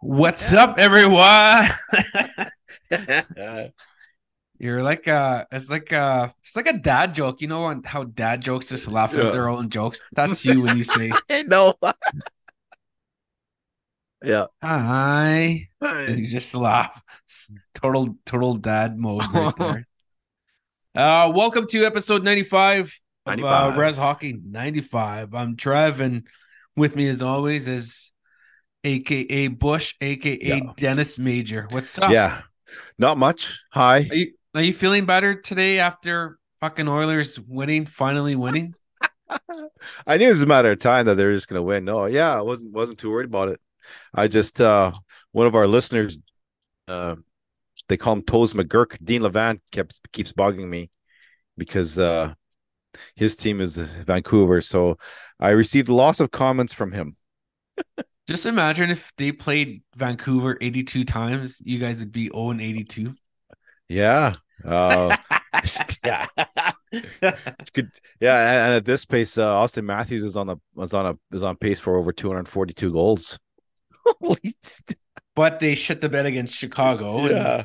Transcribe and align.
Hi. 0.00 0.06
What's 0.06 0.52
up, 0.52 0.78
everyone? 0.78 1.70
You're 4.58 4.82
like 4.82 5.08
uh 5.08 5.44
it's 5.50 5.68
like 5.68 5.92
uh 5.92 6.28
it's 6.42 6.54
like 6.54 6.68
a 6.68 6.78
dad 6.78 7.14
joke. 7.14 7.40
You 7.40 7.48
know 7.48 7.80
how 7.84 8.04
dad 8.04 8.40
jokes 8.40 8.68
just 8.68 8.88
laugh 8.88 9.12
at 9.14 9.32
their 9.32 9.48
own 9.48 9.70
jokes? 9.70 10.00
That's 10.12 10.44
you 10.44 10.62
when 10.62 10.78
you 10.78 10.84
say 10.84 11.12
"No." 11.46 11.74
yeah. 14.24 14.46
hi. 14.62 15.68
And 15.80 16.18
you 16.18 16.28
just 16.28 16.54
laugh. 16.54 17.02
Total 17.74 18.16
total 18.24 18.56
dad 18.56 18.98
mode 18.98 19.24
right 19.32 19.54
there. 19.58 19.86
Uh 20.94 21.32
welcome 21.34 21.66
to 21.68 21.84
episode 21.84 22.22
95 22.22 22.92
of 23.26 23.26
95. 23.26 23.74
Uh, 23.74 23.80
Rez 23.80 23.96
Hockey 23.96 24.38
95. 24.44 25.34
I'm 25.34 25.56
Trev 25.56 26.00
and 26.00 26.26
with 26.76 26.94
me 26.94 27.08
as 27.08 27.20
always 27.20 27.66
is 27.66 28.07
aka 28.84 29.48
Bush, 29.48 29.94
aka 30.00 30.38
Yeah. 30.40 30.72
Dennis 30.76 31.18
Major. 31.18 31.66
What's 31.70 31.98
up? 31.98 32.10
Yeah. 32.10 32.42
Not 32.98 33.18
much. 33.18 33.62
Hi. 33.72 34.06
Are 34.10 34.14
you 34.14 34.32
are 34.54 34.62
you 34.62 34.74
feeling 34.74 35.06
better 35.06 35.40
today 35.40 35.78
after 35.78 36.38
fucking 36.60 36.88
Oilers 36.88 37.38
winning, 37.38 37.86
finally 37.86 38.34
winning? 38.36 38.74
I 40.06 40.16
knew 40.16 40.26
it 40.26 40.30
was 40.30 40.42
a 40.42 40.46
matter 40.46 40.70
of 40.70 40.78
time 40.78 41.06
that 41.06 41.14
they 41.16 41.24
were 41.24 41.34
just 41.34 41.48
gonna 41.48 41.62
win. 41.62 41.84
No, 41.84 42.06
yeah, 42.06 42.34
I 42.34 42.42
wasn't 42.42 42.72
wasn't 42.72 42.98
too 42.98 43.10
worried 43.10 43.28
about 43.28 43.48
it. 43.48 43.60
I 44.14 44.28
just 44.28 44.60
uh 44.60 44.92
one 45.32 45.46
of 45.46 45.54
our 45.54 45.66
listeners 45.66 46.20
uh 46.88 47.14
they 47.88 47.96
call 47.96 48.14
him 48.14 48.22
Toes 48.22 48.54
McGurk, 48.54 49.02
Dean 49.02 49.22
Levant 49.22 49.60
kept 49.72 50.00
keeps 50.12 50.32
bugging 50.32 50.68
me 50.68 50.90
because 51.56 51.98
uh 51.98 52.34
his 53.14 53.36
team 53.36 53.60
is 53.60 53.76
Vancouver. 53.76 54.60
So 54.60 54.98
I 55.38 55.50
received 55.50 55.88
lots 55.88 56.20
of 56.20 56.30
comments 56.30 56.72
from 56.72 56.92
him. 56.92 57.16
Just 58.28 58.44
imagine 58.44 58.90
if 58.90 59.10
they 59.16 59.32
played 59.32 59.82
Vancouver 59.96 60.58
82 60.60 61.04
times, 61.04 61.56
you 61.64 61.78
guys 61.78 61.98
would 61.98 62.12
be 62.12 62.28
0 62.28 62.50
and 62.50 62.60
82. 62.60 63.14
Yeah. 63.88 64.36
Uh 64.64 65.16
yeah. 66.04 66.26
Good. 67.72 67.90
Yeah, 68.20 68.66
and, 68.66 68.74
at 68.74 68.84
this 68.84 69.04
pace, 69.04 69.38
uh, 69.38 69.48
Auston 69.48 69.84
Matthews 69.84 70.24
is 70.24 70.36
on 70.36 70.48
the 70.48 70.56
was 70.74 70.94
on 70.94 71.06
a 71.06 71.36
is 71.36 71.44
on 71.44 71.56
pace 71.56 71.78
for 71.78 71.96
over 71.96 72.12
242 72.12 72.92
goals. 72.92 73.38
But 75.36 75.60
they 75.60 75.76
shit 75.76 76.00
the 76.00 76.08
bed 76.08 76.26
against 76.26 76.52
Chicago. 76.52 77.20
and 77.20 77.30
yeah. 77.30 77.64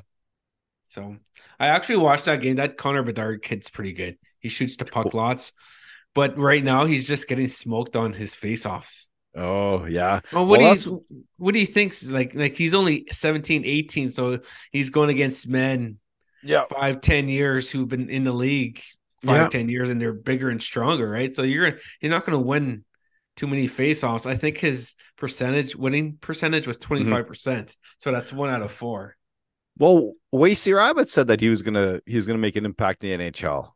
so 0.85 1.15
I 1.59 1.67
actually 1.67 1.97
watched 1.97 2.25
that 2.25 2.41
game. 2.41 2.57
That 2.57 2.77
Connor 2.77 3.01
Bedard 3.01 3.41
kid's 3.41 3.69
pretty 3.69 3.93
good. 3.93 4.19
He 4.39 4.49
shoots 4.49 4.77
the 4.77 4.85
puck 4.85 5.15
lots. 5.15 5.53
But 6.13 6.37
right 6.37 6.63
now 6.63 6.85
he's 6.85 7.07
just 7.07 7.27
getting 7.27 7.47
smoked 7.47 7.95
on 7.95 8.13
his 8.13 8.35
face-offs. 8.35 9.09
Oh 9.35 9.85
yeah. 9.85 10.19
Well, 10.31 10.45
what 10.45 10.59
Well, 10.59 10.75
do 10.75 10.79
you 10.81 11.05
what 11.37 11.53
do 11.53 11.59
you 11.59 11.65
think? 11.65 11.95
Like 12.07 12.35
like 12.35 12.55
he's 12.55 12.73
only 12.73 13.07
17, 13.11 13.65
18, 13.65 14.09
so 14.09 14.39
he's 14.71 14.89
going 14.89 15.09
against 15.09 15.47
men 15.47 15.97
Yeah. 16.43 16.65
five, 16.65 17.01
ten 17.01 17.29
years 17.29 17.69
who've 17.69 17.87
been 17.87 18.09
in 18.09 18.23
the 18.25 18.31
league 18.33 18.81
five, 19.25 19.43
Yeah. 19.43 19.47
ten 19.49 19.69
years 19.69 19.89
and 19.89 20.01
they're 20.01 20.13
bigger 20.13 20.49
and 20.49 20.61
stronger, 20.61 21.09
right? 21.09 21.35
So 21.35 21.43
you're 21.43 21.79
you're 22.01 22.11
not 22.11 22.25
gonna 22.25 22.39
win 22.39 22.85
too 23.35 23.47
many 23.47 23.67
faceoffs. 23.67 24.25
I 24.27 24.35
think 24.35 24.57
his 24.59 24.93
percentage 25.17 25.75
winning 25.75 26.17
percentage 26.21 26.67
was 26.67 26.77
mm-hmm. 26.77 27.11
25%. 27.11 27.27
percent 27.27 27.75
So 27.97 28.11
that's 28.11 28.31
one 28.31 28.49
out 28.51 28.61
of 28.61 28.71
four. 28.71 29.17
Well, 29.77 30.13
Wacy 30.33 30.75
Rabbit 30.75 31.09
said 31.09 31.27
that 31.27 31.41
he 31.41 31.49
was 31.49 31.61
gonna 31.63 32.01
he 32.05 32.15
was 32.15 32.27
gonna 32.27 32.37
make 32.39 32.55
an 32.55 32.65
impact 32.65 33.03
in 33.03 33.19
the 33.19 33.31
NHL. 33.31 33.71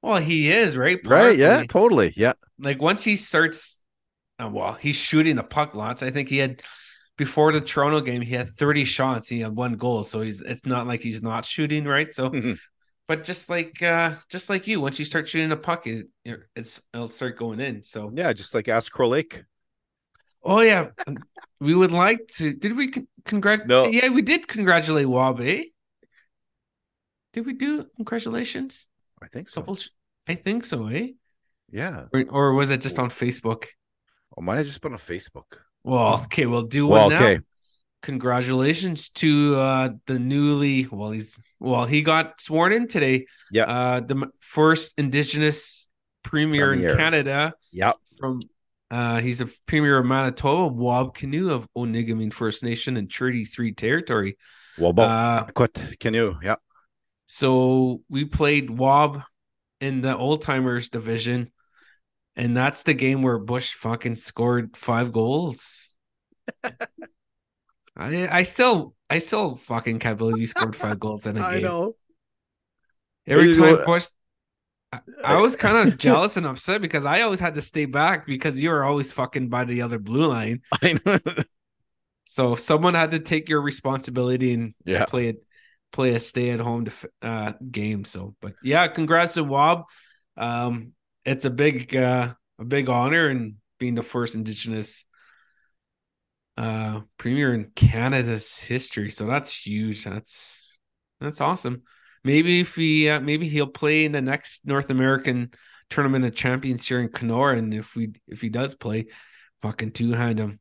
Well, 0.00 0.18
he 0.18 0.50
is, 0.50 0.76
right? 0.76 0.98
Right? 1.04 1.38
Yeah. 1.38 1.64
Totally. 1.68 2.12
Yeah. 2.16 2.32
Like 2.58 2.80
once 2.80 3.04
he 3.04 3.16
starts 3.16 3.78
well, 4.48 4.74
he's 4.74 4.96
shooting 4.96 5.36
the 5.36 5.42
puck 5.42 5.74
lots. 5.74 6.02
I 6.02 6.10
think 6.10 6.28
he 6.28 6.38
had 6.38 6.62
before 7.18 7.52
the 7.52 7.60
Toronto 7.60 8.00
game, 8.00 8.22
he 8.22 8.34
had 8.34 8.50
30 8.50 8.84
shots, 8.84 9.28
he 9.28 9.40
had 9.40 9.54
one 9.54 9.76
goal. 9.76 10.04
So 10.04 10.22
he's 10.22 10.40
it's 10.40 10.64
not 10.64 10.86
like 10.86 11.00
he's 11.00 11.22
not 11.22 11.44
shooting, 11.44 11.84
right? 11.84 12.14
So 12.14 12.30
Mhm. 12.30 12.58
but 13.08 13.24
just 13.24 13.48
like 13.48 13.82
uh 13.82 14.14
just 14.30 14.48
like 14.48 14.66
you, 14.66 14.80
once 14.80 14.98
you 14.98 15.04
start 15.04 15.28
shooting 15.28 15.52
a 15.52 15.56
puck, 15.56 15.86
it, 15.86 16.06
it's 16.56 16.80
it'll 16.94 17.08
start 17.08 17.38
going 17.38 17.60
in. 17.60 17.84
So 17.84 18.10
Yeah. 18.14 18.32
Just 18.32 18.54
like 18.54 18.68
ask 18.68 18.90
Crow 18.90 19.08
Lake. 19.08 19.44
Oh 20.42 20.60
yeah, 20.60 20.88
we 21.60 21.74
would 21.74 21.92
like 21.92 22.26
to. 22.38 22.52
Did 22.52 22.76
we 22.76 22.90
con- 22.90 23.08
congratulate? 23.24 23.68
No. 23.68 23.86
Yeah, 23.86 24.08
we 24.08 24.22
did 24.22 24.48
congratulate 24.48 25.08
Wab. 25.08 25.38
Did 25.38 27.46
we 27.46 27.52
do 27.52 27.86
congratulations? 27.96 28.88
I 29.22 29.28
think 29.28 29.48
so. 29.48 29.60
Couple, 29.60 29.78
I 30.28 30.34
think 30.34 30.64
so, 30.64 30.88
eh? 30.88 31.08
Yeah. 31.70 32.06
Or, 32.12 32.24
or 32.28 32.54
was 32.54 32.70
it 32.70 32.80
just 32.80 32.98
on 32.98 33.08
Facebook? 33.08 33.66
Or 34.32 34.42
might 34.42 34.56
have 34.56 34.66
just 34.66 34.80
been 34.80 34.92
on 34.92 34.98
Facebook. 34.98 35.44
Well, 35.84 36.22
okay, 36.24 36.46
we'll 36.46 36.62
do 36.62 36.86
Well, 36.86 37.08
one 37.08 37.14
now. 37.14 37.24
okay. 37.26 37.40
Congratulations 38.02 39.10
to 39.10 39.54
uh 39.56 39.88
the 40.06 40.18
newly. 40.18 40.86
Well, 40.90 41.12
he's 41.12 41.38
well, 41.60 41.84
he 41.86 42.02
got 42.02 42.40
sworn 42.40 42.72
in 42.72 42.88
today. 42.88 43.26
Yeah. 43.52 43.64
Uh, 43.64 44.00
the 44.00 44.26
first 44.40 44.94
Indigenous 44.98 45.86
premier, 46.24 46.68
Premier. 46.72 46.90
in 46.90 46.96
Canada. 46.96 47.54
Yep. 47.72 47.96
from 48.18 48.40
uh 48.90 49.20
he's 49.20 49.40
a 49.40 49.48
premier 49.66 49.98
of 49.98 50.04
Manitoba, 50.06 50.66
Wab 50.74 51.16
Kinew 51.16 51.50
of 51.52 51.68
Onigaming 51.76 52.32
First 52.32 52.64
Nation 52.64 52.96
and 52.96 53.08
Treaty 53.08 53.44
Three 53.44 53.72
territory. 53.72 54.36
About 54.78 55.48
Uh 55.48 55.66
Kinew. 56.00 56.42
Yeah. 56.42 56.56
so 57.26 58.00
we 58.08 58.24
played 58.24 58.68
Wab 58.70 59.22
in 59.80 60.00
the 60.00 60.16
old 60.16 60.42
timers 60.42 60.90
division, 60.90 61.52
and 62.36 62.56
that's 62.56 62.82
the 62.84 62.94
game 62.94 63.22
where 63.22 63.38
Bush 63.38 63.72
fucking 63.74 64.16
scored 64.16 64.76
five 64.76 65.12
goals. 65.12 65.88
I 67.96 68.28
I 68.28 68.42
still 68.44 68.94
I 69.10 69.18
still 69.18 69.56
fucking 69.56 69.98
can't 69.98 70.18
believe 70.18 70.38
he 70.38 70.46
scored 70.46 70.74
five 70.76 70.98
goals 70.98 71.26
in 71.26 71.36
a 71.36 71.40
game. 71.52 71.62
know. 71.62 71.96
Every 73.26 73.50
You 73.50 73.56
time 73.56 73.74
know- 73.76 73.84
Bush 73.86 74.06
I, 74.92 75.00
I 75.24 75.36
was 75.40 75.56
kind 75.56 75.88
of 75.88 75.98
jealous 76.06 76.36
and 76.36 76.44
upset 76.46 76.82
because 76.82 77.04
I 77.04 77.22
always 77.22 77.40
had 77.40 77.54
to 77.54 77.62
stay 77.62 77.86
back 77.86 78.26
because 78.26 78.62
you 78.62 78.68
were 78.70 78.84
always 78.84 79.10
fucking 79.12 79.48
by 79.48 79.64
the 79.64 79.82
other 79.82 79.98
blue 79.98 80.26
line. 80.28 80.60
I 80.82 80.98
know. 81.06 81.18
So 82.28 82.56
someone 82.56 82.94
had 82.94 83.10
to 83.12 83.18
take 83.18 83.48
your 83.48 83.60
responsibility 83.62 84.52
and 84.54 84.74
Yeah. 84.84 85.04
play 85.06 85.28
it, 85.28 85.36
play 85.92 86.14
a 86.14 86.20
stay 86.20 86.50
at 86.50 86.60
home 86.60 86.84
def- 86.84 87.06
uh, 87.22 87.52
game. 87.70 88.04
So, 88.04 88.34
but 88.42 88.52
yeah, 88.62 88.86
congrats 88.88 89.34
to 89.34 89.44
Wab. 89.44 89.84
Um, 90.36 90.92
it's 91.24 91.44
a 91.44 91.50
big, 91.50 91.94
uh, 91.96 92.34
a 92.58 92.64
big 92.64 92.88
honor 92.88 93.28
and 93.28 93.54
being 93.78 93.94
the 93.94 94.02
first 94.02 94.34
Indigenous 94.34 95.04
uh 96.58 97.00
premier 97.16 97.54
in 97.54 97.70
Canada's 97.74 98.56
history. 98.58 99.10
So 99.10 99.26
that's 99.26 99.66
huge. 99.66 100.04
That's 100.04 100.68
that's 101.20 101.40
awesome. 101.40 101.82
Maybe 102.24 102.60
if 102.60 102.76
he, 102.76 103.08
uh, 103.08 103.20
maybe 103.20 103.48
he'll 103.48 103.66
play 103.66 104.04
in 104.04 104.12
the 104.12 104.20
next 104.20 104.60
North 104.64 104.90
American 104.90 105.50
tournament 105.90 106.24
of 106.24 106.34
champions 106.34 106.86
here 106.86 107.00
in 107.00 107.08
Kenora, 107.08 107.58
and 107.58 107.74
if 107.74 107.96
we, 107.96 108.12
if 108.28 108.40
he 108.40 108.48
does 108.48 108.74
play, 108.74 109.06
fucking 109.60 109.92
two 109.92 110.12
hand 110.12 110.38
him. 110.38 110.60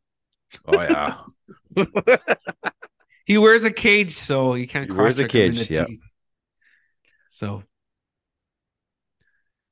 Oh 0.66 0.82
yeah. 0.82 1.18
He 3.26 3.38
wears 3.38 3.64
a 3.64 3.72
cage, 3.72 4.12
so 4.12 4.56
you 4.56 4.68
can't 4.68 4.92
He 4.92 4.98
wears 4.98 5.18
a 5.20 5.28
cross-check 5.28 5.32
him 5.32 5.52
in 5.52 5.58
cage, 5.58 5.72
yeah. 5.72 5.86
teeth. 5.86 6.04
So 7.30 7.64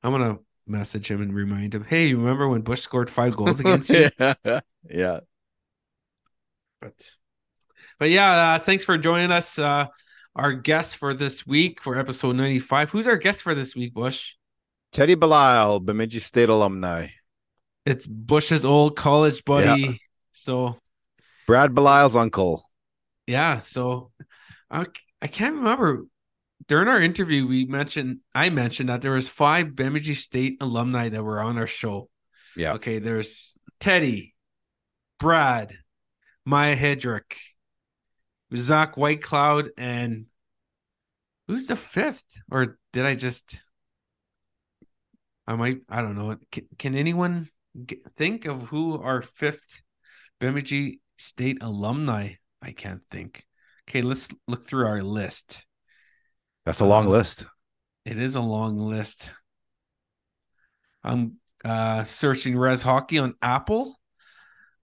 I'm 0.02 0.12
gonna 0.12 0.38
message 0.66 1.10
him 1.10 1.20
and 1.22 1.34
remind 1.34 1.74
him, 1.74 1.84
"Hey, 1.84 2.08
you 2.08 2.18
remember 2.18 2.48
when 2.48 2.62
Bush 2.62 2.82
scored 2.82 3.10
five 3.10 3.36
goals 3.36 3.60
against 3.60 3.90
you?" 3.90 4.10
yeah. 4.18 4.60
yeah. 4.88 5.20
But, 6.80 6.94
but 7.98 8.10
yeah, 8.10 8.54
uh, 8.54 8.58
thanks 8.58 8.84
for 8.84 8.96
joining 8.96 9.30
us. 9.30 9.58
Uh, 9.58 9.86
our 10.36 10.52
guest 10.52 10.96
for 10.96 11.12
this 11.12 11.46
week 11.46 11.82
for 11.82 11.98
episode 11.98 12.36
95. 12.36 12.90
Who's 12.90 13.06
our 13.06 13.16
guest 13.16 13.42
for 13.42 13.54
this 13.54 13.74
week, 13.74 13.92
Bush? 13.92 14.34
Teddy 14.92 15.16
Belisle, 15.16 15.84
Bemidji 15.84 16.20
State 16.20 16.48
alumni. 16.48 17.08
It's 17.84 18.06
Bush's 18.06 18.64
old 18.64 18.96
college 18.96 19.44
buddy. 19.44 20.00
So 20.32 20.78
Brad 21.46 21.72
Belisle's 21.72 22.16
uncle. 22.16 22.62
yeah, 23.26 23.58
so 23.58 24.10
I 24.70 24.86
I 25.20 25.26
can't 25.26 25.56
remember 25.56 26.04
during 26.70 26.86
our 26.86 27.02
interview 27.02 27.48
we 27.48 27.64
mentioned 27.64 28.20
I 28.32 28.48
mentioned 28.48 28.90
that 28.90 29.02
there 29.02 29.10
was 29.10 29.28
five 29.28 29.74
Bemidji 29.74 30.14
State 30.14 30.58
alumni 30.60 31.08
that 31.08 31.24
were 31.24 31.40
on 31.40 31.58
our 31.58 31.66
show. 31.66 32.08
Yeah. 32.56 32.74
Okay, 32.74 33.00
there's 33.00 33.58
Teddy, 33.80 34.36
Brad, 35.18 35.76
Maya 36.46 36.76
Hedrick, 36.76 37.34
Zach 38.56 38.94
Whitecloud, 38.94 39.70
and 39.76 40.26
who's 41.48 41.66
the 41.66 41.74
fifth? 41.74 42.24
Or 42.48 42.78
did 42.92 43.04
I 43.04 43.16
just? 43.16 43.58
I 45.48 45.56
might. 45.56 45.78
I 45.88 46.02
don't 46.02 46.16
know. 46.16 46.36
Can, 46.52 46.68
can 46.78 46.94
anyone 46.94 47.48
g 47.84 48.00
think 48.16 48.46
of 48.46 48.68
who 48.68 48.96
our 49.02 49.22
fifth 49.22 49.82
Bemidji 50.38 51.00
State 51.18 51.58
alumni? 51.62 52.34
I 52.62 52.70
can't 52.70 53.02
think. 53.10 53.44
Okay, 53.88 54.02
let's 54.02 54.28
look 54.46 54.68
through 54.68 54.86
our 54.86 55.02
list. 55.02 55.66
That's 56.64 56.80
a 56.80 56.86
long 56.86 57.06
Um, 57.06 57.12
list. 57.12 57.46
It 58.04 58.18
is 58.18 58.34
a 58.34 58.40
long 58.40 58.78
list. 58.78 59.30
I'm 61.02 61.36
uh 61.64 62.04
searching 62.04 62.56
Rez 62.58 62.82
Hockey 62.82 63.18
on 63.18 63.34
Apple. 63.42 63.98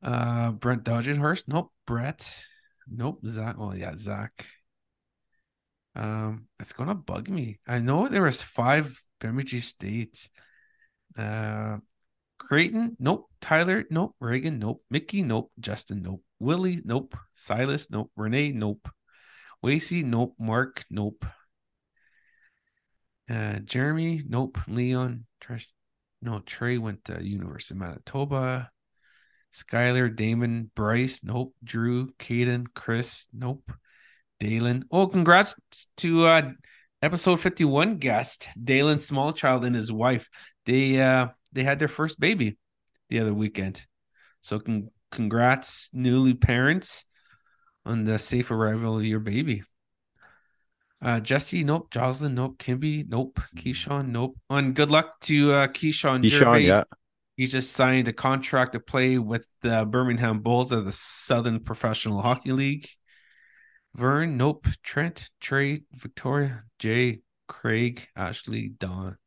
Uh, 0.01 0.51
Brent 0.51 0.83
Dodgenhurst. 0.83 1.47
Nope. 1.47 1.71
Brett. 1.85 2.27
Nope. 2.87 3.21
Zach. 3.27 3.55
Oh 3.59 3.73
yeah, 3.73 3.95
Zach. 3.97 4.45
Um, 5.95 6.47
it's 6.59 6.73
gonna 6.73 6.95
bug 6.95 7.29
me. 7.29 7.59
I 7.67 7.79
know 7.79 8.07
there 8.07 8.21
was 8.23 8.41
five 8.41 8.99
Bemidji 9.19 9.61
states. 9.61 10.29
Uh, 11.17 11.77
Creighton. 12.37 12.95
Nope. 12.99 13.29
Tyler. 13.41 13.85
Nope. 13.89 14.15
Reagan. 14.19 14.59
Nope. 14.59 14.83
Mickey. 14.91 15.23
Nope. 15.23 15.51
Justin. 15.59 16.03
Nope. 16.03 16.23
Willie. 16.39 16.81
Nope. 16.85 17.15
Silas. 17.35 17.89
Nope. 17.89 18.11
Renee. 18.15 18.51
Nope. 18.51 18.89
Wacy. 19.65 20.03
Nope. 20.03 20.35
Mark. 20.39 20.85
Nope. 20.91 21.25
Uh, 23.29 23.59
Jeremy. 23.59 24.23
Nope. 24.27 24.57
Leon. 24.67 25.25
No, 26.21 26.39
Trey 26.39 26.77
went 26.77 27.05
to 27.05 27.23
University 27.23 27.73
of 27.75 27.79
Manitoba. 27.79 28.71
Skylar, 29.55 30.13
Damon, 30.15 30.71
Bryce, 30.75 31.21
nope. 31.23 31.53
Drew, 31.63 32.11
Caden, 32.19 32.67
Chris, 32.73 33.25
nope. 33.33 33.71
Dalen. 34.39 34.85
Oh, 34.91 35.07
congrats 35.07 35.55
to 35.97 36.27
uh 36.27 36.51
episode 37.01 37.39
51 37.39 37.97
guest, 37.97 38.47
Dalen 38.61 38.97
Smallchild 38.97 39.65
and 39.65 39.75
his 39.75 39.91
wife. 39.91 40.29
They 40.65 41.01
uh 41.01 41.27
they 41.53 41.63
had 41.63 41.79
their 41.79 41.87
first 41.87 42.19
baby 42.19 42.57
the 43.09 43.19
other 43.19 43.33
weekend. 43.33 43.85
So 44.41 44.59
con- 44.59 44.89
congrats, 45.11 45.89
newly 45.91 46.33
parents, 46.35 47.05
on 47.85 48.03
the 48.03 48.19
safe 48.19 48.51
arrival 48.51 48.97
of 48.97 49.05
your 49.05 49.19
baby. 49.19 49.63
Uh, 51.01 51.19
Jesse, 51.19 51.63
nope. 51.63 51.91
Jocelyn, 51.91 52.35
nope. 52.35 52.57
Kimby, 52.57 53.07
nope. 53.07 53.39
Keyshawn, 53.55 54.09
nope. 54.09 54.37
And 54.49 54.75
good 54.75 54.89
luck 54.89 55.19
to 55.21 55.53
uh, 55.53 55.67
Keyshawn. 55.67 56.23
Keyshawn, 56.23 56.29
Gervais. 56.29 56.65
yeah. 56.65 56.83
He 57.35 57.45
just 57.45 57.71
signed 57.73 58.07
a 58.07 58.13
contract 58.13 58.73
to 58.73 58.79
play 58.79 59.19
with 59.19 59.47
the 59.61 59.85
Birmingham 59.85 60.39
Bulls 60.39 60.71
of 60.71 60.85
the 60.85 60.91
Southern 60.91 61.59
Professional 61.59 62.23
Hockey 62.23 62.51
League. 62.51 62.89
Vern, 63.93 64.37
nope. 64.37 64.65
Trent, 64.83 65.29
Trey, 65.39 65.83
Victoria, 65.93 66.63
Jay, 66.79 67.21
Craig, 67.47 68.07
Ashley, 68.15 68.69
Don. 68.69 69.17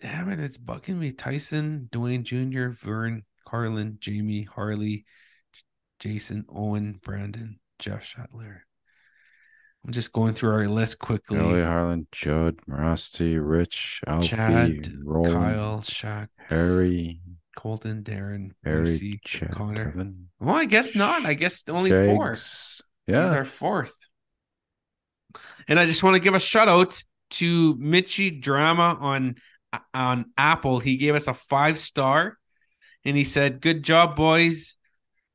Damn 0.00 0.30
it, 0.30 0.40
it's 0.40 0.58
bugging 0.58 0.98
me. 0.98 1.10
Tyson, 1.10 1.88
Dwayne 1.90 2.22
Jr., 2.22 2.68
Vern, 2.68 3.24
Carlin, 3.46 3.96
Jamie, 4.00 4.42
Harley, 4.44 5.06
Jason, 5.98 6.44
Owen, 6.54 7.00
Brandon, 7.02 7.58
Jeff 7.78 8.04
Shatler. 8.04 8.60
I'm 9.88 9.92
just 9.94 10.12
going 10.12 10.34
through 10.34 10.50
our 10.52 10.68
list 10.68 10.98
quickly. 10.98 11.38
Ellie, 11.38 11.62
Harlan, 11.62 12.08
Judd, 12.12 12.58
Marasti, 12.68 13.38
Rich, 13.40 14.02
Alfie, 14.06 14.28
Chad, 14.28 14.92
Roland, 15.02 15.32
Kyle, 15.32 15.80
Shaq, 15.80 16.28
Harry, 16.36 17.22
Colton, 17.56 18.02
Darren, 18.02 18.50
Harry, 18.62 18.84
Lucy, 18.84 19.18
Chad, 19.24 19.50
Connor. 19.52 19.86
Kevin, 19.86 20.28
Well, 20.40 20.56
I 20.56 20.66
guess 20.66 20.94
not. 20.94 21.24
I 21.24 21.32
guess 21.32 21.62
only 21.70 21.88
four. 21.88 22.36
Yeah, 23.06 23.24
He's 23.24 23.32
our 23.32 23.46
fourth. 23.46 23.94
And 25.68 25.80
I 25.80 25.86
just 25.86 26.02
want 26.02 26.16
to 26.16 26.20
give 26.20 26.34
a 26.34 26.38
shout 26.40 26.68
out 26.68 27.02
to 27.30 27.74
Mitchy 27.76 28.30
Drama 28.30 28.94
on 29.00 29.36
on 29.94 30.26
Apple. 30.36 30.80
He 30.80 30.98
gave 30.98 31.14
us 31.14 31.28
a 31.28 31.32
five 31.32 31.78
star, 31.78 32.36
and 33.06 33.16
he 33.16 33.24
said, 33.24 33.62
"Good 33.62 33.84
job, 33.84 34.16
boys. 34.16 34.76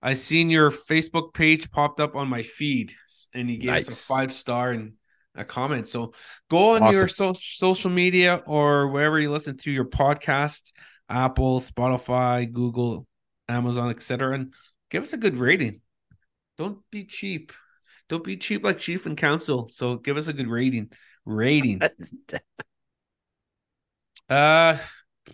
I 0.06 0.16
seen 0.16 0.50
your 0.50 0.70
Facebook 0.70 1.34
page 1.34 1.72
popped 1.72 2.02
up 2.02 2.18
on 2.18 2.28
my 2.28 2.44
feed, 2.44 2.94
and 3.34 3.50
he 3.50 3.58
gave 3.58 3.88
us 3.88 3.88
a 3.88 4.14
five 4.14 4.34
star 4.34 4.72
and 4.72 4.94
a 5.34 5.46
comment. 5.46 5.88
So 5.88 6.14
go 6.50 6.76
on 6.76 6.92
your 6.92 7.08
so- 7.08 7.38
social 7.40 7.90
media 7.90 8.44
or 8.46 8.90
wherever 8.90 9.18
you 9.18 9.32
listen 9.32 9.56
to 9.60 9.72
your 9.72 9.86
podcast, 9.86 10.74
Apple, 11.08 11.62
Spotify, 11.62 12.52
Google, 12.52 13.08
Amazon, 13.48 13.92
etc., 13.92 14.36
and 14.36 14.54
give 14.92 15.04
us 15.04 15.14
a 15.14 15.18
good 15.18 15.38
rating. 15.38 15.80
Don't 16.58 16.80
be 16.92 17.06
cheap. 17.06 17.54
Don't 18.10 18.26
be 18.26 18.36
cheap 18.36 18.66
like 18.66 18.80
Chief 18.80 19.06
and 19.06 19.18
Council. 19.18 19.70
So 19.72 19.96
give 19.96 20.18
us 20.18 20.28
a 20.28 20.34
good 20.34 20.50
rating. 20.50 20.92
Rating. 21.26 21.82
Uh, 24.30 24.78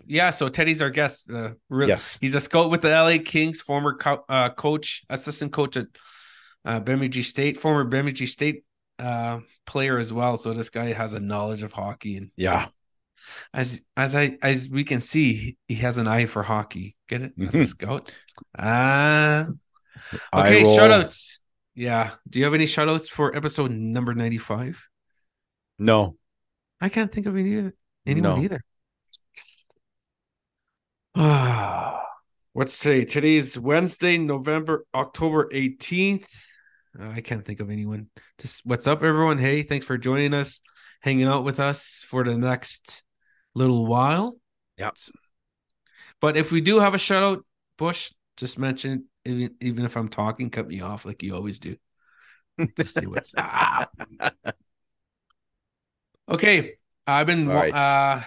yeah. 0.06 0.30
So 0.30 0.48
Teddy's 0.48 0.80
our 0.82 0.90
guest. 0.90 1.30
Uh, 1.30 1.50
re- 1.68 1.88
Yes. 1.88 2.18
he's 2.20 2.34
a 2.34 2.40
scout 2.40 2.70
with 2.70 2.82
the 2.82 2.90
LA 2.90 3.18
Kings, 3.24 3.60
former 3.60 3.94
co- 3.96 4.24
uh, 4.28 4.50
coach, 4.50 5.02
assistant 5.10 5.52
coach 5.52 5.76
at 5.76 5.86
uh, 6.64 6.80
Bemidji 6.80 7.22
State, 7.22 7.58
former 7.58 7.84
Bemidji 7.84 8.26
State 8.26 8.64
uh, 8.98 9.40
player 9.66 9.98
as 9.98 10.12
well. 10.12 10.36
So 10.36 10.52
this 10.52 10.70
guy 10.70 10.92
has 10.92 11.14
a 11.14 11.20
knowledge 11.20 11.62
of 11.62 11.72
hockey, 11.72 12.16
and 12.16 12.30
Yeah. 12.36 12.66
so 12.66 12.70
as 13.54 13.80
as 13.96 14.14
I 14.14 14.36
as 14.42 14.68
we 14.70 14.84
can 14.84 15.00
see, 15.00 15.56
he- 15.68 15.74
has 15.76 15.96
an 15.96 16.06
eye 16.08 16.26
for 16.26 16.42
hockey. 16.42 16.96
Get 17.08 17.22
it? 17.22 17.32
As 17.40 17.54
a 17.54 17.58
Mhm. 17.58 17.66
scout. 17.66 18.18
Ah. 18.58 19.46
I 20.32 20.40
okay. 20.48 20.62
roll- 20.64 20.76
Shout 20.76 20.90
outs. 20.90 21.40
Yeah. 21.74 22.12
Do 22.28 22.38
you 22.38 22.44
have 22.44 22.54
any 22.54 22.66
shout 22.66 22.88
outs 22.88 23.08
for 23.08 23.34
episode 23.36 23.70
number 23.70 24.14
ninety 24.14 24.38
five? 24.38 24.78
No. 25.78 26.16
I 26.80 26.88
can't 26.88 27.10
think 27.12 27.26
of 27.26 27.36
any 27.36 27.70
anyone 28.06 28.36
No. 28.36 28.42
either. 28.42 28.62
Ah, 31.16 32.04
what's 32.52 32.78
today? 32.78 33.04
Today's 33.04 33.58
Wednesday, 33.58 34.16
November, 34.16 34.86
October 34.94 35.48
18th. 35.52 36.24
Uh, 36.98 37.08
I 37.08 37.20
can't 37.20 37.44
think 37.44 37.58
of 37.58 37.68
anyone. 37.68 38.08
Just 38.38 38.64
what's 38.64 38.86
up, 38.86 39.02
everyone? 39.02 39.38
Hey, 39.38 39.64
thanks 39.64 39.84
for 39.84 39.98
joining 39.98 40.34
us, 40.34 40.60
hanging 41.00 41.26
out 41.26 41.42
with 41.42 41.58
us 41.58 42.04
for 42.08 42.22
the 42.22 42.36
next 42.36 43.02
little 43.54 43.86
while. 43.86 44.36
Yep. 44.78 44.96
But 46.20 46.36
if 46.36 46.52
we 46.52 46.60
do 46.60 46.78
have 46.78 46.94
a 46.94 46.98
shout 46.98 47.24
out, 47.24 47.44
Bush, 47.76 48.12
just 48.36 48.56
mention 48.56 49.06
it, 49.24 49.30
even, 49.30 49.54
even 49.60 49.84
if 49.84 49.96
I'm 49.96 50.08
talking, 50.08 50.48
cut 50.48 50.68
me 50.68 50.80
off 50.80 51.04
like 51.04 51.24
you 51.24 51.34
always 51.34 51.58
do. 51.58 51.76
to 52.76 52.86
see 52.86 53.06
what's 53.06 53.34
up. 53.36 53.92
Okay, 56.28 56.74
I've 57.04 57.26
been 57.26 57.48
right. 57.48 57.74
uh 57.74 58.22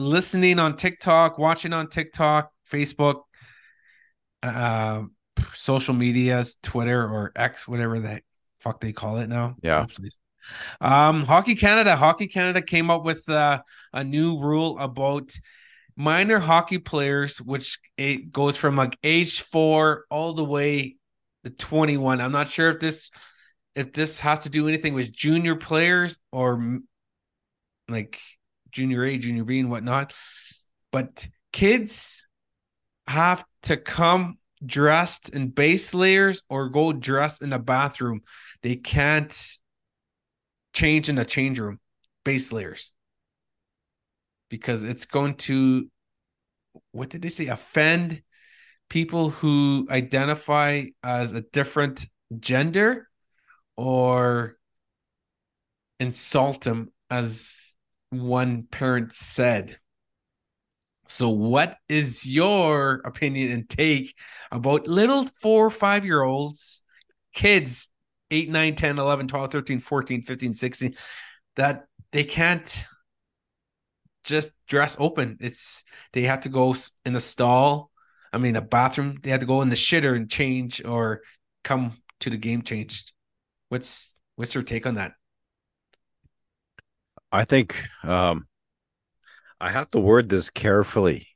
listening 0.00 0.58
on 0.58 0.76
TikTok, 0.76 1.38
watching 1.38 1.72
on 1.72 1.88
TikTok, 1.88 2.50
Facebook, 2.70 3.22
uh, 4.42 5.02
social 5.54 5.94
medias, 5.94 6.56
Twitter 6.62 7.02
or 7.02 7.32
X, 7.36 7.68
whatever 7.68 8.00
the 8.00 8.22
fuck 8.58 8.80
they 8.80 8.92
call 8.92 9.18
it 9.18 9.28
now. 9.28 9.56
Yeah. 9.62 9.86
Um, 10.80 11.24
Hockey 11.24 11.54
Canada, 11.54 11.96
Hockey 11.96 12.26
Canada 12.26 12.62
came 12.62 12.90
up 12.90 13.04
with 13.04 13.28
uh, 13.28 13.62
a 13.92 14.02
new 14.02 14.38
rule 14.38 14.78
about 14.78 15.32
minor 15.96 16.38
hockey 16.38 16.78
players, 16.78 17.38
which 17.38 17.78
it 17.96 18.32
goes 18.32 18.56
from 18.56 18.76
like 18.76 18.98
age 19.04 19.40
four 19.40 20.06
all 20.10 20.32
the 20.32 20.44
way 20.44 20.96
to 21.44 21.50
21. 21.50 22.20
I'm 22.20 22.32
not 22.32 22.50
sure 22.50 22.70
if 22.70 22.80
this 22.80 23.10
if 23.74 23.92
this 23.92 24.20
has 24.20 24.40
to 24.40 24.50
do 24.50 24.66
anything 24.66 24.94
with 24.94 25.12
junior 25.12 25.54
players 25.54 26.18
or 26.32 26.80
like 27.88 28.20
junior 28.70 29.04
A, 29.04 29.18
junior 29.18 29.44
B, 29.44 29.60
and 29.60 29.70
whatnot. 29.70 30.12
But 30.92 31.28
kids 31.52 32.26
have 33.06 33.44
to 33.64 33.76
come 33.76 34.38
dressed 34.64 35.28
in 35.30 35.48
base 35.48 35.94
layers 35.94 36.42
or 36.48 36.68
go 36.68 36.92
dressed 36.92 37.42
in 37.42 37.52
a 37.52 37.58
bathroom. 37.58 38.20
They 38.62 38.76
can't 38.76 39.36
change 40.72 41.08
in 41.08 41.18
a 41.18 41.24
change 41.24 41.58
room, 41.58 41.80
base 42.24 42.52
layers. 42.52 42.92
Because 44.48 44.82
it's 44.82 45.06
going 45.06 45.34
to 45.34 45.88
what 46.92 47.10
did 47.10 47.22
they 47.22 47.28
say? 47.28 47.46
Offend 47.46 48.22
people 48.88 49.30
who 49.30 49.86
identify 49.90 50.84
as 51.02 51.32
a 51.32 51.40
different 51.40 52.06
gender 52.38 53.08
or 53.76 54.56
insult 55.98 56.62
them 56.62 56.92
as 57.08 57.69
one 58.10 58.64
parent 58.64 59.12
said. 59.12 59.78
So, 61.08 61.30
what 61.30 61.76
is 61.88 62.24
your 62.24 63.00
opinion 63.04 63.50
and 63.50 63.68
take 63.68 64.14
about 64.52 64.86
little 64.86 65.24
four 65.24 65.70
five 65.70 66.04
year 66.04 66.22
olds, 66.22 66.82
kids, 67.34 67.88
8, 68.30 68.48
9, 68.48 68.74
10, 68.76 68.98
11, 68.98 69.28
12, 69.28 69.50
13, 69.50 69.80
14, 69.80 70.22
15, 70.22 70.54
16, 70.54 70.94
that 71.56 71.86
they 72.12 72.22
can't 72.22 72.84
just 74.22 74.52
dress 74.68 74.96
open? 75.00 75.38
It's 75.40 75.82
they 76.12 76.22
have 76.22 76.42
to 76.42 76.48
go 76.48 76.76
in 77.04 77.16
a 77.16 77.20
stall, 77.20 77.90
I 78.32 78.38
mean, 78.38 78.54
a 78.54 78.60
bathroom, 78.60 79.18
they 79.22 79.30
have 79.30 79.40
to 79.40 79.46
go 79.46 79.62
in 79.62 79.68
the 79.68 79.76
shitter 79.76 80.14
and 80.14 80.30
change 80.30 80.84
or 80.84 81.22
come 81.64 82.00
to 82.20 82.30
the 82.30 82.36
game 82.36 82.62
changed. 82.62 83.12
What's 83.68 84.14
what's 84.36 84.54
your 84.54 84.62
take 84.62 84.86
on 84.86 84.94
that? 84.94 85.12
I 87.32 87.44
think 87.44 87.76
um 88.02 88.46
I 89.60 89.70
have 89.70 89.88
to 89.90 89.98
word 90.00 90.28
this 90.28 90.50
carefully, 90.50 91.28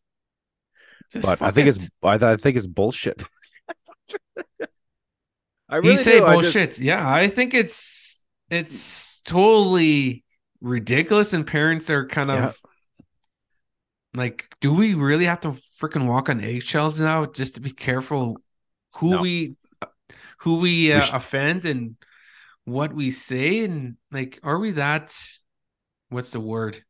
Just 1.13 1.27
but 1.27 1.43
I 1.43 1.51
think 1.51 1.69
it. 1.69 1.77
it's 1.77 1.89
I, 2.03 2.15
I 2.33 2.37
think 2.37 2.57
it's 2.57 2.67
bullshit. 2.67 3.23
I 5.69 5.77
he 5.81 5.89
really 5.89 5.97
say 5.97 6.19
do. 6.19 6.27
I 6.27 6.41
just- 6.43 6.55
bullshit. 6.55 6.79
Yeah, 6.79 7.07
I 7.09 7.29
think 7.29 7.55
it's 7.55 8.25
it's 8.51 9.21
totally 9.25 10.25
ridiculous, 10.61 11.33
and 11.33 11.47
parents 11.47 11.91
are 11.91 12.07
kind 12.07 12.31
of 12.31 12.39
Yeah. 12.39 12.53
like, 14.15 14.49
do 14.61 14.73
we 14.73 14.95
really 14.95 15.25
have 15.27 15.41
to 15.43 15.57
freaking 15.81 16.07
walk 16.07 16.29
on 16.29 16.41
eggshells 16.41 16.99
now 17.01 17.27
just 17.27 17.55
to 17.55 17.61
be 17.61 17.71
careful 17.73 18.37
who 18.97 19.11
No. 19.11 19.23
we 19.23 19.57
who 20.39 20.59
we, 20.59 20.93
uh, 20.93 21.01
We 21.01 21.05
sh- 21.07 21.11
offend 21.13 21.65
and 21.65 21.97
what 22.65 22.93
we 22.95 23.11
say 23.11 23.65
and 23.65 23.97
like 24.13 24.39
are 24.43 24.59
we 24.59 24.73
that 24.73 25.15
what's 26.15 26.31
the 26.31 26.41
word 26.41 26.83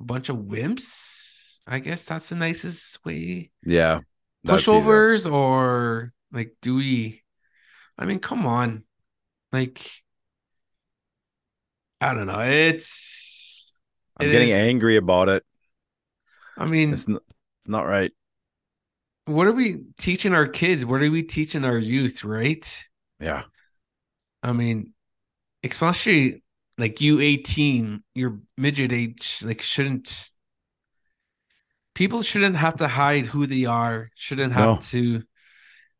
a 0.00 0.04
bunch 0.04 0.28
of 0.28 0.36
wimps 0.36 1.58
i 1.66 1.78
guess 1.78 2.02
that's 2.04 2.28
the 2.30 2.34
nicest 2.36 3.04
way 3.04 3.50
Yeah. 3.64 4.00
that'd 4.44 4.64
be 4.64 4.72
the- 4.72 4.72
pushovers 4.72 5.30
or 5.30 6.12
like 6.32 6.54
do 6.62 6.76
we 6.76 7.22
i 7.98 8.04
mean 8.06 8.18
come 8.20 8.46
on 8.46 8.84
like 9.52 9.90
i 12.00 12.14
don't 12.14 12.26
know 12.26 12.40
it's 12.40 13.74
I'm 14.18 14.28
it 14.28 14.32
getting 14.32 14.48
is- 14.48 14.54
angry 14.54 14.96
about 14.96 15.28
it. 15.28 15.44
i 16.56 16.64
mean 16.66 16.92
It's 16.92 17.08
not, 17.08 17.22
it's 17.60 17.68
not 17.68 17.86
right. 17.86 18.12
what 19.26 19.46
are 19.46 19.52
we 19.52 19.78
teaching 19.98 20.32
our 20.34 20.46
kids 20.46 20.84
what 20.84 21.02
are 21.02 21.10
we 21.10 21.22
teaching 21.22 21.64
our 21.64 21.78
youth 21.78 22.24
right 22.24 22.66
Yeah. 23.20 23.42
I 24.42 24.52
mean, 24.52 24.92
especially 25.64 26.44
like 26.78 27.00
you 27.00 27.20
18, 27.20 28.02
your 28.14 28.40
midget 28.56 28.92
age, 28.92 29.42
like 29.44 29.60
shouldn't 29.60 30.30
people 31.94 32.22
shouldn't 32.22 32.56
have 32.56 32.76
to 32.76 32.86
hide 32.86 33.26
who 33.26 33.46
they 33.46 33.64
are, 33.64 34.10
shouldn't 34.14 34.52
have 34.52 34.64
No. 34.66 34.78
to 34.82 35.22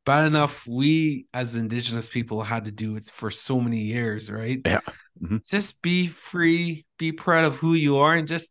bad 0.06 0.24
enough 0.24 0.66
we 0.66 1.26
as 1.34 1.54
indigenous 1.56 2.08
people 2.08 2.42
had 2.42 2.64
to 2.64 2.70
do 2.70 2.96
it 2.96 3.04
for 3.10 3.30
so 3.30 3.60
many 3.60 3.82
years, 3.82 4.30
right? 4.30 4.60
Yeah. 4.64 4.80
Mhm. 5.20 5.44
Just 5.50 5.82
be 5.82 6.06
free, 6.06 6.86
be 6.96 7.12
proud 7.12 7.44
of 7.44 7.56
who 7.56 7.74
you 7.74 7.98
are 7.98 8.14
and 8.14 8.28
just 8.28 8.48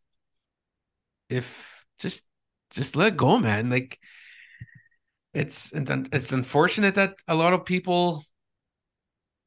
if 1.28 1.84
just 1.98 2.22
just 2.70 2.96
let 2.96 3.16
go, 3.16 3.38
man. 3.38 3.70
Like 3.70 3.98
it's 5.32 5.72
it's 5.74 6.32
unfortunate 6.32 6.94
that 6.96 7.14
a 7.26 7.34
lot 7.34 7.52
of 7.52 7.64
people 7.64 8.24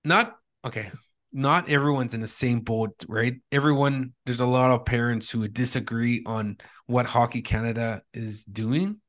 not 0.04 0.38
okay 0.66 0.92
not 1.34 1.70
everyone's 1.70 2.14
in 2.14 2.22
the 2.22 2.28
same 2.28 2.60
boat 2.60 3.04
right? 3.08 3.36
Everyone 3.52 4.14
there's 4.26 4.40
a 4.40 4.46
lot 4.46 4.72
of 4.72 4.86
parents 4.86 5.30
who 5.30 5.40
would 5.40 5.54
disagree 5.54 6.24
on 6.26 6.58
what 6.88 7.06
hockey 7.06 7.42
canada 7.42 8.02
is 8.14 8.44
doing. 8.44 9.00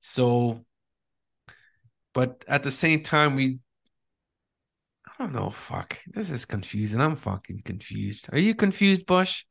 So 0.00 0.64
but 2.12 2.44
at 2.46 2.62
the 2.62 2.70
same 2.70 3.02
time 3.02 3.34
we 3.34 3.58
i 5.06 5.12
don't 5.18 5.32
know 5.32 5.50
fuck 5.50 5.98
this 6.06 6.30
is 6.30 6.44
confusing. 6.44 7.00
I'm 7.00 7.16
fucking 7.16 7.62
confused. 7.64 8.28
Are 8.32 8.38
you 8.38 8.54
confused 8.54 9.06
bush? 9.06 9.44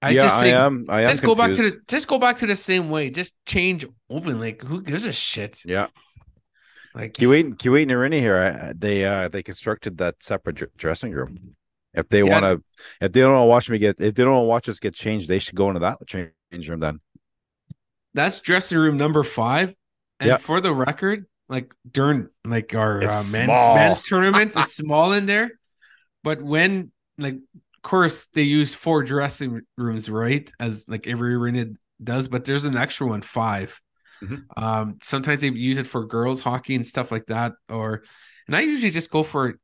I 0.00 0.10
yeah, 0.10 0.22
just 0.22 0.34
I 0.36 0.46
am. 0.48 0.86
I 0.88 1.02
am 1.02 1.10
just 1.10 1.22
go 1.22 1.34
back 1.34 1.50
to 1.50 1.70
the 1.70 1.80
just 1.88 2.06
go 2.06 2.18
back 2.18 2.38
to 2.38 2.46
the 2.46 2.54
same 2.54 2.88
way. 2.88 3.10
Just 3.10 3.34
change 3.46 3.84
open 4.08 4.38
like 4.38 4.62
who 4.62 4.80
gives 4.80 5.04
a 5.04 5.12
shit? 5.12 5.60
Yeah. 5.64 5.88
Like 6.98 7.14
Kuwait, 7.14 7.54
Kuwait 7.56 7.82
and 7.82 7.90
Irini 7.92 8.18
here, 8.18 8.72
they 8.76 9.04
uh 9.04 9.28
they 9.28 9.42
constructed 9.42 9.98
that 9.98 10.16
separate 10.20 10.56
dr- 10.56 10.76
dressing 10.76 11.12
room. 11.12 11.54
If 11.94 12.08
they 12.08 12.22
Yeah. 12.22 12.40
want 12.40 12.44
to, 12.44 12.64
if 13.00 13.12
they 13.12 13.20
don't 13.20 13.32
want 13.32 13.42
to 13.42 13.46
watch 13.46 13.70
me 13.70 13.78
get, 13.78 14.00
if 14.00 14.14
they 14.14 14.24
don't 14.24 14.34
want 14.34 14.44
to 14.44 14.48
watch 14.48 14.68
us 14.68 14.78
get 14.78 14.94
changed, 14.94 15.28
they 15.28 15.38
should 15.38 15.54
go 15.54 15.68
into 15.68 15.80
that 15.80 15.98
change 16.06 16.68
room 16.68 16.80
then. 16.80 17.00
That's 18.14 18.40
dressing 18.40 18.78
room 18.78 18.96
number 18.96 19.22
five. 19.22 19.74
And 20.20 20.28
Yeah. 20.28 20.36
for 20.38 20.60
the 20.60 20.74
record, 20.74 21.26
like 21.48 21.72
during 21.90 22.28
like 22.44 22.74
our 22.74 23.02
uh, 23.02 23.22
men's 23.32 23.32
men's 23.36 24.04
tournament, 24.04 24.52
it's 24.56 24.74
small 24.76 25.12
in 25.12 25.26
there. 25.26 25.52
But 26.24 26.42
when 26.42 26.90
like, 27.16 27.34
of 27.34 27.82
course, 27.82 28.26
they 28.34 28.42
use 28.42 28.74
four 28.74 29.02
dressing 29.04 29.62
rooms, 29.76 30.10
right? 30.10 30.50
As 30.58 30.84
like 30.88 31.06
every 31.06 31.34
arena 31.34 31.66
does, 32.02 32.28
but 32.28 32.44
there's 32.44 32.64
an 32.64 32.76
extra 32.76 33.06
one, 33.06 33.22
5 33.22 33.80
Mhm. 34.22 34.44
Um, 34.56 34.98
sometimes 35.02 35.40
they 35.40 35.48
use 35.48 35.78
it 35.78 35.86
for 35.86 36.06
girls 36.06 36.40
hockey 36.40 36.74
and 36.74 36.86
stuff 36.86 37.12
like 37.12 37.26
that. 37.26 37.52
Or, 37.68 38.02
and 38.46 38.56
I 38.56 38.60
usually 38.60 38.90
just 38.90 39.10
go 39.10 39.22
for 39.22 39.58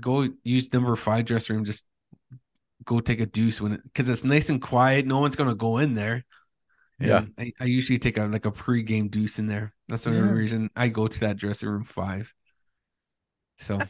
go 0.00 0.28
use 0.44 0.72
number 0.72 0.96
five 0.96 1.26
dressing 1.26 1.56
room, 1.56 1.64
just 1.64 1.86
go 2.84 3.00
take 3.00 3.20
a 3.20 3.26
deuce 3.26 3.60
when 3.60 3.72
it 3.72 3.82
because 3.84 4.08
it's 4.08 4.24
nice 4.24 4.48
and 4.48 4.60
quiet. 4.62 5.06
No 5.06 5.20
one's 5.20 5.36
gonna 5.36 5.54
go 5.54 5.78
in 5.78 5.94
there. 5.94 6.24
And 7.00 7.08
Yeah. 7.08 7.24
I, 7.38 7.52
I 7.60 7.64
usually 7.66 7.98
take 7.98 8.18
a 8.18 8.24
like 8.26 8.46
a 8.46 8.52
pre-game 8.52 9.08
deuce 9.08 9.38
in 9.38 9.46
there. 9.46 9.74
That's 9.88 10.04
the 10.04 10.10
only 10.12 10.28
Yeah. 10.28 10.34
reason 10.34 10.70
I 10.76 10.88
go 10.88 11.08
to 11.08 11.20
that 11.20 11.36
dressing 11.36 11.68
room 11.68 11.84
five. 11.84 12.32
So 13.58 13.86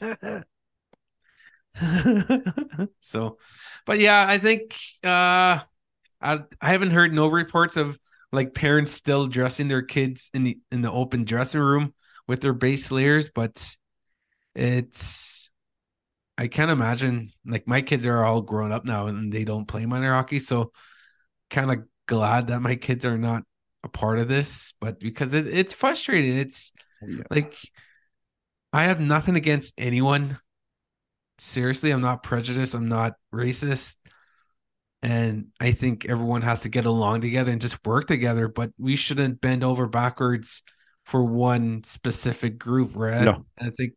so 3.01 3.39
but 3.87 3.99
yeah, 3.99 4.25
I 4.29 4.39
think 4.39 4.77
uh 5.05 5.61
I 6.21 6.41
I 6.61 6.71
haven't 6.71 6.91
heard 6.93 7.13
no 7.13 7.29
reports 7.29 7.77
of 7.77 7.99
like 8.33 8.55
parents 8.55 8.93
still 8.93 9.27
dressing 9.27 9.69
their 9.69 9.83
kids 9.83 10.31
in 10.33 10.45
the 10.45 10.59
in 10.71 10.83
the 10.83 10.91
open 10.91 11.25
dressing 11.25 11.61
room 11.61 11.95
with 12.29 12.41
their 12.41 12.53
base 12.53 12.91
layers, 12.91 13.29
but 13.35 13.77
it's 14.55 15.51
I 16.39 16.49
can't 16.49 16.71
imagine 16.71 17.33
like 17.45 17.67
my 17.67 17.83
kids 17.83 18.07
are 18.07 18.25
all 18.25 18.43
grown 18.43 18.73
up 18.73 18.85
now 18.85 19.07
and 19.07 19.33
they 19.33 19.45
don't 19.45 19.67
play 19.67 19.85
minor 19.87 20.13
hockey, 20.15 20.39
so 20.39 20.73
kind 21.51 21.71
of 21.71 21.79
glad 22.07 22.49
that 22.49 22.61
my 22.61 22.77
kids 22.77 23.05
are 23.05 23.19
not 23.19 23.43
a 23.85 23.89
part 23.89 24.19
of 24.19 24.29
this, 24.29 24.73
but 24.81 24.99
because 25.01 25.35
it, 25.35 25.47
it's 25.47 25.75
frustrating. 25.75 26.37
It's 26.39 26.73
oh, 27.03 27.07
Yeah. 27.09 27.23
like 27.31 27.57
I 28.73 28.85
have 28.85 29.01
nothing 29.01 29.37
against 29.37 29.73
anyone. 29.77 30.39
Seriously, 31.39 31.91
I'm 31.91 32.03
not 32.03 32.23
prejudiced. 32.23 32.75
I'm 32.75 32.89
not 32.89 33.15
racist. 33.33 33.95
And 35.03 35.47
I 35.59 35.73
think 35.73 36.05
everyone 36.05 36.43
has 36.43 36.61
to 36.61 36.69
get 36.69 36.85
along 36.85 37.23
together 37.23 37.51
and 37.51 37.61
just 37.61 37.85
work 37.87 38.07
together, 38.07 38.49
but 38.49 38.71
we 38.79 38.97
shouldn't 38.97 39.41
bend 39.41 39.65
over 39.65 39.87
backwards 39.87 40.63
for 41.05 41.25
one 41.25 41.85
specific 41.85 42.59
group, 42.59 42.93
right? 42.95 43.25
No. 43.25 43.47
I 43.59 43.71
think 43.71 43.95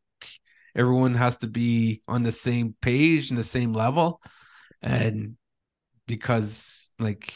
everyone 0.75 1.15
has 1.15 1.37
to 1.37 1.47
be 1.47 2.01
on 2.07 2.23
the 2.23 2.31
same 2.31 2.75
page 2.81 3.29
and 3.29 3.37
the 3.37 3.43
same 3.43 3.73
level. 3.73 4.21
And 4.81 5.35
because, 6.07 6.89
like, 6.99 7.33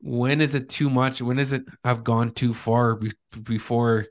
when 0.00 0.40
is 0.40 0.54
it 0.54 0.68
too 0.68 0.90
much? 0.90 1.22
When 1.22 1.38
is 1.38 1.52
it 1.52 1.62
have 1.84 2.04
gone 2.04 2.32
too 2.32 2.52
far 2.54 2.96
be- 2.96 3.12
before 3.42 4.06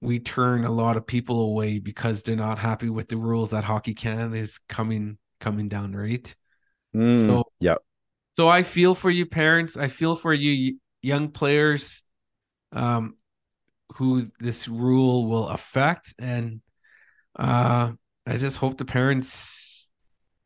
we 0.00 0.18
turn 0.18 0.64
a 0.64 0.70
lot 0.70 0.96
of 0.96 1.06
people 1.06 1.40
away 1.40 1.78
because 1.78 2.22
they're 2.22 2.36
not 2.36 2.58
happy 2.58 2.88
with 2.88 3.08
the 3.08 3.16
rules 3.16 3.50
that 3.50 3.64
Hockey 3.64 3.94
Canada 3.94 4.36
is 4.36 4.58
coming 4.68 5.18
coming 5.40 5.68
down, 5.68 5.94
right? 5.94 6.34
Mm, 6.96 7.26
So 7.26 7.44
yeah, 7.60 7.76
so 8.36 8.48
I 8.48 8.62
feel 8.62 8.94
for 8.94 9.10
you 9.10 9.26
parents. 9.26 9.76
I 9.76 9.88
feel 9.88 10.16
for 10.16 10.34
you 10.34 10.78
young 11.02 11.30
players 11.30 12.02
um 12.72 13.16
who 13.96 14.30
this 14.40 14.68
rule 14.68 15.28
will 15.28 15.48
affect 15.48 16.14
and 16.18 16.60
uh 17.38 17.92
I 18.26 18.36
just 18.38 18.58
hope 18.58 18.78
the 18.78 18.84
parents 18.84 19.90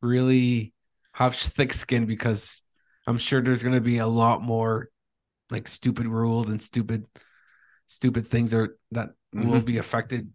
really 0.02 0.75
have 1.12 1.35
thick 1.37 1.73
skin 1.75 2.07
because 2.07 2.62
I'm 3.07 3.19
sure 3.19 3.40
there's 3.42 3.62
going 3.62 3.75
to 3.75 3.80
be 3.80 3.99
a 3.99 4.07
lot 4.07 4.42
more 4.42 4.90
like 5.50 5.69
stupid 5.69 6.07
rules 6.07 6.50
and 6.50 6.62
stupid 6.62 7.07
stupid 7.88 8.28
things 8.28 8.54
are 8.54 8.76
that 8.92 9.11
will 9.35 9.61
Mhm. 9.61 9.66
be 9.66 9.78
affected 9.78 10.30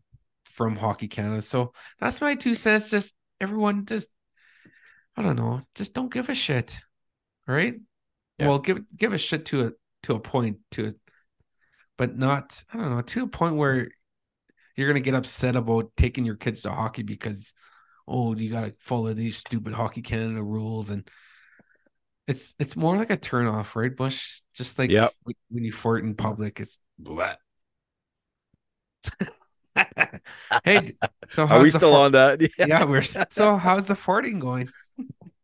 from 0.46 0.76
Hockey 0.76 1.08
Canada. 1.08 1.42
So 1.42 1.74
that's 2.00 2.22
my 2.22 2.36
two 2.36 2.56
cents 2.56 2.90
just 2.90 3.16
everyone 3.42 3.86
just 3.86 4.10
I 5.18 5.22
don't 5.22 5.36
know, 5.38 5.62
just 5.76 5.94
don't 5.94 6.12
give 6.14 6.30
a 6.30 6.36
shit. 6.36 6.78
Right? 7.48 7.76
Yeah. 8.38 8.48
Well, 8.50 8.60
give 8.60 8.80
give 8.96 9.14
a 9.14 9.18
shit 9.18 9.46
to 9.48 9.68
a 9.68 9.72
to 10.04 10.16
a 10.16 10.20
point 10.20 10.58
to 10.72 10.88
a 10.88 10.92
but 11.98 12.18
not 12.18 12.64
I 12.74 12.78
don't 12.78 12.90
know, 12.92 13.02
to 13.02 13.24
a 13.24 13.28
point 13.28 13.56
where 13.56 13.90
you're 14.76 14.88
gonna 14.90 15.00
get 15.00 15.16
upset 15.16 15.56
about 15.56 15.92
taking 15.98 16.26
your 16.26 16.36
kids 16.36 16.64
to 16.64 16.72
hockey 16.72 17.04
because 17.04 17.54
oh 18.08 18.36
you 18.36 18.52
gotta 18.52 18.74
follow 18.80 19.14
these 19.14 19.38
stupid 19.38 19.74
hockey 19.74 20.02
Canada 20.02 20.44
rules 20.44 20.90
and 20.90 21.10
it's 22.28 22.56
it's 22.60 22.76
more 22.76 22.98
like 22.98 23.10
a 23.12 23.18
turn 23.18 23.46
off, 23.48 23.76
right, 23.76 23.96
Bush? 23.96 24.42
Just 24.54 24.80
like 24.80 24.90
Yep. 24.90 25.14
when- 25.24 25.64
you 25.64 25.72
fart 25.72 26.04
in 26.04 26.16
public, 26.16 26.60
it's 26.60 26.80
bleh. 27.02 27.36
hey, 30.64 30.96
so 31.34 31.48
are 31.48 31.60
we 31.60 31.72
still 31.72 31.92
fart- 31.92 32.06
on 32.06 32.12
that? 32.14 32.42
Yeah. 32.42 32.48
yeah, 32.68 32.84
we're 32.86 33.02
so 33.02 33.58
how's 33.58 33.86
the 33.86 33.94
farting 33.94 34.40
going? 34.40 34.70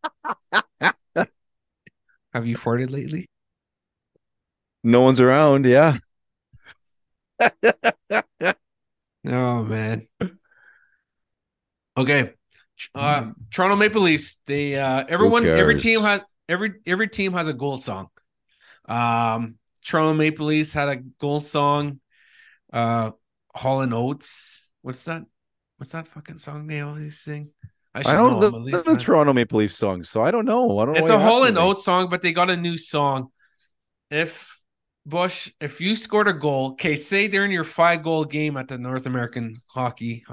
Have 2.33 2.45
you 2.45 2.57
farted 2.57 2.89
lately? 2.89 3.27
No 4.83 5.01
one's 5.01 5.19
around. 5.19 5.65
Yeah. 5.65 5.97
Oh 9.25 9.63
man. 9.63 10.07
Okay. 11.97 12.33
Uh 12.95 13.25
Toronto 13.51 13.75
Maple 13.75 14.01
Leafs, 14.01 14.39
they 14.47 14.75
uh 14.75 15.05
everyone 15.07 15.51
every 15.55 15.77
team 15.77 16.01
has 16.01 16.21
every 16.49 16.73
every 16.85 17.07
team 17.09 17.33
has 17.33 17.47
a 17.47 17.53
goal 17.53 17.77
song. 17.77 18.09
Um 18.87 19.55
Toronto 19.85 20.15
Maple 20.15 20.47
Leafs 20.47 20.73
had 20.73 20.89
a 20.89 20.97
goal 20.97 21.41
song. 21.41 22.01
Uh 22.73 23.11
Hall 23.55 23.81
and 23.81 23.93
Oates. 23.93 24.61
What's 24.81 25.05
that? 25.05 25.23
What's 25.77 25.93
that 25.93 26.07
fucking 26.07 26.39
song 26.39 26.67
they 26.67 26.81
always 26.81 27.19
sing? 27.19 27.51
I, 27.93 28.03
should 28.03 28.11
don't 28.13 28.39
know. 28.39 28.83
To. 28.83 28.95
Toronto 28.97 29.33
Maple 29.33 29.59
Leaf 29.59 29.73
songs, 29.73 30.09
so 30.09 30.21
I 30.21 30.31
don't 30.31 30.45
know. 30.45 30.79
I 30.79 30.85
don't 30.85 30.93
know. 30.93 30.99
It's 31.01 31.09
why 31.09 31.15
a 31.15 31.19
Hall 31.19 31.43
and. 31.43 31.57
Oates 31.57 31.83
song, 31.83 32.09
but 32.09 32.21
they 32.21 32.31
got 32.31 32.49
a 32.49 32.55
new 32.55 32.77
song. 32.77 33.31
If 34.09 34.61
Bush, 35.05 35.51
if 35.59 35.81
you 35.81 35.95
scored 35.95 36.27
a 36.27 36.33
goal, 36.33 36.71
okay, 36.71 36.95
say 36.95 37.27
they're 37.27 37.45
in 37.45 37.51
your 37.51 37.63
five 37.63 38.03
goal 38.03 38.23
game 38.23 38.55
at 38.55 38.67
the 38.67 38.77
North 38.77 39.05
American 39.05 39.61
Hockey 39.67 40.23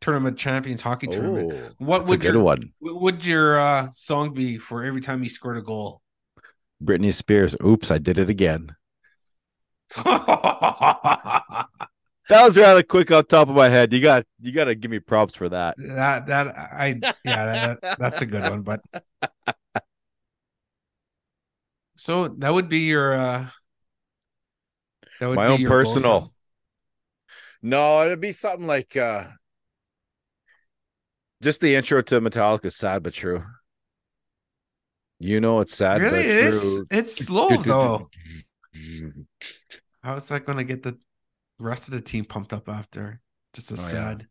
Tournament 0.00 0.38
Champions 0.38 0.82
Hockey 0.82 1.06
Tournament, 1.06 1.52
Oh, 1.52 1.70
what 1.78 2.08
would 2.08 2.22
your 2.24 2.40
one. 2.40 2.72
what 2.80 3.00
would 3.00 3.24
your 3.24 3.60
uh, 3.60 3.88
song 3.94 4.34
be 4.34 4.58
for 4.58 4.84
every 4.84 5.00
time 5.00 5.22
you 5.22 5.28
scored 5.28 5.56
a 5.58 5.62
goal? 5.62 6.00
Britney 6.82 7.14
Spears. 7.14 7.54
Oops, 7.64 7.90
I 7.90 7.98
did 7.98 8.18
it 8.18 8.28
again. 8.28 8.74
that 12.28 12.42
was 12.42 12.56
rather 12.56 12.82
quick 12.82 13.10
off 13.10 13.28
top 13.28 13.48
of 13.48 13.54
my 13.56 13.68
head. 13.68 13.92
You 13.92 14.00
got 14.00 14.24
you 14.40 14.52
got 14.52 14.64
to 14.64 14.74
give 14.74 14.90
me 14.90 14.98
props 14.98 15.34
for 15.34 15.48
that. 15.48 15.76
that 15.78 16.26
that 16.26 16.48
I 16.48 17.00
yeah 17.24 17.76
that, 17.80 17.96
that's 17.98 18.22
a 18.22 18.26
good 18.26 18.42
one, 18.42 18.62
but 18.62 18.80
so 21.96 22.28
that 22.28 22.52
would 22.52 22.68
be 22.68 22.80
your 22.80 23.14
uh 23.14 23.46
that 25.20 25.28
would 25.28 25.36
My 25.36 25.46
be 25.46 25.52
own 25.52 25.64
goal 25.64 25.68
personal. 25.68 26.30
No, 27.62 28.04
it'd 28.04 28.20
be 28.20 28.32
something 28.32 28.66
like 28.66 28.96
uh 28.96 29.24
just 31.42 31.60
the 31.60 31.74
intro 31.74 32.02
to 32.02 32.20
Metallica's 32.20 32.76
"Sad 32.76 33.02
but 33.02 33.12
True." 33.12 33.44
You 35.18 35.40
know 35.40 35.60
it's 35.60 35.74
sad 35.74 36.00
Really, 36.02 36.18
but 36.18 36.26
it 36.26 36.46
is. 36.46 36.62
true. 36.62 36.86
It's 36.90 37.24
slow 37.24 37.62
though. 37.62 38.10
How 40.02 40.16
is 40.16 40.28
that 40.28 40.44
going 40.44 40.58
to 40.58 40.64
get 40.64 40.82
the 40.82 40.98
rest 41.58 41.84
of 41.84 41.92
the 41.92 42.00
team 42.00 42.24
pumped 42.24 42.52
up 42.52 42.68
after? 42.68 43.20
Just 43.52 43.70
a 43.72 43.74
Oh, 43.74 43.78
yeah. 43.78 43.90
sad. 43.90 44.28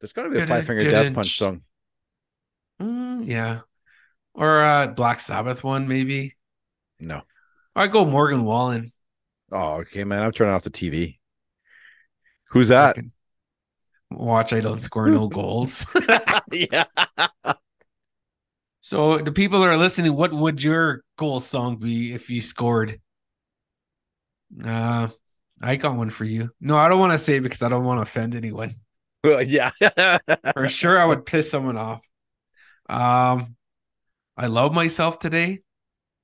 There's 0.00 0.12
got 0.12 0.24
to 0.24 0.30
be 0.30 0.38
a 0.38 0.46
Five 0.46 0.64
Finger 0.66 0.84
Death 0.90 1.12
Punch 1.14 1.38
song. 1.38 1.62
Mm, 2.80 3.26
yeah, 3.26 3.60
or 4.34 4.62
uh 4.64 4.88
Black 4.88 5.20
Sabbath 5.20 5.64
one 5.64 5.88
maybe. 5.88 6.36
No. 7.00 7.22
I 7.74 7.86
go 7.86 8.04
Morgan 8.04 8.44
Wallen. 8.44 8.92
Oh, 9.50 9.74
okay, 9.80 10.04
man. 10.04 10.22
I'm 10.22 10.32
turning 10.32 10.54
off 10.54 10.64
the 10.64 10.70
TV. 10.70 11.18
Who's 12.50 12.68
that? 12.68 12.96
Watch, 14.10 14.52
I 14.52 14.60
don't 14.60 14.80
score 14.80 15.08
no 15.08 15.28
goals. 15.28 15.84
yeah. 16.52 16.84
So 18.80 19.18
the 19.18 19.32
people 19.32 19.60
that 19.60 19.70
are 19.70 19.76
listening, 19.76 20.14
what 20.14 20.32
would 20.32 20.62
your 20.62 21.02
goal 21.16 21.40
song 21.40 21.76
be 21.76 22.12
if 22.12 22.30
you 22.30 22.40
scored? 22.40 23.00
Uh 24.64 25.08
I 25.60 25.76
got 25.76 25.96
one 25.96 26.10
for 26.10 26.24
you. 26.24 26.50
No, 26.60 26.76
I 26.76 26.88
don't 26.88 27.00
want 27.00 27.12
to 27.12 27.18
say 27.18 27.36
it 27.36 27.40
because 27.42 27.62
I 27.62 27.68
don't 27.68 27.84
want 27.84 27.98
to 27.98 28.02
offend 28.02 28.34
anyone. 28.34 28.76
Well, 29.24 29.42
yeah. 29.42 29.72
For 30.54 30.68
sure 30.68 30.96
I 30.96 31.04
would 31.04 31.26
piss 31.26 31.50
someone 31.50 31.76
off. 31.76 32.02
Um 32.88 33.56
I 34.36 34.46
Love 34.46 34.72
Myself 34.72 35.18
Today 35.18 35.62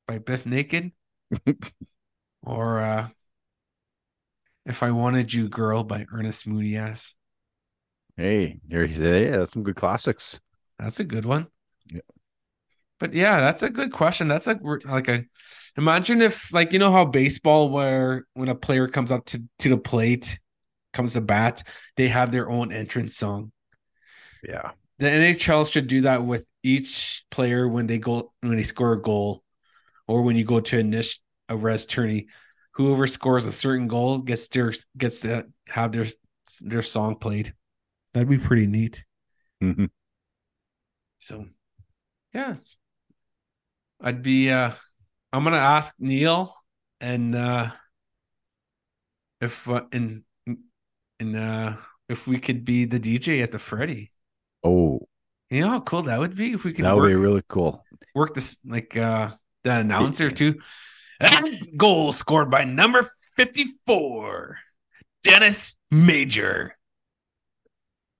by 0.06 0.18
Bif 0.20 0.46
Naked. 0.46 0.92
or 2.44 2.78
uh 2.78 3.08
If 4.64 4.84
I 4.84 4.92
Wanted 4.92 5.34
You 5.34 5.48
Girl 5.48 5.82
by 5.82 6.06
Ernest 6.12 6.46
Moody 6.46 6.76
Ass. 6.76 7.16
hey, 8.16 8.60
here 8.68 8.84
yeah, 8.84 9.38
that's 9.38 9.52
some 9.52 9.64
good 9.64 9.76
classics. 9.76 10.40
That's 10.78 11.00
a 11.00 11.04
good 11.04 11.24
one. 11.24 11.48
Yeah. 11.90 12.00
But 13.00 13.14
yeah, 13.14 13.40
that's 13.40 13.62
a 13.62 13.70
good 13.70 13.92
question. 13.92 14.28
That's 14.28 14.46
like 14.46 14.62
like 14.62 15.08
a 15.08 15.24
imagine 15.76 16.22
if 16.22 16.52
like 16.52 16.72
you 16.72 16.78
know 16.78 16.92
how 16.92 17.04
baseball 17.04 17.68
where 17.70 18.26
when 18.34 18.48
a 18.48 18.54
player 18.54 18.88
comes 18.88 19.10
up 19.10 19.26
to 19.26 19.42
to 19.60 19.68
the 19.70 19.78
plate, 19.78 20.38
comes 20.92 21.14
to 21.14 21.20
bat, 21.20 21.62
they 21.96 22.08
have 22.08 22.32
their 22.32 22.50
own 22.50 22.72
entrance 22.72 23.16
song. 23.16 23.52
Yeah. 24.46 24.72
The 24.98 25.10
NHL 25.10 25.64
should 25.64 25.86
do 25.86 26.02
that 26.02 26.24
with 26.24 26.46
each 26.62 27.24
player 27.30 27.68
when 27.68 27.86
they 27.86 27.98
go 27.98 28.32
when 28.40 28.56
they 28.56 28.62
score 28.62 28.92
a 28.92 29.02
goal, 29.02 29.42
or 30.08 30.22
when 30.22 30.36
you 30.36 30.44
go 30.44 30.60
to 30.60 30.78
a 30.78 30.82
niche 30.82 31.20
a 31.48 31.56
rez 31.56 31.86
tourney. 31.86 32.28
Whoever 32.72 33.06
scores 33.06 33.44
a 33.44 33.52
certain 33.52 33.88
goal 33.88 34.18
gets 34.18 34.48
their 34.48 34.72
gets 34.96 35.20
to 35.20 35.46
have 35.68 35.92
their 35.92 36.06
their 36.60 36.82
song 36.82 37.16
played. 37.16 37.54
That'd 38.12 38.28
be 38.28 38.38
pretty 38.38 38.66
neat. 38.66 39.04
Mhm. 39.62 39.90
So, 41.18 41.46
yes, 42.34 42.76
I'd 44.00 44.22
be. 44.22 44.50
uh 44.50 44.72
I'm 45.34 45.42
gonna 45.44 45.56
ask 45.56 45.94
Neil 45.98 46.54
and 47.00 47.34
uh 47.34 47.70
if 49.40 49.68
uh, 49.68 49.82
and 49.92 50.22
and 51.18 51.36
uh 51.36 51.76
if 52.08 52.26
we 52.26 52.38
could 52.38 52.64
be 52.64 52.84
the 52.84 53.00
DJ 53.00 53.42
at 53.42 53.50
the 53.50 53.58
Freddy. 53.58 54.12
Oh, 54.62 55.08
You 55.50 55.62
know 55.62 55.70
how 55.70 55.80
cool 55.80 56.02
that 56.04 56.18
would 56.20 56.36
be 56.36 56.52
if 56.52 56.64
we 56.64 56.72
could 56.72 56.84
that 56.84 56.94
would 56.94 57.02
work, 57.02 57.10
be 57.10 57.14
really 57.16 57.42
cool. 57.48 57.84
work 58.14 58.34
this 58.34 58.56
like 58.64 58.96
uh 58.96 59.32
the 59.64 59.72
announcer 59.76 60.30
too. 60.30 60.60
Goal 61.76 62.12
scored 62.12 62.50
by 62.50 62.64
number 62.64 63.10
54, 63.36 64.58
Dennis 65.22 65.76
Major. 65.90 66.76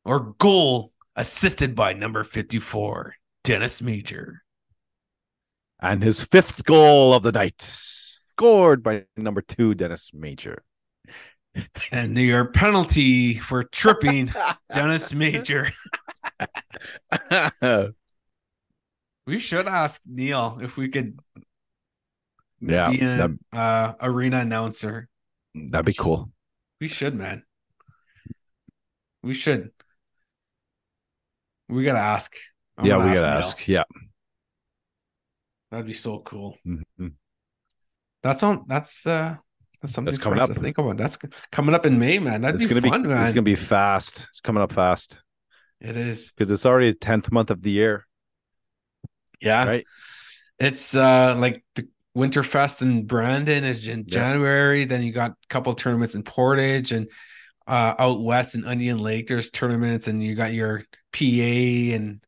Or 0.04 0.34
goal 0.38 0.92
assisted 1.16 1.74
by 1.74 1.92
number 1.92 2.24
54, 2.24 3.16
Dennis 3.42 3.80
Major. 3.80 4.43
And 5.84 6.02
his 6.02 6.24
fifth 6.24 6.64
goal 6.64 7.12
of 7.12 7.22
the 7.22 7.30
night, 7.30 7.60
scored 7.60 8.82
by 8.82 9.04
number 9.18 9.42
two, 9.42 9.74
Dennis 9.74 10.12
Major. 10.14 10.64
And 11.92 12.16
your 12.16 12.46
penalty 12.46 13.38
for 13.38 13.64
tripping 13.64 14.32
Dennis 14.72 15.12
Major. 15.12 15.72
We 19.26 19.38
should 19.38 19.66
ask 19.66 20.02
Neil 20.04 20.58
if 20.60 20.76
we 20.76 20.88
could 20.88 21.18
yeah, 22.60 22.90
be 22.90 23.00
an 23.00 23.38
uh, 23.52 23.94
arena 24.00 24.40
announcer. 24.40 25.08
that'd 25.54 25.86
be 25.86 25.94
cool. 25.94 26.30
We 26.78 26.88
should, 26.88 27.14
man. 27.14 27.44
We 29.22 29.32
should. 29.32 29.70
We 31.70 31.84
gotta 31.84 32.00
ask. 32.00 32.34
I'm 32.76 32.84
yeah, 32.84 32.98
gonna 32.98 33.08
we 33.08 33.14
gotta 33.14 33.28
Neil. 33.28 33.38
ask. 33.38 33.66
Yeah. 33.66 33.84
That'd 35.74 35.86
be 35.88 35.92
so 35.92 36.20
cool. 36.20 36.56
Mhm. 36.66 37.14
That's 38.22 38.42
on. 38.42 38.64
That's 38.68 39.04
uh. 39.06 39.36
That's 39.82 39.92
something 39.92 40.12
That's 40.12 40.22
coming 40.22 40.38
up. 40.40 40.48
to 40.48 40.54
think 40.54 40.78
about. 40.78 40.96
That's 40.96 41.18
coming 41.52 41.74
up 41.74 41.84
in 41.84 41.98
May, 41.98 42.18
man. 42.18 42.40
That'd 42.40 42.60
It's 42.60 42.68
be 42.72 42.74
gonna 42.80 42.88
fun, 42.88 43.02
be 43.02 43.08
man. 43.08 43.22
it's 43.24 43.32
gonna 43.34 43.42
be 43.42 43.54
fast. 43.56 44.28
It's 44.30 44.40
coming 44.40 44.62
up 44.62 44.72
fast 44.72 45.20
It 45.80 45.96
is. 45.96 46.30
because 46.32 46.50
it's 46.50 46.64
already 46.64 46.92
the 46.92 46.96
tenth 46.98 47.30
month 47.30 47.50
of 47.50 47.60
the 47.60 47.70
year, 47.70 48.06
Yeah. 49.42 49.64
right? 49.66 49.84
It's 50.58 50.94
uh 50.94 51.34
like 51.36 51.64
the 51.74 51.86
Winterfest 52.16 52.80
in 52.80 53.04
Brandon 53.06 53.64
is 53.64 53.86
in 53.86 54.04
Yeah. 54.06 54.14
January. 54.14 54.84
Then 54.86 55.02
you 55.02 55.12
got 55.12 55.32
a 55.32 55.36
couple 55.50 55.74
tournaments 55.74 56.14
in 56.14 56.22
Portage 56.22 56.92
and 56.92 57.10
uh 57.66 57.94
out 57.98 58.22
west 58.22 58.54
in 58.54 58.64
Onion 58.64 58.98
Lake. 58.98 59.26
There's 59.26 59.50
tournaments, 59.50 60.08
and 60.08 60.22
you 60.22 60.34
got 60.34 60.54
your 60.54 60.84
PA 61.12 61.92
and 61.94 62.23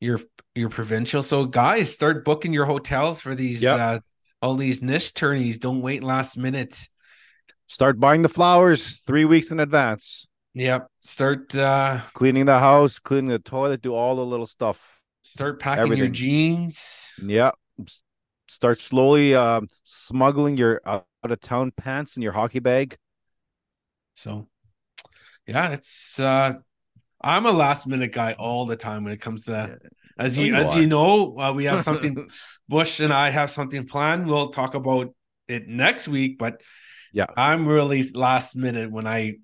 your 0.00 0.20
your 0.54 0.68
provincial. 0.68 1.22
So 1.22 1.44
guys, 1.46 1.92
start 1.92 2.24
booking 2.24 2.52
your 2.52 2.66
hotels 2.66 3.20
for 3.20 3.34
these 3.34 3.62
Yep. 3.62 3.78
uh 3.80 4.00
all 4.42 4.54
these 4.56 4.82
niche 4.82 5.14
tourneys. 5.14 5.58
Don't 5.58 5.80
wait 5.80 6.02
last 6.02 6.36
minute. 6.36 6.88
Start 7.66 7.98
buying 7.98 8.22
the 8.22 8.28
flowers 8.28 8.98
three 8.98 9.24
weeks 9.24 9.50
in 9.50 9.58
advance. 9.60 10.26
Yep. 10.54 10.88
Start 11.00 11.54
uh 11.56 12.00
Cleaning 12.14 12.46
the 12.46 12.58
house, 12.58 12.98
cleaning 12.98 13.28
the 13.30 13.38
toilet, 13.38 13.82
do 13.82 13.94
all 13.94 14.16
the 14.16 14.24
little 14.24 14.46
stuff. 14.46 15.00
start 15.22 15.58
packing 15.60 15.96
your 15.96 16.08
jeans. 16.08 17.12
S- 17.80 18.00
Start 18.48 18.80
slowly 18.80 19.34
um, 19.34 19.66
smuggling 19.82 20.56
your 20.56 20.80
out 20.86 21.04
of 21.24 21.40
town 21.40 21.72
pants 21.72 22.16
in 22.16 22.22
your 22.22 22.30
hockey 22.32 22.60
bag. 22.60 22.96
So 24.14 24.46
yeah, 25.46 25.70
it's 25.72 26.20
uh 26.20 26.54
I'm 27.20 27.46
a 27.46 27.52
last 27.52 27.86
minute 27.86 28.12
guy 28.12 28.34
all 28.38 28.66
the 28.66 28.76
time 28.76 29.04
when 29.04 29.12
it 29.12 29.20
comes 29.20 29.44
to 29.44 29.78
as 30.18 30.38
you 30.38 30.46
you 30.46 30.54
as 30.54 30.74
are. 30.74 30.80
you 30.80 30.86
know, 30.86 31.38
uh, 31.38 31.52
we 31.52 31.64
have 31.64 31.84
something 31.84 32.28
Bush 32.68 33.00
and 33.00 33.12
I 33.12 33.30
have 33.30 33.50
something 33.50 33.86
planned. 33.86 34.26
We'll 34.26 34.50
talk 34.50 34.74
about 34.74 35.14
it 35.48 35.68
next 35.68 36.08
week, 36.08 36.38
but 36.38 36.62
Yeah. 37.12 37.26
I'm 37.36 37.66
really 37.66 38.08
last 38.10 38.56
minute 38.56 38.90
when 38.90 39.06
I 39.06 39.36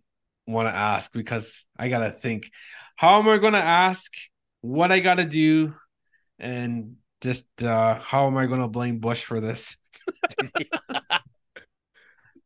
want 0.46 0.68
to 0.68 0.74
ask 0.74 1.12
because 1.12 1.66
I 1.78 1.88
got 1.88 2.00
to 2.00 2.11
think 2.11 2.50
how 2.96 3.18
am 3.18 3.28
I 3.28 3.38
going 3.38 3.54
to 3.54 3.62
ask, 3.62 4.12
what 4.61 4.92
I 4.92 5.00
got 5.00 5.16
to 5.16 5.24
do 5.24 5.74
and 6.38 6.96
just 7.20 7.46
uh 7.62 7.98
how 8.00 8.26
am 8.26 8.37
I 8.37 8.46
going 8.46 8.61
to 8.61 8.68
blame 8.68 8.98
Bush 8.98 9.24
for 9.24 9.40
this? 9.40 9.76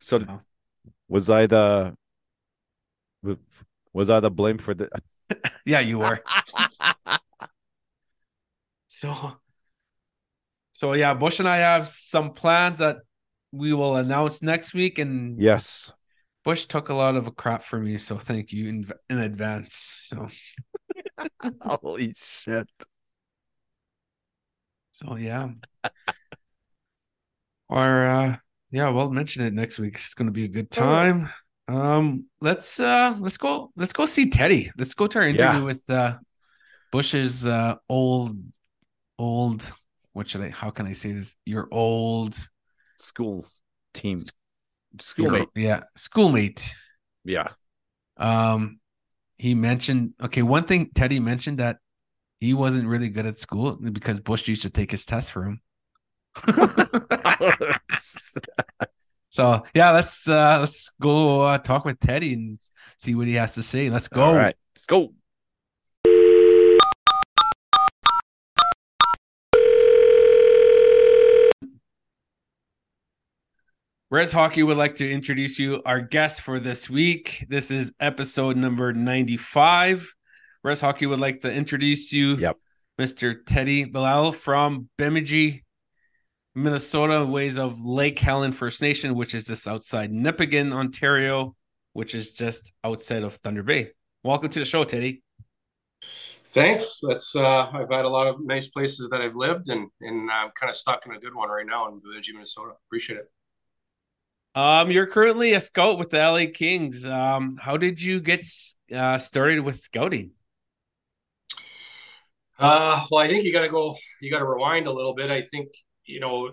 so 0.01 0.21
was 1.09 1.31
I 1.31 1.47
the 1.47 1.95
was 3.93 4.11
I 4.11 4.21
the 4.21 4.31
blame 4.31 4.59
for 4.59 4.75
the 4.75 4.89
yeah, 5.65 5.81
you 5.81 5.99
were. 5.99 6.21
So, 8.87 9.33
so 10.73 10.93
yeah, 10.95 11.15
Bush 11.15 11.39
and 11.39 11.49
I 11.49 11.59
have 11.59 11.89
some 11.89 12.33
plans 12.33 12.79
that 12.79 12.99
we 13.53 13.73
will 13.73 13.97
announce 13.97 14.43
next 14.43 14.75
week. 14.75 14.99
And 14.99 15.41
yes. 15.41 15.93
Bush 16.45 16.67
took 16.67 16.89
a 16.89 16.95
lot 16.95 17.17
of 17.17 17.27
a 17.27 17.33
crap 17.33 17.65
for 17.65 17.79
me, 17.79 17.99
so 17.99 18.19
thank 18.19 18.53
you 18.53 18.69
in 18.69 18.91
in 19.11 19.19
advance. 19.19 19.75
So, 20.05 20.29
Holy 21.61 22.15
shit. 22.17 22.69
So 24.93 25.17
yeah. 25.17 25.49
or 27.69 28.07
uh 28.07 28.37
yeah, 28.71 28.89
we'll 28.91 29.11
mention 29.11 29.45
it 29.45 29.53
next 29.53 29.79
week. 29.79 29.97
It's 29.97 30.15
gonna 30.15 30.31
be 30.31 30.45
a 30.45 30.49
good 30.49 30.71
time. 30.71 31.31
Um 31.69 32.27
let's 32.41 32.79
uh 32.79 33.17
let's 33.19 33.39
go 33.39 33.73
let's 33.77 33.93
go 33.93 34.07
see 34.07 34.31
Teddy. 34.31 34.71
Let's 34.79 34.95
go 34.95 35.07
to 35.09 35.19
our 35.19 35.27
interview 35.27 35.59
Yeah. 35.59 35.65
with 35.65 35.91
uh 35.91 36.19
Bush's 36.93 37.45
uh 37.47 37.77
old 37.89 38.37
old 39.19 39.73
what 40.13 40.29
should 40.29 40.43
I 40.43 40.51
how 40.51 40.71
can 40.71 40.87
I 40.87 40.93
say 40.93 41.13
this? 41.13 41.35
Your 41.45 41.69
old 41.71 42.37
School 42.99 43.47
team. 43.95 44.19
your- 44.19 44.27
Schoolmate. 45.01 45.49
yeah, 45.55 45.83
schoolmate. 45.97 46.75
Yeah. 47.25 47.49
Um, 48.17 48.81
he 49.37 49.55
mentioned 49.55 50.13
okay. 50.23 50.41
One 50.43 50.65
thing 50.65 50.91
Teddy 50.95 51.21
mentioned 51.21 51.59
that 51.59 51.79
he 52.41 52.55
wasn't 52.55 52.89
really 52.89 53.11
good 53.11 53.27
at 53.27 53.39
school 53.39 53.77
because 53.77 54.21
Bush 54.21 54.49
used 54.49 54.63
to 54.63 54.71
take 54.71 54.91
his 54.93 55.05
test 55.05 55.33
for 55.33 55.45
him. 55.45 55.61
so 59.37 59.63
yeah, 59.75 59.91
let's 59.91 60.27
uh 60.27 60.61
let's 60.61 60.91
go 60.99 61.43
uh, 61.43 61.59
talk 61.59 61.85
with 61.85 62.01
Teddy 62.01 62.33
and 62.33 62.59
see 62.97 63.15
what 63.15 63.27
he 63.27 63.35
has 63.35 63.53
to 63.55 63.63
say. 63.63 63.91
Let's 63.91 64.09
go. 64.09 64.23
All 64.23 64.35
right. 64.35 64.57
Let's 64.75 64.87
go. 64.87 65.13
Rez 74.11 74.33
Hockey 74.33 74.63
would 74.63 74.79
like 74.79 74.97
to 74.97 75.11
introduce 75.11 75.59
you 75.59 75.83
our 75.85 76.01
guest 76.01 76.41
for 76.41 76.59
this 76.59 76.89
week. 76.89 77.45
This 77.51 77.71
is 77.71 77.93
episode 78.01 78.57
number 78.57 78.95
95. 78.95 80.15
Rez 80.65 80.81
Hockey 80.81 81.05
would 81.05 81.21
like 81.21 81.43
to 81.43 81.53
introduce 81.53 82.11
you, 82.11 82.37
Yep. 82.37 82.57
Mr. 82.99 83.35
Teddy 83.45 83.85
Belisle 83.85 84.35
from 84.35 84.89
Bemidji, 84.97 85.66
Minnesota, 86.57 87.23
ways 87.27 87.59
of 87.59 87.85
Lake 87.85 88.19
Helen 88.19 88.51
First 88.51 88.81
Nation, 88.81 89.15
which 89.15 89.35
is 89.35 89.45
just 89.45 89.69
outside 89.69 90.11
Nipigon, 90.11 90.73
Ontario, 90.73 91.55
which 91.93 92.15
is 92.15 92.33
just 92.33 92.73
outside 92.83 93.23
of 93.23 93.35
Thunder 93.35 93.63
Bay. 93.63 93.91
Welcome 94.25 94.49
to 94.49 94.59
the 94.59 94.65
show, 94.65 94.83
Teddy. 94.85 95.23
Thanks. 96.47 96.99
That's 97.07 97.37
uh, 97.37 97.69
I've 97.71 97.91
had 97.91 98.07
a 98.07 98.09
lot 98.09 98.27
of 98.27 98.37
nice 98.43 98.69
places 98.69 99.11
that 99.11 99.21
I've 99.21 99.37
lived, 99.37 99.69
and 99.69 99.89
and 100.01 100.31
I'm 100.31 100.51
kind 100.59 100.71
of 100.71 100.77
stuck 100.77 101.05
in 101.05 101.13
a 101.13 101.19
good 101.19 101.35
one 101.35 101.51
right 101.51 101.67
now 101.67 101.89
in 101.89 102.01
Bemidji, 102.01 102.33
Minnesota. 102.33 102.73
Appreciate 102.89 103.19
it. 103.19 103.31
Um, 104.59 104.91
you're 104.91 105.07
currently 105.07 105.53
a 105.53 105.61
scout 105.61 105.99
with 105.99 106.09
the 106.09 106.17
LA 106.17 106.47
Kings. 106.55 107.05
Um, 107.07 107.59
how 107.61 107.77
did 107.77 108.01
you 108.01 108.19
get 108.19 108.47
uh, 108.95 109.19
started 109.19 109.61
with 109.61 109.83
scouting? 109.83 110.31
Uh, 112.59 113.05
well, 113.11 113.21
I 113.23 113.29
think 113.29 113.45
you 113.45 113.53
got 113.53 113.61
to 113.61 113.69
go. 113.69 113.95
You 114.23 114.31
got 114.31 114.39
to 114.39 114.47
rewind 114.47 114.87
a 114.87 114.93
little 114.93 115.15
bit. 115.15 115.31
I 115.31 115.43
think 115.43 115.69
you 116.07 116.21
know, 116.21 116.53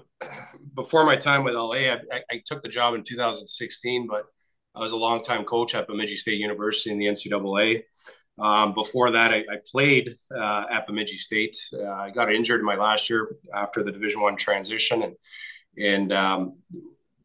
before 0.75 1.05
my 1.05 1.15
time 1.15 1.43
with 1.43 1.53
LA, 1.53 1.91
I, 1.93 1.99
I, 2.29 2.41
took 2.45 2.63
the 2.63 2.69
job 2.69 2.95
in 2.95 3.03
2016, 3.03 4.07
but 4.07 4.25
I 4.75 4.79
was 4.79 4.91
a 4.91 4.97
longtime 4.97 5.45
coach 5.45 5.75
at 5.75 5.87
Bemidji 5.87 6.17
State 6.17 6.39
University 6.39 6.91
in 6.91 6.97
the 6.97 7.05
NCAA. 7.05 7.83
Um, 8.39 8.73
before 8.73 9.11
that, 9.11 9.31
I, 9.31 9.37
I 9.37 9.57
played 9.71 10.09
uh, 10.35 10.65
at 10.71 10.87
Bemidji 10.87 11.17
State. 11.17 11.57
Uh, 11.71 11.85
I 11.85 12.09
got 12.09 12.33
injured 12.33 12.59
in 12.59 12.65
my 12.65 12.75
last 12.75 13.09
year 13.09 13.35
after 13.53 13.83
the 13.83 13.91
Division 13.91 14.21
One 14.21 14.35
transition, 14.35 15.03
and 15.03 15.15
and 15.77 16.11
um, 16.11 16.57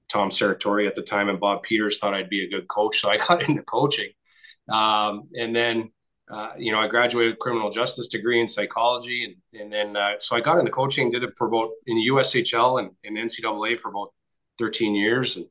Tom 0.09 0.31
Serratore 0.31 0.87
at 0.87 0.95
the 0.95 1.03
time 1.03 1.29
and 1.29 1.41
Bob 1.41 1.63
Peters 1.63 1.99
thought 1.99 2.15
I'd 2.15 2.31
be 2.31 2.45
a 2.45 2.51
good 2.51 2.69
coach, 2.69 3.01
so 3.01 3.11
I 3.11 3.17
got 3.29 3.49
into 3.49 3.63
coaching. 3.63 4.11
Um, 4.69 5.29
and 5.35 5.57
then, 5.57 5.93
uh, 6.31 6.51
you 6.59 6.73
know, 6.73 6.79
I 6.79 6.89
graduated 6.89 7.39
criminal 7.39 7.71
justice 7.71 8.09
degree 8.09 8.41
in 8.41 8.49
psychology, 8.49 9.25
and 9.25 9.61
and 9.61 9.73
then 9.73 9.97
uh, 9.97 10.15
so 10.19 10.37
I 10.37 10.41
got 10.41 10.59
into 10.59 10.71
coaching. 10.71 11.11
Did 11.11 11.23
it 11.23 11.33
for 11.37 11.47
about 11.47 11.71
in 11.87 11.97
USHL 11.97 12.81
and 12.81 12.91
in 13.03 13.15
NCAA 13.15 13.81
for 13.81 13.89
about 13.89 14.13
13 14.59 14.95
years, 14.95 15.37
and 15.37 15.47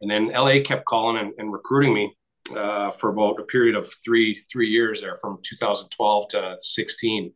and 0.00 0.10
then 0.10 0.28
LA 0.28 0.60
kept 0.64 0.84
calling 0.84 1.16
and, 1.16 1.32
and 1.38 1.52
recruiting 1.52 1.94
me 1.94 2.16
uh, 2.56 2.92
for 2.92 3.10
about 3.10 3.40
a 3.40 3.44
period 3.44 3.74
of 3.74 3.92
three 4.04 4.44
three 4.50 4.68
years 4.68 5.00
there, 5.00 5.16
from 5.16 5.38
2012 5.42 6.28
to 6.28 6.56
16, 6.60 7.32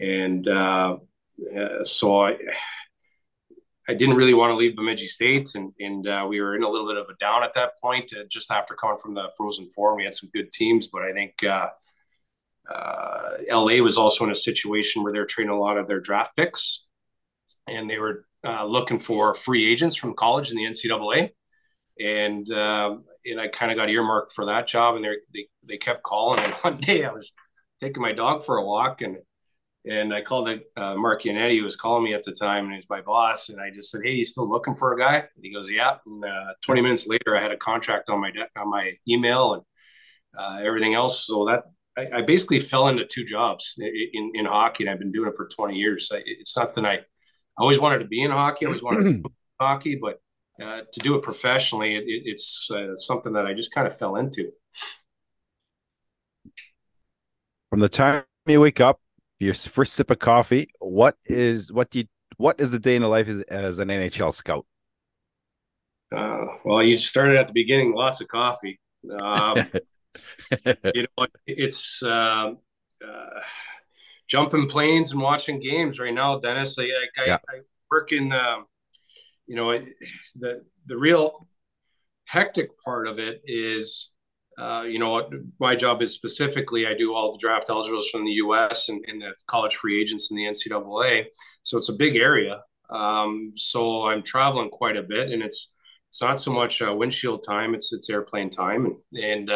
and 0.00 0.48
uh, 0.48 0.96
uh, 1.56 1.84
so 1.84 2.22
I. 2.22 2.36
I 3.88 3.94
didn't 3.94 4.14
really 4.14 4.32
want 4.32 4.52
to 4.52 4.54
leave 4.54 4.76
Bemidji 4.76 5.08
State, 5.08 5.56
and 5.56 5.72
and 5.80 6.06
uh, 6.06 6.24
we 6.28 6.40
were 6.40 6.54
in 6.54 6.62
a 6.62 6.68
little 6.68 6.86
bit 6.86 6.96
of 6.96 7.08
a 7.08 7.16
down 7.18 7.42
at 7.42 7.52
that 7.54 7.72
point. 7.80 8.12
Uh, 8.16 8.22
just 8.30 8.52
after 8.52 8.74
coming 8.74 8.96
from 8.96 9.14
the 9.14 9.28
Frozen 9.36 9.70
Four, 9.70 9.96
we 9.96 10.04
had 10.04 10.14
some 10.14 10.30
good 10.32 10.52
teams, 10.52 10.86
but 10.86 11.02
I 11.02 11.12
think 11.12 11.42
uh, 11.42 11.66
uh 12.70 13.30
LA 13.50 13.82
was 13.82 13.96
also 13.98 14.24
in 14.24 14.30
a 14.30 14.36
situation 14.36 15.02
where 15.02 15.12
they're 15.12 15.26
trading 15.26 15.52
a 15.52 15.58
lot 15.58 15.78
of 15.78 15.88
their 15.88 16.00
draft 16.00 16.36
picks, 16.36 16.84
and 17.66 17.88
they 17.90 17.98
were 17.98 18.26
uh, 18.44 18.64
looking 18.64 18.98
for 18.98 19.34
free 19.34 19.70
agents 19.70 19.94
from 19.96 20.14
college 20.14 20.50
in 20.50 20.56
the 20.56 20.64
NCAA, 20.64 21.30
and 22.00 22.50
um, 22.50 23.04
and 23.24 23.40
I 23.40 23.48
kind 23.48 23.70
of 23.72 23.78
got 23.78 23.90
earmarked 23.90 24.32
for 24.32 24.46
that 24.46 24.66
job, 24.66 24.96
and 24.96 25.04
they 25.32 25.46
they 25.66 25.76
kept 25.76 26.02
calling, 26.02 26.40
and 26.40 26.52
one 26.54 26.78
day 26.78 27.04
I 27.04 27.12
was 27.12 27.32
taking 27.80 28.02
my 28.02 28.12
dog 28.12 28.44
for 28.44 28.56
a 28.56 28.64
walk, 28.64 29.02
and 29.02 29.18
and 29.84 30.14
I 30.14 30.22
called 30.22 30.48
it 30.48 30.64
uh, 30.76 30.94
Mark 30.94 31.22
who 31.22 31.64
was 31.64 31.76
calling 31.76 32.04
me 32.04 32.14
at 32.14 32.22
the 32.22 32.32
time, 32.32 32.64
and 32.64 32.72
he 32.72 32.76
was 32.76 32.88
my 32.88 33.00
boss. 33.00 33.48
And 33.48 33.60
I 33.60 33.70
just 33.70 33.90
said, 33.90 34.02
"Hey, 34.04 34.12
you 34.12 34.24
still 34.24 34.48
looking 34.48 34.76
for 34.76 34.92
a 34.92 34.98
guy?" 34.98 35.16
And 35.16 35.44
he 35.44 35.52
goes, 35.52 35.70
"Yeah." 35.70 35.96
And 36.06 36.24
uh, 36.24 36.54
20 36.64 36.82
minutes 36.82 37.06
later, 37.06 37.36
I 37.36 37.42
had 37.42 37.50
a 37.52 37.56
contract 37.56 38.08
on 38.08 38.20
my 38.20 38.32
on 38.56 38.70
my 38.70 38.92
email 39.08 39.54
and 39.54 39.62
uh, 40.38 40.60
everything 40.64 40.94
else. 40.94 41.26
So 41.26 41.46
that 41.46 41.64
I, 41.96 42.18
I, 42.18 42.22
basically 42.22 42.60
fell 42.60 42.88
into 42.88 43.04
two 43.04 43.24
jobs 43.24 43.74
in, 43.78 44.32
in, 44.34 44.46
hockey, 44.46 44.84
and 44.84 44.90
I've 44.90 44.98
been 44.98 45.12
doing 45.12 45.28
it 45.28 45.34
for 45.36 45.46
20 45.46 45.76
years. 45.76 46.10
I, 46.12 46.22
it's 46.24 46.56
not 46.56 46.74
that 46.74 46.86
I, 46.86 46.94
I 46.94 47.00
always 47.58 47.78
wanted 47.78 47.98
to 47.98 48.06
be 48.06 48.22
in 48.22 48.30
hockey. 48.30 48.64
I 48.64 48.68
always 48.68 48.82
wanted 48.82 49.04
to 49.04 49.12
do 49.22 49.34
hockey, 49.60 49.98
but 50.00 50.20
uh, 50.62 50.82
to 50.90 51.00
do 51.00 51.14
it 51.14 51.22
professionally, 51.22 51.96
it, 51.96 52.04
it's 52.06 52.68
uh, 52.70 52.96
something 52.96 53.34
that 53.34 53.46
I 53.46 53.52
just 53.52 53.74
kind 53.74 53.86
of 53.86 53.96
fell 53.96 54.16
into. 54.16 54.50
From 57.70 57.80
the 57.80 57.88
time 57.88 58.24
you 58.46 58.60
wake 58.60 58.80
up 58.80 59.00
your 59.42 59.54
first 59.54 59.94
sip 59.94 60.10
of 60.10 60.18
coffee 60.18 60.70
what 60.78 61.16
is 61.26 61.72
what 61.72 61.90
do 61.90 62.00
you 62.00 62.04
what 62.36 62.60
is 62.60 62.70
the 62.70 62.78
day 62.78 62.96
in 62.96 63.02
the 63.02 63.08
life 63.08 63.28
as, 63.28 63.42
as 63.42 63.78
an 63.78 63.88
nhl 63.88 64.32
scout 64.32 64.64
uh, 66.16 66.46
well 66.64 66.82
you 66.82 66.96
started 66.96 67.36
at 67.36 67.48
the 67.48 67.52
beginning 67.52 67.92
lots 67.92 68.20
of 68.20 68.28
coffee 68.28 68.80
um, 69.20 69.66
you 70.94 71.06
know 71.16 71.26
it's 71.46 72.02
um, 72.02 72.58
uh, 73.06 73.40
jumping 74.28 74.68
planes 74.68 75.12
and 75.12 75.20
watching 75.20 75.60
games 75.60 75.98
right 75.98 76.14
now 76.14 76.38
dennis 76.38 76.78
i, 76.78 76.82
I, 76.82 77.26
yeah. 77.26 77.38
I 77.48 77.60
work 77.90 78.12
in 78.12 78.32
um, 78.32 78.66
you 79.46 79.56
know 79.56 79.78
the 80.36 80.64
the 80.86 80.96
real 80.96 81.48
hectic 82.26 82.70
part 82.82 83.06
of 83.06 83.18
it 83.18 83.40
is 83.44 84.12
uh, 84.58 84.82
you 84.82 84.98
know, 84.98 85.28
my 85.58 85.74
job 85.74 86.02
is 86.02 86.12
specifically 86.12 86.86
I 86.86 86.94
do 86.94 87.14
all 87.14 87.32
the 87.32 87.38
draft 87.38 87.70
eligibles 87.70 88.08
from 88.10 88.24
the 88.24 88.32
U.S. 88.32 88.88
and, 88.88 89.02
and, 89.08 89.22
the 89.22 89.32
college 89.46 89.76
free 89.76 90.00
agents 90.00 90.30
in 90.30 90.36
the 90.36 90.44
NCAA. 90.44 91.24
So 91.62 91.78
it's 91.78 91.88
a 91.88 91.94
big 91.94 92.16
area. 92.16 92.60
Um, 92.90 93.54
so 93.56 94.06
I'm 94.06 94.22
traveling 94.22 94.68
quite 94.68 94.96
a 94.96 95.02
bit, 95.02 95.30
and 95.30 95.42
it's 95.42 95.72
it's 96.08 96.20
not 96.20 96.38
so 96.38 96.52
much 96.52 96.82
uh, 96.82 96.94
windshield 96.94 97.42
time; 97.42 97.74
it's 97.74 97.92
it's 97.94 98.10
airplane 98.10 98.50
time, 98.50 98.84
and, 99.14 99.24
and 99.24 99.50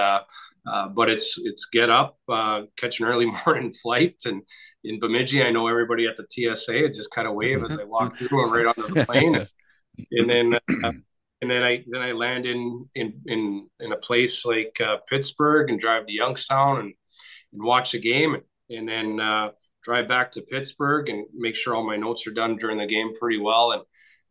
uh, 0.66 0.88
but 0.88 1.08
it's 1.08 1.38
it's 1.42 1.66
get 1.66 1.90
up, 1.90 2.18
uh, 2.28 2.62
catch 2.76 3.00
an 3.00 3.06
early 3.06 3.26
morning 3.46 3.70
flight, 3.70 4.22
and 4.24 4.42
in 4.84 5.00
Bemidji, 5.00 5.42
I 5.42 5.50
know 5.50 5.66
everybody 5.66 6.06
at 6.06 6.16
the 6.16 6.26
TSA. 6.28 6.84
I 6.84 6.88
just 6.88 7.10
kind 7.10 7.26
of 7.26 7.34
wave 7.34 7.64
as 7.64 7.78
I 7.78 7.84
walk 7.84 8.14
through 8.14 8.44
and 8.44 8.52
right 8.52 8.66
onto 8.66 8.94
the 8.94 9.04
plane, 9.04 9.34
and, 10.12 10.30
then 10.30 10.54
uh, 10.54 10.92
and 11.40 11.50
then 11.50 11.62
I 11.62 11.84
then 11.88 12.02
I 12.02 12.12
land 12.12 12.46
in 12.46 12.88
in 12.94 13.20
in 13.26 13.68
in 13.80 13.92
a 13.92 13.96
place 13.96 14.44
like 14.44 14.80
uh, 14.80 14.98
Pittsburgh 15.08 15.70
and 15.70 15.80
drive 15.80 16.06
to 16.06 16.12
Youngstown 16.12 16.80
and 16.80 16.94
and 17.52 17.62
watch 17.62 17.92
the 17.92 18.00
game. 18.00 18.34
And, 18.34 18.42
and 18.68 18.88
then 18.88 19.20
uh, 19.20 19.50
drive 19.82 20.08
back 20.08 20.32
to 20.32 20.42
Pittsburgh 20.42 21.08
and 21.08 21.26
make 21.32 21.54
sure 21.54 21.74
all 21.74 21.86
my 21.86 21.96
notes 21.96 22.26
are 22.26 22.32
done 22.32 22.56
during 22.56 22.78
the 22.78 22.86
game 22.86 23.12
pretty 23.14 23.38
well. 23.38 23.70
And 23.72 23.82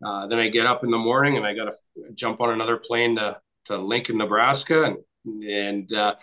uh, 0.06 0.28
then 0.28 0.40
I 0.40 0.50
get 0.50 0.66
up 0.66 0.84
in 0.84 0.92
the 0.92 0.98
morning 0.98 1.38
and 1.38 1.46
I 1.46 1.54
got 1.54 1.66
to 1.66 1.74
jump 2.14 2.42
on 2.42 2.52
another 2.52 2.78
plane 2.78 3.16
to 3.16 3.40
to 3.66 3.78
Lincoln, 3.78 4.18
Nebraska. 4.18 4.84
And 4.84 4.98
and 5.26 5.92
uh, 5.94 6.16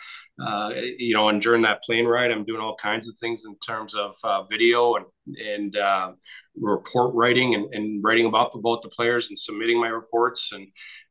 uh, 0.45 0.71
you 0.99 1.15
know 1.15 1.29
and 1.29 1.43
during 1.43 1.63
that 1.63 1.83
plane 1.83 2.07
ride 2.07 2.31
I'm 2.31 2.45
doing 2.45 2.61
all 2.61 2.77
kinds 2.77 3.09
of 3.09 3.19
things 3.19 3.45
in 3.47 3.57
terms 3.59 3.95
of 3.95 4.15
uh, 4.25 4.45
video 4.45 4.95
and 4.95 5.07
and 5.37 5.77
report 6.57 7.15
writing 7.15 7.55
and, 7.55 7.73
and 7.73 8.05
writing 8.05 8.27
about 8.27 8.53
about 8.55 8.83
the 8.83 8.89
players 8.89 9.29
and 9.29 9.39
submitting 9.39 9.81
my 9.81 9.89
reports. 9.89 10.53
And 10.53 10.69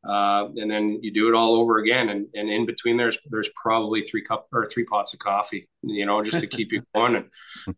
uh, 0.08 0.48
and 0.56 0.70
then 0.70 0.98
you 1.02 1.12
do 1.12 1.28
it 1.28 1.34
all 1.34 1.54
over 1.54 1.78
again. 1.78 2.08
And, 2.08 2.26
and 2.34 2.50
in 2.50 2.66
between 2.66 2.96
there's 2.96 3.18
there's 3.30 3.50
probably 3.60 4.02
three 4.02 4.22
cup 4.22 4.46
or 4.52 4.66
three 4.66 4.84
pots 4.84 5.12
of 5.14 5.20
coffee 5.20 5.68
you 5.82 6.06
know 6.06 6.22
just 6.22 6.40
to 6.40 6.46
keep 6.46 6.72
you 6.72 6.82
going. 6.94 7.16
And 7.16 7.26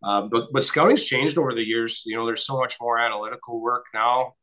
uh, 0.03 0.23
but 0.23 0.49
but 0.53 0.65
scouting's 0.65 1.05
changed 1.05 1.39
over 1.39 1.55
the 1.55 1.65
years. 1.65 2.03
You 2.07 2.17
know 2.17 2.27
there's 2.27 2.47
so 2.47 2.59
much 2.59 2.77
more 2.81 2.99
analytical 2.99 3.61
work 3.61 3.85
now. 3.95 4.35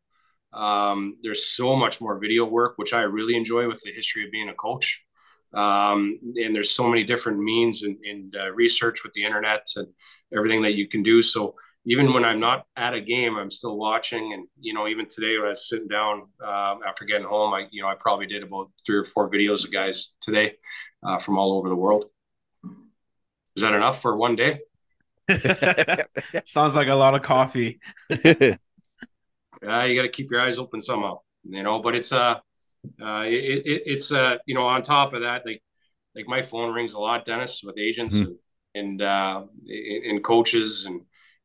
Um, 0.53 1.17
there's 1.23 1.47
so 1.47 1.77
much 1.77 2.01
more 2.01 2.19
video 2.19 2.45
work 2.45 2.73
which 2.75 2.93
I 2.93 3.01
really 3.03 3.35
enjoy 3.35 3.67
with 3.67 3.79
the 3.81 3.91
history 3.93 4.25
of 4.25 4.31
being 4.31 4.49
a 4.49 4.53
coach 4.53 5.01
Um, 5.53 6.19
and 6.35 6.55
there's 6.55 6.71
so 6.71 6.87
many 6.87 7.03
different 7.03 7.39
means 7.39 7.83
and, 7.83 7.97
and 8.09 8.35
uh, 8.35 8.51
research 8.53 9.03
with 9.03 9.13
the 9.13 9.25
internet 9.25 9.67
and 9.75 9.87
everything 10.33 10.61
that 10.61 10.75
you 10.75 10.87
can 10.87 11.03
do. 11.03 11.21
So 11.21 11.55
even 11.85 12.13
when 12.13 12.23
I'm 12.23 12.39
not 12.39 12.65
at 12.75 12.93
a 12.93 13.01
game, 13.01 13.35
I'm 13.37 13.51
still 13.51 13.77
watching. 13.77 14.33
And 14.33 14.47
you 14.59 14.73
know, 14.73 14.87
even 14.87 15.07
today 15.07 15.37
when 15.37 15.47
I 15.47 15.49
was 15.49 15.67
sitting 15.67 15.87
down 15.87 16.27
uh, 16.43 16.75
after 16.87 17.05
getting 17.05 17.27
home, 17.27 17.53
I 17.53 17.67
you 17.71 17.81
know 17.81 17.89
I 17.89 17.95
probably 17.95 18.27
did 18.27 18.43
about 18.43 18.71
three 18.85 18.97
or 18.97 19.05
four 19.05 19.29
videos 19.29 19.65
of 19.65 19.71
guys 19.71 20.11
today 20.21 20.53
uh, 21.03 21.17
from 21.17 21.37
all 21.37 21.53
over 21.53 21.69
the 21.69 21.75
world. 21.75 22.05
Is 23.55 23.63
that 23.63 23.73
enough 23.73 24.01
for 24.01 24.15
one 24.15 24.35
day? 24.35 24.61
Sounds 26.45 26.75
like 26.75 26.87
a 26.87 26.95
lot 26.95 27.15
of 27.15 27.21
coffee. 27.21 27.79
yeah, 28.09 28.55
you 29.61 29.95
got 29.95 30.03
to 30.03 30.09
keep 30.09 30.31
your 30.31 30.41
eyes 30.41 30.57
open 30.57 30.81
somehow, 30.81 31.19
you 31.43 31.63
know. 31.63 31.81
But 31.81 31.95
it's 31.95 32.11
uh, 32.13 32.39
uh, 33.01 33.23
it, 33.25 33.65
it, 33.65 33.83
it's 33.85 34.11
uh, 34.11 34.37
you 34.45 34.55
know, 34.55 34.67
on 34.67 34.81
top 34.81 35.13
of 35.13 35.21
that, 35.21 35.45
like 35.45 35.63
like 36.15 36.27
my 36.27 36.41
phone 36.41 36.73
rings 36.73 36.93
a 36.93 36.99
lot, 36.99 37.25
Dennis, 37.25 37.61
with 37.63 37.77
agents 37.77 38.15
mm-hmm. 38.15 38.31
and 38.75 39.01
and 39.01 39.01
uh, 39.01 39.43
and 39.67 40.23
coaches 40.23 40.85
and 40.85 41.01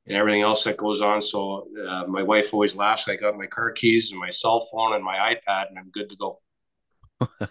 and 0.06 0.16
everything 0.16 0.42
else 0.42 0.64
that 0.64 0.76
goes 0.76 1.02
on. 1.02 1.20
So 1.20 1.68
uh, 1.88 2.04
my 2.06 2.22
wife 2.22 2.52
always 2.52 2.76
laughs. 2.76 3.08
I 3.08 3.16
got 3.16 3.36
my 3.36 3.46
car 3.46 3.72
keys 3.72 4.10
and 4.10 4.20
my 4.20 4.30
cell 4.30 4.60
phone 4.72 4.94
and 4.94 5.04
my 5.04 5.34
iPad, 5.34 5.68
and 5.68 5.78
I'm 5.78 5.90
good 5.90 6.10
to 6.10 6.16
go. 6.16 6.40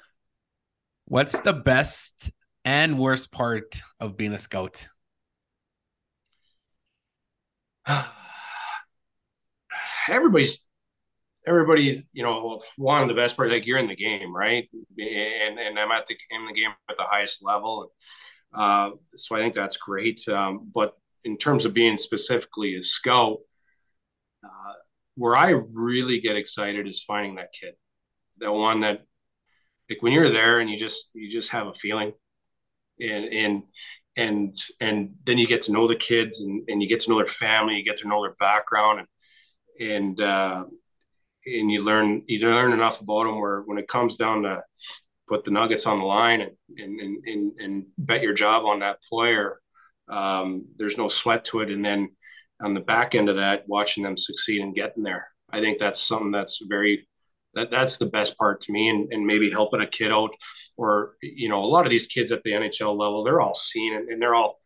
What's 1.06 1.40
the 1.42 1.54
best 1.54 2.32
and 2.64 2.98
worst 2.98 3.32
part 3.32 3.80
of 4.00 4.18
being 4.18 4.34
a 4.34 4.38
scout? 4.38 4.88
everybody's 10.10 10.60
everybody's 11.48 12.04
you 12.14 12.24
know 12.24 12.62
one 12.78 13.02
of 13.02 13.08
the 13.08 13.14
best 13.14 13.36
part 13.36 13.50
like 13.50 13.66
you're 13.66 13.80
in 13.80 13.88
the 13.88 13.96
game 13.96 14.36
right? 14.36 14.68
And 14.98 15.60
and 15.60 15.80
i'm 15.80 15.92
at 15.92 16.08
the 16.08 16.16
in 16.32 16.46
the 16.46 16.54
game 16.54 16.72
at 16.90 16.98
the 16.98 17.04
highest 17.04 17.44
level. 17.44 17.92
Uh, 18.54 18.92
so 19.16 19.36
i 19.36 19.40
think 19.40 19.54
that's 19.54 19.78
great. 19.78 20.28
Um, 20.28 20.70
but 20.74 20.94
in 21.24 21.38
terms 21.38 21.66
of 21.66 21.74
being 21.74 21.98
specifically 21.98 22.76
a 22.76 22.84
scout 22.84 23.40
uh, 24.44 24.74
where 25.16 25.36
i 25.36 25.50
really 25.50 26.20
get 26.20 26.36
excited 26.36 26.88
is 26.88 27.04
finding 27.04 27.36
that 27.36 27.54
kid 27.60 27.74
that 28.40 28.52
one 28.52 28.82
that 28.82 29.06
like 29.90 30.02
when 30.02 30.14
you're 30.14 30.32
there 30.32 30.60
and 30.60 30.70
you 30.70 30.78
just 30.78 31.10
you 31.14 31.32
just 31.32 31.52
have 31.52 31.68
a 31.68 31.74
feeling 31.74 32.14
and 33.00 33.26
and 33.26 33.64
and 34.16 34.58
and 34.80 35.16
then 35.26 35.38
you 35.38 35.48
get 35.48 35.62
to 35.62 35.72
know 35.72 35.88
the 35.88 35.96
kids 35.96 36.40
and, 36.42 36.64
and 36.68 36.82
you 36.82 36.88
get 36.88 37.02
to 37.02 37.10
know 37.10 37.18
their 37.18 37.28
family 37.28 37.76
you 37.76 37.84
get 37.84 37.98
to 37.98 38.08
know 38.08 38.22
their 38.22 38.36
background 38.40 39.00
and 39.00 39.08
and 39.78 40.22
uh, 40.22 40.64
and 41.46 41.72
you 41.72 41.84
learn 41.84 42.24
you 42.28 42.40
learn 42.48 42.74
enough 42.74 43.02
about 43.02 43.24
them 43.24 43.40
where 43.40 43.62
when 43.62 43.78
it 43.78 43.88
comes 43.88 44.16
down 44.16 44.44
to 44.44 44.64
put 45.28 45.44
the 45.44 45.52
nuggets 45.52 45.86
on 45.86 46.00
the 46.00 46.06
line 46.06 46.42
and 46.42 46.56
and 46.78 47.26
and, 47.26 47.60
and 47.60 47.86
bet 47.98 48.22
your 48.22 48.34
job 48.34 48.66
on 48.66 48.80
that 48.80 49.00
player 49.10 49.60
um, 50.08 50.66
there's 50.78 51.00
no 51.00 51.10
sweat 51.10 51.46
to 51.46 51.62
it. 51.62 51.72
And 51.72 51.84
then 51.84 52.10
on 52.62 52.74
the 52.74 52.80
back 52.80 53.16
end 53.16 53.30
of 53.30 53.38
that 53.38 53.68
watching 53.68 54.04
them 54.04 54.18
succeed 54.18 54.62
and 54.62 54.76
getting 54.76 55.04
there 55.04 55.28
i 55.52 55.60
think 55.60 55.80
that's 55.80 56.02
something 56.02 56.32
that's 56.32 56.62
very 56.64 57.08
that 57.54 57.72
that's 57.72 57.98
the 57.98 58.06
best 58.06 58.38
part 58.38 58.62
to 58.62 58.72
me 58.72 58.90
and, 58.90 59.12
and 59.12 59.26
maybe 59.26 59.50
helping 59.50 59.82
a 59.82 59.88
kid 59.88 60.12
out 60.12 60.32
or 60.78 61.16
you 61.22 61.50
know 61.50 61.64
a 61.64 61.66
lot 61.66 61.86
of 61.86 61.90
these 61.90 62.08
kids 62.08 62.32
at 62.32 62.44
the 62.44 62.52
nhl 62.52 62.98
level 62.98 63.24
they're 63.24 63.42
all 63.42 63.54
seen 63.54 63.94
and, 63.94 64.10
and 64.10 64.22
they're 64.22 64.36
all 64.36 64.60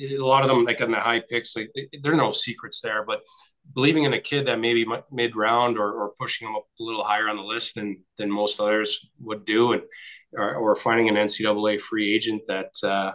a 0.00 0.18
lot 0.18 0.42
of 0.42 0.48
them 0.48 0.64
like 0.64 0.80
on 0.80 0.90
the 0.90 0.98
high 0.98 1.20
picks 1.20 1.54
like 1.54 1.70
there 2.02 2.12
are 2.12 2.16
no 2.16 2.32
secrets 2.32 2.80
there 2.80 3.04
but 3.04 3.20
believing 3.74 4.04
in 4.04 4.12
a 4.12 4.20
kid 4.20 4.46
that 4.46 4.60
maybe 4.60 4.86
mid 5.10 5.36
round 5.36 5.78
or, 5.78 5.92
or 5.92 6.12
pushing 6.18 6.46
them 6.46 6.56
up 6.56 6.64
a 6.80 6.82
little 6.82 7.04
higher 7.04 7.28
on 7.28 7.36
the 7.36 7.42
list 7.42 7.74
than 7.74 8.02
than 8.16 8.30
most 8.30 8.60
others 8.60 9.06
would 9.20 9.44
do 9.44 9.72
and 9.72 9.82
or, 10.32 10.54
or 10.54 10.76
finding 10.76 11.08
an 11.08 11.14
ncaa 11.14 11.80
free 11.80 12.14
agent 12.14 12.42
that 12.48 12.70
uh, 12.82 13.12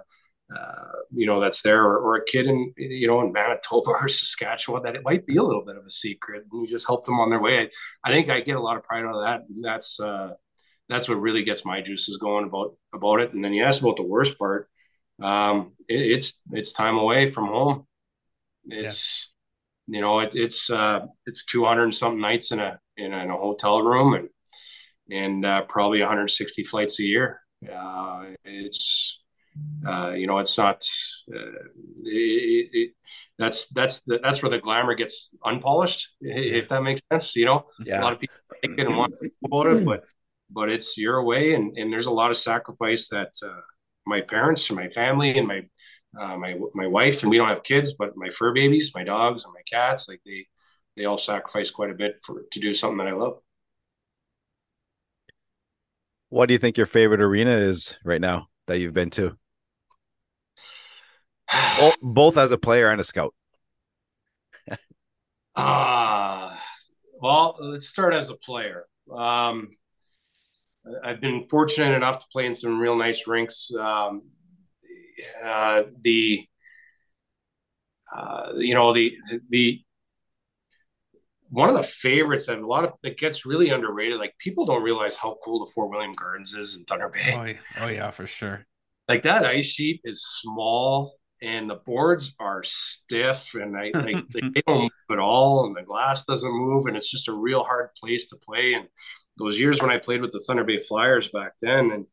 uh, 0.55 0.91
you 1.11 1.25
know 1.25 1.39
that's 1.39 1.61
there 1.61 1.83
or, 1.83 1.97
or, 1.97 2.15
a 2.15 2.25
kid 2.25 2.45
in 2.45 2.73
you 2.77 3.07
know 3.07 3.21
in 3.21 3.31
Manitoba 3.31 3.89
or 3.89 4.07
Saskatchewan 4.07 4.83
that 4.83 4.95
it 4.95 5.03
might 5.03 5.25
be 5.25 5.37
a 5.37 5.43
little 5.43 5.63
bit 5.63 5.77
of 5.77 5.85
a 5.85 5.89
secret 5.89 6.43
and 6.51 6.61
you 6.61 6.67
just 6.67 6.85
help 6.85 7.05
them 7.05 7.19
on 7.19 7.29
their 7.29 7.41
way. 7.41 7.59
I, 7.59 7.69
I 8.03 8.11
think 8.11 8.29
I 8.29 8.41
get 8.41 8.57
a 8.57 8.61
lot 8.61 8.77
of 8.77 8.83
pride 8.83 9.05
out 9.05 9.15
of 9.15 9.23
that. 9.23 9.41
That's 9.61 9.99
uh, 9.99 10.31
that's 10.89 11.07
what 11.07 11.21
really 11.21 11.43
gets 11.43 11.65
my 11.65 11.81
juices 11.81 12.17
going 12.17 12.45
about 12.45 12.75
about 12.93 13.21
it. 13.21 13.33
And 13.33 13.43
then 13.43 13.53
you 13.53 13.63
asked 13.63 13.81
about 13.81 13.97
the 13.97 14.03
worst 14.03 14.37
part. 14.37 14.69
Um, 15.21 15.73
it, 15.87 16.01
it's 16.01 16.33
it's 16.51 16.71
time 16.71 16.97
away 16.97 17.29
from 17.29 17.47
home. 17.47 17.87
It's 18.65 19.27
yeah. 19.27 19.32
You 19.87 20.01
know 20.01 20.19
it, 20.19 20.35
it's 20.35 20.69
uh, 20.69 21.01
it's 21.25 21.45
two 21.45 21.65
hundred 21.65 21.83
and 21.85 21.95
something 21.95 22.21
nights 22.21 22.51
in 22.51 22.59
a 22.59 22.79
in 22.97 23.13
a, 23.13 23.17
in 23.19 23.29
a 23.29 23.37
hotel 23.37 23.81
room 23.81 24.13
and 24.13 24.29
and 25.11 25.45
uh, 25.45 25.63
probably 25.63 25.99
160 25.99 26.63
flights 26.63 26.99
a 26.99 27.03
year. 27.03 27.41
Uh, 27.69 28.25
it's 28.45 29.19
uh, 29.85 30.11
you 30.11 30.27
know, 30.27 30.39
it's 30.39 30.57
not. 30.57 30.83
Uh, 31.33 31.67
it, 32.03 32.69
it, 32.73 32.91
that's 33.37 33.67
that's 33.67 34.01
the, 34.01 34.19
that's 34.21 34.43
where 34.43 34.49
the 34.49 34.59
glamour 34.59 34.93
gets 34.95 35.29
unpolished, 35.43 36.09
if 36.21 36.69
that 36.69 36.83
makes 36.83 37.01
sense. 37.11 37.35
You 37.35 37.45
know, 37.45 37.65
yeah. 37.83 38.01
a 38.01 38.03
lot 38.03 38.13
of 38.13 38.19
people 38.19 38.35
think 38.61 38.79
and 38.79 38.95
want 38.95 39.13
to 39.21 39.29
about 39.45 39.67
it, 39.67 39.85
but 39.85 40.03
but 40.49 40.69
it's 40.69 40.97
your 40.97 41.23
way, 41.23 41.53
and 41.53 41.75
and 41.77 41.91
there's 41.91 42.05
a 42.05 42.11
lot 42.11 42.31
of 42.31 42.37
sacrifice 42.37 43.09
that 43.09 43.33
uh, 43.43 43.61
my 44.05 44.21
parents 44.21 44.69
and 44.69 44.77
my 44.77 44.89
family 44.89 45.37
and 45.37 45.47
my 45.47 45.67
uh, 46.19 46.37
my 46.37 46.55
my 46.73 46.87
wife 46.87 47.21
and 47.21 47.29
we 47.29 47.37
don't 47.37 47.49
have 47.49 47.63
kids, 47.63 47.93
but 47.93 48.15
my 48.15 48.29
fur 48.29 48.53
babies, 48.53 48.91
my 48.93 49.03
dogs 49.03 49.45
and 49.45 49.53
my 49.53 49.61
cats, 49.69 50.07
like 50.07 50.21
they 50.25 50.47
they 50.95 51.05
all 51.05 51.17
sacrifice 51.17 51.71
quite 51.71 51.89
a 51.89 51.95
bit 51.95 52.17
for 52.23 52.43
to 52.51 52.59
do 52.59 52.73
something 52.73 52.97
that 52.97 53.07
I 53.07 53.13
love. 53.13 53.39
What 56.29 56.47
do 56.47 56.53
you 56.53 56.59
think 56.59 56.77
your 56.77 56.87
favorite 56.87 57.21
arena 57.21 57.51
is 57.51 57.97
right 58.03 58.21
now 58.21 58.47
that 58.67 58.79
you've 58.79 58.93
been 58.93 59.11
to? 59.11 59.37
both 62.01 62.37
as 62.37 62.51
a 62.51 62.57
player 62.57 62.89
and 62.89 63.01
a 63.01 63.03
scout. 63.03 63.33
Ah, 65.55 66.55
uh, 66.55 66.57
well, 67.21 67.55
let's 67.59 67.87
start 67.87 68.15
as 68.15 68.31
a 68.31 68.35
player. 68.35 68.85
Um, 69.15 69.69
I've 71.03 71.21
been 71.21 71.43
fortunate 71.43 71.95
enough 71.95 72.17
to 72.19 72.25
play 72.31 72.47
in 72.47 72.55
some 72.55 72.79
real 72.79 72.95
nice 72.97 73.27
rinks. 73.27 73.71
Um, 73.79 74.23
uh, 75.43 75.83
the 76.01 76.45
uh, 78.15 78.53
you 78.57 78.73
know 78.73 78.93
the 78.93 79.15
the 79.49 79.81
one 81.49 81.69
of 81.69 81.75
the 81.75 81.83
favorites 81.83 82.47
that 82.47 82.57
a 82.57 82.65
lot 82.65 82.83
of 82.83 82.93
that 83.03 83.17
gets 83.17 83.45
really 83.45 83.69
underrated. 83.69 84.17
Like 84.17 84.33
people 84.39 84.65
don't 84.65 84.83
realize 84.83 85.15
how 85.15 85.37
cool 85.43 85.63
the 85.63 85.71
Fort 85.71 85.89
William 85.89 86.11
Gardens 86.11 86.53
is 86.53 86.77
in 86.77 86.85
Thunder 86.85 87.09
Bay. 87.09 87.33
Oh, 87.35 87.43
yeah, 87.43 87.85
oh 87.85 87.87
yeah, 87.89 88.11
for 88.11 88.25
sure. 88.25 88.65
Like 89.07 89.23
that 89.23 89.45
ice 89.45 89.65
sheet 89.65 90.01
is 90.03 90.25
small 90.25 91.13
and 91.43 91.69
the 91.69 91.75
boards 91.75 92.33
are 92.39 92.63
stiff 92.63 93.53
and 93.53 93.77
I, 93.77 93.91
they, 93.93 94.13
they 94.33 94.61
don't 94.65 94.83
move 94.83 94.91
at 95.11 95.19
all 95.19 95.65
and 95.65 95.75
the 95.75 95.83
glass 95.83 96.23
doesn't 96.23 96.51
move 96.51 96.85
and 96.85 96.95
it's 96.95 97.11
just 97.11 97.27
a 97.27 97.33
real 97.33 97.63
hard 97.63 97.89
place 98.01 98.29
to 98.29 98.37
play 98.37 98.73
and 98.73 98.87
those 99.37 99.59
years 99.59 99.81
when 99.81 99.91
I 99.91 99.97
played 99.97 100.21
with 100.21 100.31
the 100.31 100.39
Thunder 100.39 100.63
Bay 100.63 100.79
Flyers 100.79 101.27
back 101.29 101.53
then 101.61 101.91
and 101.91 102.05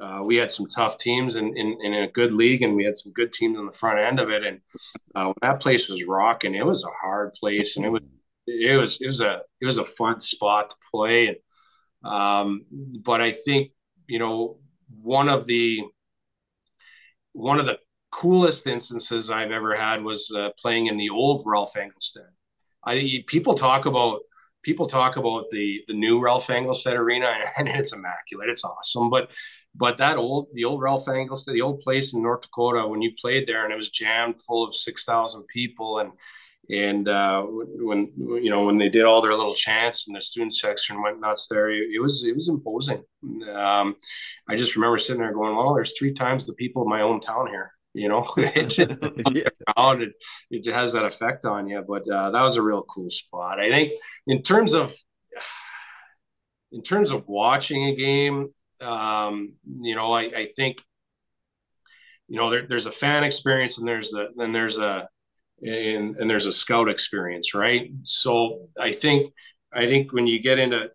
uh, 0.00 0.22
we 0.24 0.36
had 0.36 0.50
some 0.50 0.66
tough 0.66 0.98
teams 0.98 1.36
in, 1.36 1.56
in, 1.56 1.76
in, 1.82 1.94
a 1.94 2.08
good 2.08 2.32
league 2.32 2.62
and 2.62 2.74
we 2.74 2.84
had 2.84 2.96
some 2.96 3.12
good 3.12 3.32
teams 3.32 3.58
on 3.58 3.66
the 3.66 3.72
front 3.72 3.98
end 3.98 4.18
of 4.18 4.30
it 4.30 4.44
and 4.44 4.60
uh, 5.14 5.32
that 5.42 5.60
place 5.60 5.88
was 5.88 6.04
rocking 6.06 6.54
it 6.54 6.66
was 6.66 6.84
a 6.84 7.00
hard 7.02 7.32
place 7.34 7.76
and 7.76 7.84
it 7.84 7.90
was 7.90 8.02
it 8.46 8.76
was 8.76 9.00
it 9.00 9.06
was 9.06 9.20
a 9.20 9.40
it 9.60 9.66
was 9.66 9.78
a 9.78 9.84
fun 9.84 10.18
spot 10.18 10.70
to 10.70 10.76
play 10.90 11.28
and 11.28 11.36
um, 12.04 12.64
but 13.04 13.20
I 13.20 13.32
think 13.32 13.72
you 14.06 14.18
know 14.18 14.58
one 15.00 15.28
of 15.28 15.46
the 15.46 15.82
one 17.32 17.58
of 17.58 17.66
the 17.66 17.78
coolest 18.10 18.66
instances 18.66 19.30
I've 19.30 19.50
ever 19.50 19.74
had 19.76 20.02
was 20.02 20.30
uh, 20.36 20.50
playing 20.60 20.86
in 20.86 20.96
the 20.96 21.10
old 21.10 21.42
Ralph 21.46 21.74
Engelstad. 21.74 22.30
I 22.84 23.24
people 23.26 23.54
talk 23.54 23.86
about 23.86 24.20
people 24.62 24.86
talk 24.86 25.16
about 25.16 25.44
the 25.50 25.82
the 25.86 25.94
new 25.94 26.22
Ralph 26.22 26.48
Engelstad 26.48 26.94
arena 26.94 27.32
and 27.56 27.68
it's 27.68 27.92
immaculate. 27.92 28.48
It's 28.48 28.64
awesome, 28.64 29.10
but 29.10 29.30
but 29.74 29.98
that 29.98 30.16
old 30.16 30.48
the 30.52 30.64
old 30.64 30.80
Ralph 30.80 31.06
Engelstad, 31.06 31.52
the 31.52 31.62
old 31.62 31.80
place 31.80 32.14
in 32.14 32.22
North 32.22 32.42
Dakota 32.42 32.86
when 32.86 33.02
you 33.02 33.12
played 33.20 33.46
there 33.46 33.64
and 33.64 33.72
it 33.72 33.76
was 33.76 33.90
jammed 33.90 34.40
full 34.40 34.64
of 34.64 34.74
six 34.74 35.04
thousand 35.04 35.46
people 35.46 35.98
and 35.98 36.12
and 36.70 37.08
uh, 37.08 37.42
when 37.42 38.12
you 38.16 38.48
know 38.48 38.64
when 38.64 38.78
they 38.78 38.88
did 38.88 39.04
all 39.04 39.20
their 39.20 39.36
little 39.36 39.54
chants 39.54 40.06
and 40.06 40.16
the 40.16 40.22
student 40.22 40.54
section 40.54 41.02
went 41.02 41.20
nuts 41.20 41.48
there, 41.48 41.70
it 41.70 42.00
was 42.00 42.24
it 42.24 42.34
was 42.34 42.48
imposing. 42.48 43.02
Um, 43.52 43.96
I 44.48 44.56
just 44.56 44.76
remember 44.76 44.96
sitting 44.98 45.20
there 45.20 45.32
going, 45.32 45.56
"Well, 45.56 45.74
there's 45.74 45.98
three 45.98 46.12
times 46.12 46.46
the 46.46 46.54
people 46.54 46.82
of 46.82 46.88
my 46.88 47.02
own 47.02 47.20
town 47.20 47.48
here." 47.48 47.72
you 47.94 48.08
know 48.08 48.24
it, 48.38 48.78
yeah. 48.78 49.48
it, 49.76 50.12
it 50.50 50.72
has 50.72 50.94
that 50.94 51.04
effect 51.04 51.44
on 51.44 51.68
you 51.68 51.84
but 51.86 52.08
uh, 52.08 52.30
that 52.30 52.40
was 52.40 52.56
a 52.56 52.62
real 52.62 52.82
cool 52.82 53.10
spot 53.10 53.60
i 53.60 53.68
think 53.68 53.92
in 54.26 54.40
terms 54.40 54.72
of 54.72 54.94
in 56.72 56.82
terms 56.82 57.10
of 57.10 57.28
watching 57.28 57.84
a 57.84 57.94
game 57.94 58.48
um, 58.82 59.54
you 59.64 59.94
know 59.94 60.12
I, 60.12 60.22
I 60.22 60.48
think 60.56 60.82
you 62.28 62.38
know 62.38 62.50
there, 62.50 62.66
there's 62.66 62.86
a 62.86 62.92
fan 62.92 63.24
experience 63.24 63.78
and 63.78 63.86
there's 63.86 64.14
a 64.14 64.28
then 64.36 64.52
there's 64.52 64.78
a 64.78 65.08
and, 65.62 66.16
and 66.16 66.28
there's 66.28 66.46
a 66.46 66.52
scout 66.52 66.88
experience 66.88 67.54
right 67.54 67.90
so 68.02 68.68
i 68.80 68.92
think 68.92 69.32
i 69.72 69.86
think 69.86 70.12
when 70.12 70.26
you 70.26 70.42
get 70.42 70.58
into 70.58 70.90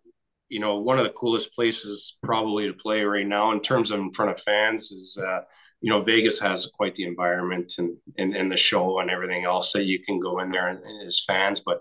you 0.48 0.60
know, 0.60 0.78
one 0.78 0.98
of 0.98 1.04
the 1.04 1.12
coolest 1.12 1.54
places 1.54 2.16
probably 2.22 2.66
to 2.66 2.72
play 2.72 3.02
right 3.02 3.26
now 3.26 3.52
in 3.52 3.60
terms 3.60 3.90
of 3.90 4.00
in 4.00 4.12
front 4.12 4.30
of 4.30 4.40
fans 4.40 4.90
is, 4.90 5.18
uh, 5.22 5.40
you 5.80 5.90
know, 5.90 6.02
Vegas 6.02 6.40
has 6.40 6.66
quite 6.66 6.94
the 6.94 7.04
environment 7.04 7.74
and, 7.78 7.96
and, 8.16 8.34
and 8.34 8.50
the 8.50 8.56
show 8.56 8.98
and 8.98 9.10
everything 9.10 9.44
else 9.44 9.72
that 9.72 9.84
you 9.84 10.02
can 10.04 10.18
go 10.18 10.40
in 10.40 10.50
there 10.50 10.68
and, 10.68 10.80
and 10.82 11.06
as 11.06 11.22
fans. 11.24 11.60
But 11.60 11.80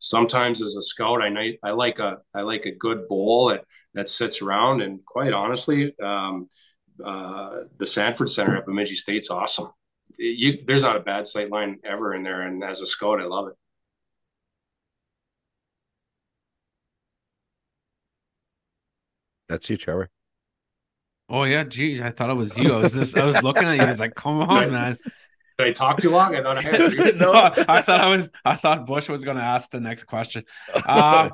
sometimes 0.00 0.62
as 0.62 0.76
a 0.76 0.82
scout, 0.82 1.22
I 1.22 1.58
I 1.62 1.70
like 1.70 1.98
a 1.98 2.18
I 2.34 2.42
like 2.42 2.64
a 2.66 2.74
good 2.74 3.06
bowl 3.06 3.48
that 3.48 3.64
that 3.96 4.08
sits 4.08 4.40
around. 4.40 4.82
And 4.82 5.04
quite 5.04 5.32
honestly, 5.32 5.94
um, 6.00 6.48
uh, 7.04 7.62
the 7.78 7.86
Sanford 7.86 8.30
Center 8.30 8.56
at 8.56 8.66
Bemidji 8.66 8.94
State's 8.94 9.30
awesome. 9.30 9.70
You, 10.18 10.58
there's 10.64 10.82
not 10.82 10.96
a 10.96 11.00
bad 11.00 11.26
sight 11.26 11.50
line 11.50 11.78
ever 11.84 12.14
in 12.14 12.22
there, 12.22 12.42
and 12.42 12.62
as 12.62 12.80
a 12.80 12.86
scout, 12.86 13.20
I 13.20 13.24
love 13.24 13.48
it. 13.48 13.54
That's 19.48 19.68
you, 19.68 19.76
Trevor. 19.76 20.10
Oh 21.28 21.42
yeah, 21.44 21.64
geez, 21.64 22.00
I 22.00 22.10
thought 22.10 22.30
it 22.30 22.34
was 22.34 22.56
you. 22.56 22.74
I 22.74 22.78
was 22.78 22.94
just 22.94 23.18
I 23.18 23.24
was 23.24 23.42
looking 23.42 23.64
at 23.64 23.76
you. 23.76 23.82
I 23.82 23.90
was 23.90 24.00
like, 24.00 24.14
come 24.14 24.40
on, 24.40 24.70
man. 24.70 24.96
Did 25.58 25.68
I 25.68 25.72
talk 25.72 25.98
too 25.98 26.10
long? 26.10 26.36
I 26.36 26.42
thought 26.42 26.58
I 26.58 26.62
had 26.62 27.16
no, 27.16 27.32
I 27.32 27.80
thought 27.80 28.00
I 28.00 28.08
was 28.14 28.30
I 28.44 28.56
thought 28.56 28.86
Bush 28.86 29.08
was 29.08 29.24
gonna 29.24 29.40
ask 29.40 29.70
the 29.70 29.80
next 29.80 30.04
question. 30.04 30.44
Uh, 30.74 31.30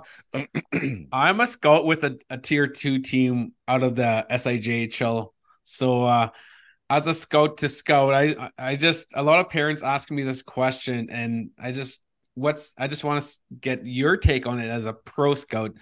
I'm 1.12 1.40
a 1.40 1.46
scout 1.46 1.84
with 1.84 2.04
a, 2.04 2.18
a 2.30 2.38
tier 2.38 2.68
two 2.68 3.00
team 3.00 3.52
out 3.66 3.82
of 3.82 3.96
the 3.96 4.24
SIJHL. 4.30 5.32
So 5.64 6.04
uh 6.04 6.28
as 6.88 7.06
a 7.06 7.14
scout 7.14 7.58
to 7.58 7.68
scout, 7.68 8.14
I 8.14 8.50
I 8.56 8.76
just 8.76 9.06
a 9.12 9.22
lot 9.24 9.40
of 9.40 9.48
parents 9.48 9.82
ask 9.82 10.10
me 10.10 10.22
this 10.22 10.42
question 10.42 11.08
and 11.10 11.50
I 11.58 11.72
just 11.72 12.00
what's 12.34 12.72
I 12.78 12.86
just 12.86 13.02
want 13.02 13.24
to 13.24 13.38
get 13.60 13.84
your 13.84 14.16
take 14.16 14.46
on 14.46 14.60
it 14.60 14.68
as 14.68 14.86
a 14.86 14.92
pro 14.92 15.34
scout. 15.34 15.72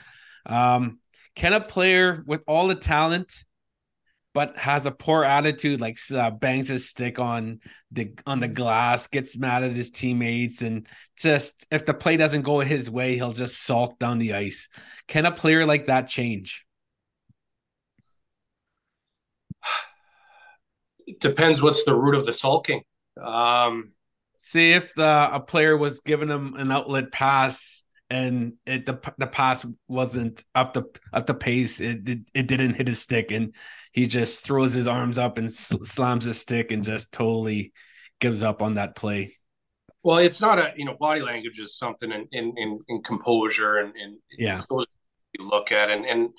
Um 0.46 1.00
can 1.34 1.52
a 1.52 1.60
player 1.60 2.22
with 2.26 2.42
all 2.46 2.68
the 2.68 2.74
talent 2.74 3.44
but 4.32 4.56
has 4.56 4.86
a 4.86 4.90
poor 4.90 5.24
attitude, 5.24 5.80
like 5.80 5.98
uh, 6.12 6.30
bangs 6.30 6.68
his 6.68 6.88
stick 6.88 7.18
on 7.18 7.60
the 7.90 8.12
on 8.26 8.40
the 8.40 8.48
glass, 8.48 9.06
gets 9.06 9.36
mad 9.36 9.64
at 9.64 9.72
his 9.72 9.90
teammates, 9.90 10.62
and 10.62 10.86
just 11.16 11.66
if 11.70 11.86
the 11.86 11.94
play 11.94 12.16
doesn't 12.16 12.42
go 12.42 12.60
his 12.60 12.90
way, 12.90 13.16
he'll 13.16 13.32
just 13.32 13.62
sulk 13.62 13.98
down 13.98 14.18
the 14.18 14.34
ice. 14.34 14.68
Can 15.08 15.26
a 15.26 15.32
player 15.32 15.66
like 15.66 15.86
that 15.86 16.08
change? 16.08 16.64
It 21.06 21.18
depends 21.18 21.60
what's 21.60 21.84
the 21.84 21.94
root 21.94 22.14
of 22.14 22.24
the 22.24 22.32
sulking. 22.32 22.82
Um, 23.20 23.92
See 24.42 24.72
if 24.72 24.94
the, 24.94 25.28
a 25.32 25.38
player 25.38 25.76
was 25.76 26.00
giving 26.00 26.30
him 26.30 26.54
an 26.54 26.72
outlet 26.72 27.12
pass 27.12 27.84
and 28.08 28.54
it 28.66 28.84
the 28.86 28.98
the 29.18 29.26
pass 29.26 29.64
wasn't 29.86 30.44
up 30.54 30.74
the 30.74 30.84
up 31.12 31.26
the 31.26 31.34
pace. 31.34 31.80
It, 31.80 32.08
it, 32.08 32.18
it 32.34 32.48
didn't 32.48 32.74
hit 32.74 32.88
his 32.88 33.00
stick, 33.00 33.30
and 33.30 33.54
he 33.92 34.06
just 34.06 34.44
throws 34.44 34.72
his 34.72 34.86
arms 34.86 35.18
up 35.18 35.38
and 35.38 35.52
sl- 35.52 35.84
slams 35.84 36.24
his 36.24 36.40
stick 36.40 36.70
and 36.70 36.84
just 36.84 37.12
totally 37.12 37.72
gives 38.20 38.42
up 38.42 38.62
on 38.62 38.74
that 38.74 38.96
play. 38.96 39.36
Well, 40.02 40.18
it's 40.18 40.40
not 40.40 40.58
a 40.58 40.72
you 40.76 40.84
know 40.84 40.96
body 40.98 41.20
language 41.20 41.58
is 41.58 41.76
something 41.76 42.10
in 42.10 42.26
in 42.32 42.54
in, 42.56 42.78
in 42.88 43.02
composure 43.02 43.78
and 43.78 43.94
and 43.96 44.18
yeah 44.38 44.60
those 44.70 44.86
you 45.38 45.46
look 45.46 45.72
at 45.72 45.90
and 45.90 46.04
and 46.06 46.30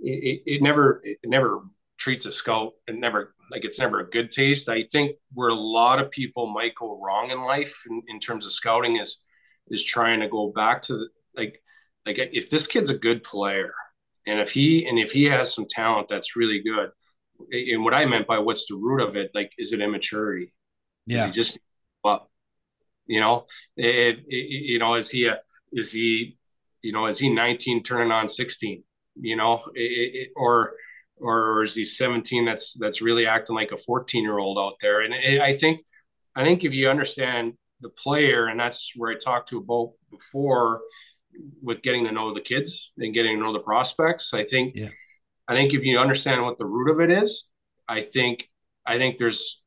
it, 0.00 0.42
it 0.46 0.62
never 0.62 1.00
it 1.02 1.18
never 1.24 1.62
treats 1.98 2.26
a 2.26 2.32
scout 2.32 2.72
and 2.88 3.00
never 3.00 3.34
like 3.50 3.64
it's 3.64 3.78
never 3.78 4.00
a 4.00 4.10
good 4.10 4.30
taste. 4.30 4.68
I 4.68 4.84
think 4.90 5.16
where 5.32 5.48
a 5.48 5.54
lot 5.54 6.00
of 6.00 6.10
people 6.10 6.52
might 6.52 6.74
go 6.74 7.00
wrong 7.00 7.30
in 7.30 7.42
life 7.42 7.82
in, 7.88 8.02
in 8.08 8.20
terms 8.20 8.46
of 8.46 8.52
scouting 8.52 8.96
is 8.96 9.20
is 9.68 9.84
trying 9.84 10.20
to 10.20 10.28
go 10.28 10.52
back 10.54 10.82
to 10.82 10.94
the 10.94 11.08
like 11.36 11.62
like 12.06 12.18
if 12.18 12.50
this 12.50 12.66
kid's 12.66 12.90
a 12.90 12.98
good 12.98 13.22
player 13.22 13.74
and 14.26 14.40
if 14.40 14.52
he 14.52 14.86
and 14.86 14.98
if 14.98 15.12
he 15.12 15.24
has 15.24 15.54
some 15.54 15.66
talent 15.68 16.08
that's 16.08 16.36
really 16.36 16.62
good 16.62 16.90
and 17.50 17.84
what 17.84 17.94
i 17.94 18.04
meant 18.04 18.26
by 18.26 18.38
what's 18.38 18.66
the 18.66 18.74
root 18.74 19.00
of 19.00 19.16
it 19.16 19.30
like 19.34 19.52
is 19.58 19.72
it 19.72 19.80
immaturity? 19.80 20.52
Yeah 21.06 21.20
is 21.20 21.26
he 21.26 21.32
just 21.32 21.58
well 22.04 22.30
you 23.06 23.20
know? 23.20 23.46
It, 23.76 24.20
it, 24.26 24.50
you 24.50 24.78
know 24.78 24.94
is 24.94 25.10
he 25.10 25.26
a, 25.26 25.40
is 25.72 25.92
he 25.92 26.38
you 26.82 26.92
know 26.92 27.06
is 27.06 27.18
he 27.18 27.32
19 27.32 27.82
turning 27.82 28.12
on 28.12 28.28
16 28.28 28.84
you 29.20 29.36
know? 29.36 29.60
It, 29.74 30.30
or 30.36 30.74
or 31.16 31.62
is 31.64 31.74
he 31.74 31.84
17 31.84 32.44
that's 32.44 32.74
that's 32.74 33.02
really 33.02 33.26
acting 33.26 33.56
like 33.56 33.72
a 33.72 33.76
14 33.76 34.22
year 34.22 34.38
old 34.38 34.58
out 34.58 34.74
there? 34.80 35.00
And 35.02 35.14
i 35.14 35.56
think 35.56 35.80
i 36.36 36.44
think 36.44 36.64
if 36.64 36.72
you 36.72 36.88
understand 36.88 37.54
the 37.82 37.90
player, 37.90 38.46
and 38.46 38.58
that's 38.58 38.92
where 38.96 39.10
I 39.10 39.16
talked 39.16 39.50
to 39.50 39.58
about 39.58 39.92
before 40.10 40.80
with 41.62 41.82
getting 41.82 42.04
to 42.04 42.12
know 42.12 42.34
the 42.34 42.40
kids 42.40 42.90
and 42.98 43.14
getting 43.14 43.36
to 43.36 43.42
know 43.42 43.52
the 43.52 43.58
prospects. 43.58 44.34
I 44.34 44.44
think, 44.44 44.74
yeah. 44.76 44.88
I 45.48 45.54
think 45.54 45.74
if 45.74 45.84
you 45.84 45.98
understand 45.98 46.42
what 46.42 46.58
the 46.58 46.66
root 46.66 46.90
of 46.90 47.00
it 47.00 47.10
is, 47.10 47.46
I 47.88 48.00
think, 48.00 48.48
I 48.86 48.98
think 48.98 49.18
there's 49.18 49.60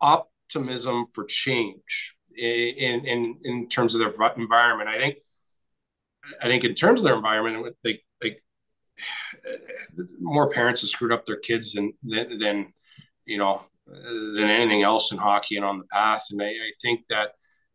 optimism 0.00 1.06
for 1.12 1.24
change 1.24 2.14
in 2.36 3.04
in 3.04 3.38
in 3.42 3.68
terms 3.68 3.94
of 3.94 4.00
their 4.00 4.12
environment. 4.36 4.88
I 4.88 4.98
think, 4.98 5.16
I 6.42 6.46
think 6.46 6.64
in 6.64 6.74
terms 6.74 7.00
of 7.00 7.04
their 7.04 7.16
environment, 7.16 7.74
like 7.84 8.04
like 8.22 8.42
more 10.20 10.50
parents 10.50 10.80
have 10.80 10.90
screwed 10.90 11.12
up 11.12 11.26
their 11.26 11.36
kids 11.36 11.72
than 11.72 11.92
than, 12.02 12.38
than 12.38 12.72
you 13.24 13.38
know 13.38 13.62
than 13.86 14.48
anything 14.48 14.82
else 14.82 15.12
in 15.12 15.18
hockey 15.18 15.56
and 15.56 15.64
on 15.64 15.78
the 15.78 15.86
path. 15.86 16.26
And 16.30 16.42
I, 16.42 16.46
I 16.46 16.72
think 16.80 17.00
that 17.10 17.32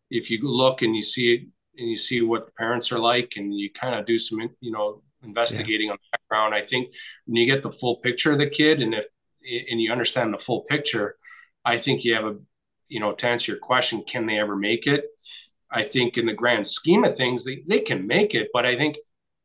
if 0.09 0.29
you 0.29 0.39
look 0.43 0.81
and 0.81 0.95
you 0.95 1.01
see 1.01 1.47
and 1.77 1.89
you 1.89 1.97
see 1.97 2.21
what 2.21 2.45
the 2.45 2.51
parents 2.53 2.91
are 2.91 2.99
like 2.99 3.33
and 3.35 3.53
you 3.53 3.69
kind 3.71 3.95
of 3.95 4.05
do 4.05 4.19
some 4.19 4.39
you 4.59 4.71
know 4.71 5.01
investigating 5.23 5.87
yeah. 5.87 5.93
on 5.93 5.97
the 5.97 6.17
background 6.17 6.53
i 6.53 6.61
think 6.61 6.89
when 7.25 7.35
you 7.35 7.45
get 7.45 7.63
the 7.63 7.69
full 7.69 7.97
picture 7.97 8.31
of 8.31 8.39
the 8.39 8.49
kid 8.49 8.81
and 8.81 8.93
if 8.93 9.05
and 9.69 9.81
you 9.81 9.91
understand 9.91 10.33
the 10.33 10.39
full 10.39 10.61
picture 10.61 11.15
i 11.63 11.77
think 11.77 12.03
you 12.03 12.13
have 12.13 12.25
a 12.25 12.35
you 12.87 12.99
know 12.99 13.13
to 13.13 13.27
answer 13.27 13.51
your 13.51 13.59
question 13.59 14.03
can 14.03 14.25
they 14.25 14.39
ever 14.39 14.55
make 14.55 14.87
it 14.87 15.05
i 15.71 15.83
think 15.83 16.17
in 16.17 16.25
the 16.25 16.33
grand 16.33 16.65
scheme 16.65 17.03
of 17.03 17.15
things 17.15 17.43
they, 17.43 17.63
they 17.67 17.79
can 17.79 18.05
make 18.05 18.33
it 18.35 18.49
but 18.53 18.65
i 18.65 18.75
think 18.75 18.97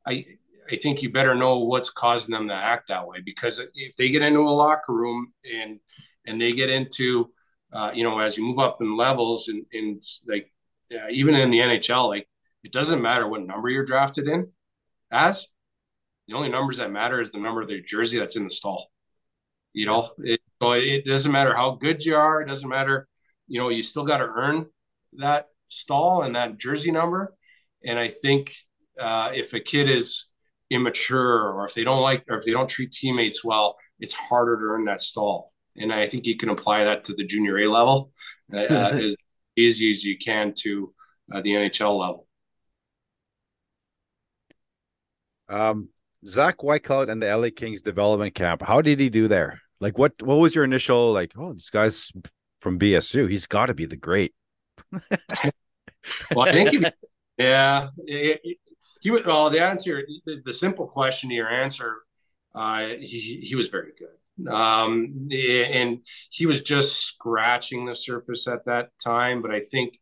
i 0.06 0.24
i 0.70 0.76
think 0.76 1.02
you 1.02 1.10
better 1.10 1.34
know 1.34 1.58
what's 1.58 1.90
causing 1.90 2.32
them 2.32 2.48
to 2.48 2.54
act 2.54 2.88
that 2.88 3.06
way 3.06 3.20
because 3.24 3.60
if 3.74 3.96
they 3.96 4.10
get 4.10 4.22
into 4.22 4.40
a 4.40 4.50
locker 4.50 4.92
room 4.92 5.32
and 5.44 5.80
and 6.26 6.40
they 6.40 6.52
get 6.52 6.68
into 6.68 7.30
uh, 7.72 7.90
you 7.94 8.02
know, 8.02 8.18
as 8.18 8.36
you 8.36 8.44
move 8.44 8.58
up 8.58 8.78
in 8.80 8.96
levels 8.96 9.48
and, 9.48 9.64
in 9.72 10.00
like 10.26 10.52
uh, 10.92 11.08
even 11.10 11.34
in 11.34 11.50
the 11.50 11.58
NHL, 11.58 12.08
like 12.08 12.28
it 12.62 12.72
doesn't 12.72 13.02
matter 13.02 13.28
what 13.28 13.46
number 13.46 13.68
you're 13.68 13.84
drafted 13.84 14.28
in 14.28 14.48
as 15.10 15.46
the 16.28 16.34
only 16.34 16.48
numbers 16.48 16.76
that 16.76 16.90
matter 16.90 17.20
is 17.20 17.30
the 17.30 17.38
number 17.38 17.60
of 17.60 17.68
the 17.68 17.80
jersey 17.82 18.18
that's 18.18 18.36
in 18.36 18.44
the 18.44 18.50
stall. 18.50 18.90
You 19.72 19.86
know, 19.86 20.10
it, 20.18 20.40
so 20.62 20.72
it 20.72 21.04
doesn't 21.06 21.32
matter 21.32 21.54
how 21.54 21.72
good 21.72 22.04
you 22.04 22.16
are. 22.16 22.40
It 22.42 22.48
doesn't 22.48 22.68
matter, 22.68 23.08
you 23.46 23.60
know, 23.60 23.68
you 23.68 23.82
still 23.82 24.04
got 24.04 24.18
to 24.18 24.24
earn 24.24 24.66
that 25.14 25.48
stall 25.68 26.22
and 26.22 26.34
that 26.36 26.58
jersey 26.58 26.90
number. 26.90 27.34
And 27.84 27.98
I 27.98 28.08
think 28.08 28.54
uh, 29.00 29.30
if 29.32 29.54
a 29.54 29.60
kid 29.60 29.88
is 29.88 30.26
immature 30.70 31.50
or 31.50 31.66
if 31.66 31.74
they 31.74 31.84
don't 31.84 32.02
like 32.02 32.24
or 32.28 32.38
if 32.38 32.44
they 32.44 32.52
don't 32.52 32.68
treat 32.68 32.92
teammates 32.92 33.44
well, 33.44 33.76
it's 33.98 34.12
harder 34.12 34.56
to 34.56 34.62
earn 34.62 34.84
that 34.84 35.00
stall 35.02 35.50
and 35.76 35.92
I 35.92 36.08
think 36.08 36.26
you 36.26 36.36
can 36.36 36.48
apply 36.48 36.84
that 36.84 37.04
to 37.04 37.14
the 37.14 37.24
junior 37.24 37.58
A 37.58 37.68
level 37.68 38.12
uh, 38.54 38.58
easy 39.60 39.90
as 39.90 40.04
you 40.04 40.18
can 40.18 40.52
to 40.58 40.92
uh, 41.32 41.40
the 41.40 41.50
NHL 41.50 41.98
level. 41.98 42.26
Um, 45.48 45.88
Zach 46.26 46.58
Whitecloud 46.58 47.10
and 47.10 47.22
the 47.22 47.34
LA 47.34 47.48
Kings 47.54 47.82
development 47.82 48.34
camp. 48.34 48.62
How 48.62 48.80
did 48.80 49.00
he 49.00 49.08
do 49.08 49.28
there? 49.28 49.60
Like, 49.80 49.98
what 49.98 50.20
what 50.22 50.36
was 50.36 50.54
your 50.54 50.64
initial 50.64 51.12
like? 51.12 51.32
Oh, 51.36 51.52
this 51.54 51.70
guy's 51.70 52.12
from 52.60 52.78
BSU. 52.78 53.28
He's 53.28 53.46
got 53.46 53.66
to 53.66 53.74
be 53.74 53.86
the 53.86 53.96
great. 53.96 54.34
well, 54.92 55.02
I 56.40 56.52
think, 56.52 56.70
he, 56.70 56.86
yeah, 57.38 57.88
he, 58.06 58.58
he 59.00 59.10
would. 59.10 59.26
Well, 59.26 59.48
the 59.50 59.60
answer, 59.60 60.02
the, 60.26 60.42
the 60.44 60.52
simple 60.52 60.86
question 60.86 61.30
to 61.30 61.34
your 61.34 61.48
answer, 61.48 61.96
uh, 62.54 62.86
he 63.00 63.40
he 63.42 63.54
was 63.54 63.68
very 63.68 63.92
good. 63.98 64.19
Um, 64.48 65.28
and 65.32 65.98
he 66.30 66.46
was 66.46 66.62
just 66.62 67.00
scratching 67.00 67.86
the 67.86 67.94
surface 67.94 68.46
at 68.46 68.64
that 68.66 68.90
time. 69.02 69.42
But 69.42 69.52
I 69.52 69.60
think, 69.60 69.98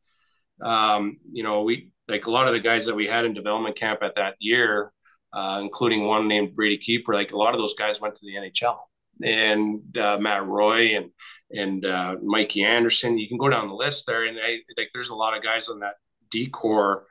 um, 0.62 1.18
you 1.30 1.42
know, 1.42 1.62
we 1.62 1.90
like 2.08 2.26
a 2.26 2.30
lot 2.30 2.48
of 2.48 2.54
the 2.54 2.60
guys 2.60 2.86
that 2.86 2.94
we 2.94 3.06
had 3.06 3.24
in 3.24 3.34
development 3.34 3.76
camp 3.76 4.02
at 4.02 4.16
that 4.16 4.36
year, 4.38 4.92
uh, 5.32 5.60
including 5.62 6.04
one 6.04 6.28
named 6.28 6.56
Brady 6.56 6.78
Keeper, 6.78 7.14
like 7.14 7.32
a 7.32 7.36
lot 7.36 7.54
of 7.54 7.60
those 7.60 7.74
guys 7.74 8.00
went 8.00 8.14
to 8.16 8.26
the 8.26 8.36
NHL. 8.36 8.78
And 9.22 9.98
uh, 9.98 10.18
Matt 10.18 10.46
Roy 10.46 10.96
and 10.96 11.10
and 11.50 11.84
uh, 11.84 12.16
Mikey 12.22 12.62
Anderson, 12.62 13.18
you 13.18 13.28
can 13.28 13.38
go 13.38 13.48
down 13.48 13.68
the 13.68 13.74
list 13.74 14.06
there, 14.06 14.24
and 14.26 14.38
I, 14.38 14.58
like 14.76 14.90
there's 14.92 15.08
a 15.08 15.14
lot 15.14 15.36
of 15.36 15.42
guys 15.42 15.68
on 15.68 15.80
that 15.80 15.94
decor 16.30 17.06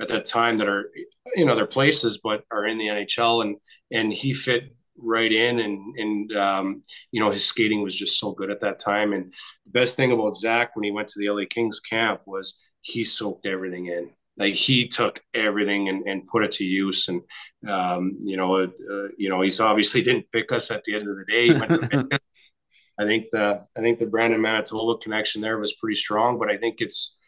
at 0.00 0.08
that 0.08 0.26
time 0.26 0.58
that 0.58 0.68
are 0.68 0.90
you 1.34 1.44
know 1.44 1.54
their 1.56 1.66
places, 1.66 2.18
but 2.22 2.44
are 2.50 2.64
in 2.64 2.78
the 2.78 2.86
NHL, 2.86 3.42
and 3.42 3.56
and 3.90 4.12
he 4.12 4.32
fit 4.32 4.74
right 5.02 5.32
in 5.32 5.60
and 5.60 5.96
and 5.96 6.36
um, 6.36 6.82
you 7.12 7.20
know 7.20 7.30
his 7.30 7.44
skating 7.44 7.82
was 7.82 7.96
just 7.96 8.18
so 8.18 8.32
good 8.32 8.50
at 8.50 8.60
that 8.60 8.78
time 8.78 9.12
and 9.12 9.32
the 9.64 9.70
best 9.70 9.96
thing 9.96 10.12
about 10.12 10.36
zach 10.36 10.74
when 10.74 10.84
he 10.84 10.90
went 10.90 11.08
to 11.08 11.18
the 11.18 11.30
la 11.30 11.44
kings 11.48 11.80
camp 11.80 12.20
was 12.26 12.58
he 12.82 13.04
soaked 13.04 13.46
everything 13.46 13.86
in 13.86 14.10
like 14.40 14.54
he 14.54 14.88
took 14.88 15.20
everything 15.34 15.90
and, 15.90 16.02
and 16.04 16.26
put 16.26 16.42
it 16.42 16.52
to 16.52 16.64
use. 16.64 17.08
And 17.08 17.22
um, 17.68 18.18
you 18.20 18.38
know, 18.38 18.56
uh, 18.56 19.08
you 19.18 19.28
know, 19.28 19.42
he's 19.42 19.60
obviously 19.60 20.02
didn't 20.02 20.32
pick 20.32 20.50
us 20.50 20.70
at 20.70 20.82
the 20.84 20.94
end 20.94 21.08
of 21.08 21.16
the 21.16 21.24
day. 21.28 21.46
He 21.48 21.52
went 21.52 21.72
to 21.72 22.20
I 22.98 23.04
think 23.04 23.26
the 23.30 23.66
I 23.76 23.80
think 23.80 23.98
the 23.98 24.06
Brandon 24.06 24.40
Manitoba 24.40 24.98
connection 24.98 25.42
there 25.42 25.58
was 25.58 25.74
pretty 25.74 25.96
strong, 25.96 26.38
but 26.38 26.50
I 26.50 26.56
think 26.56 26.80
it's 26.80 27.18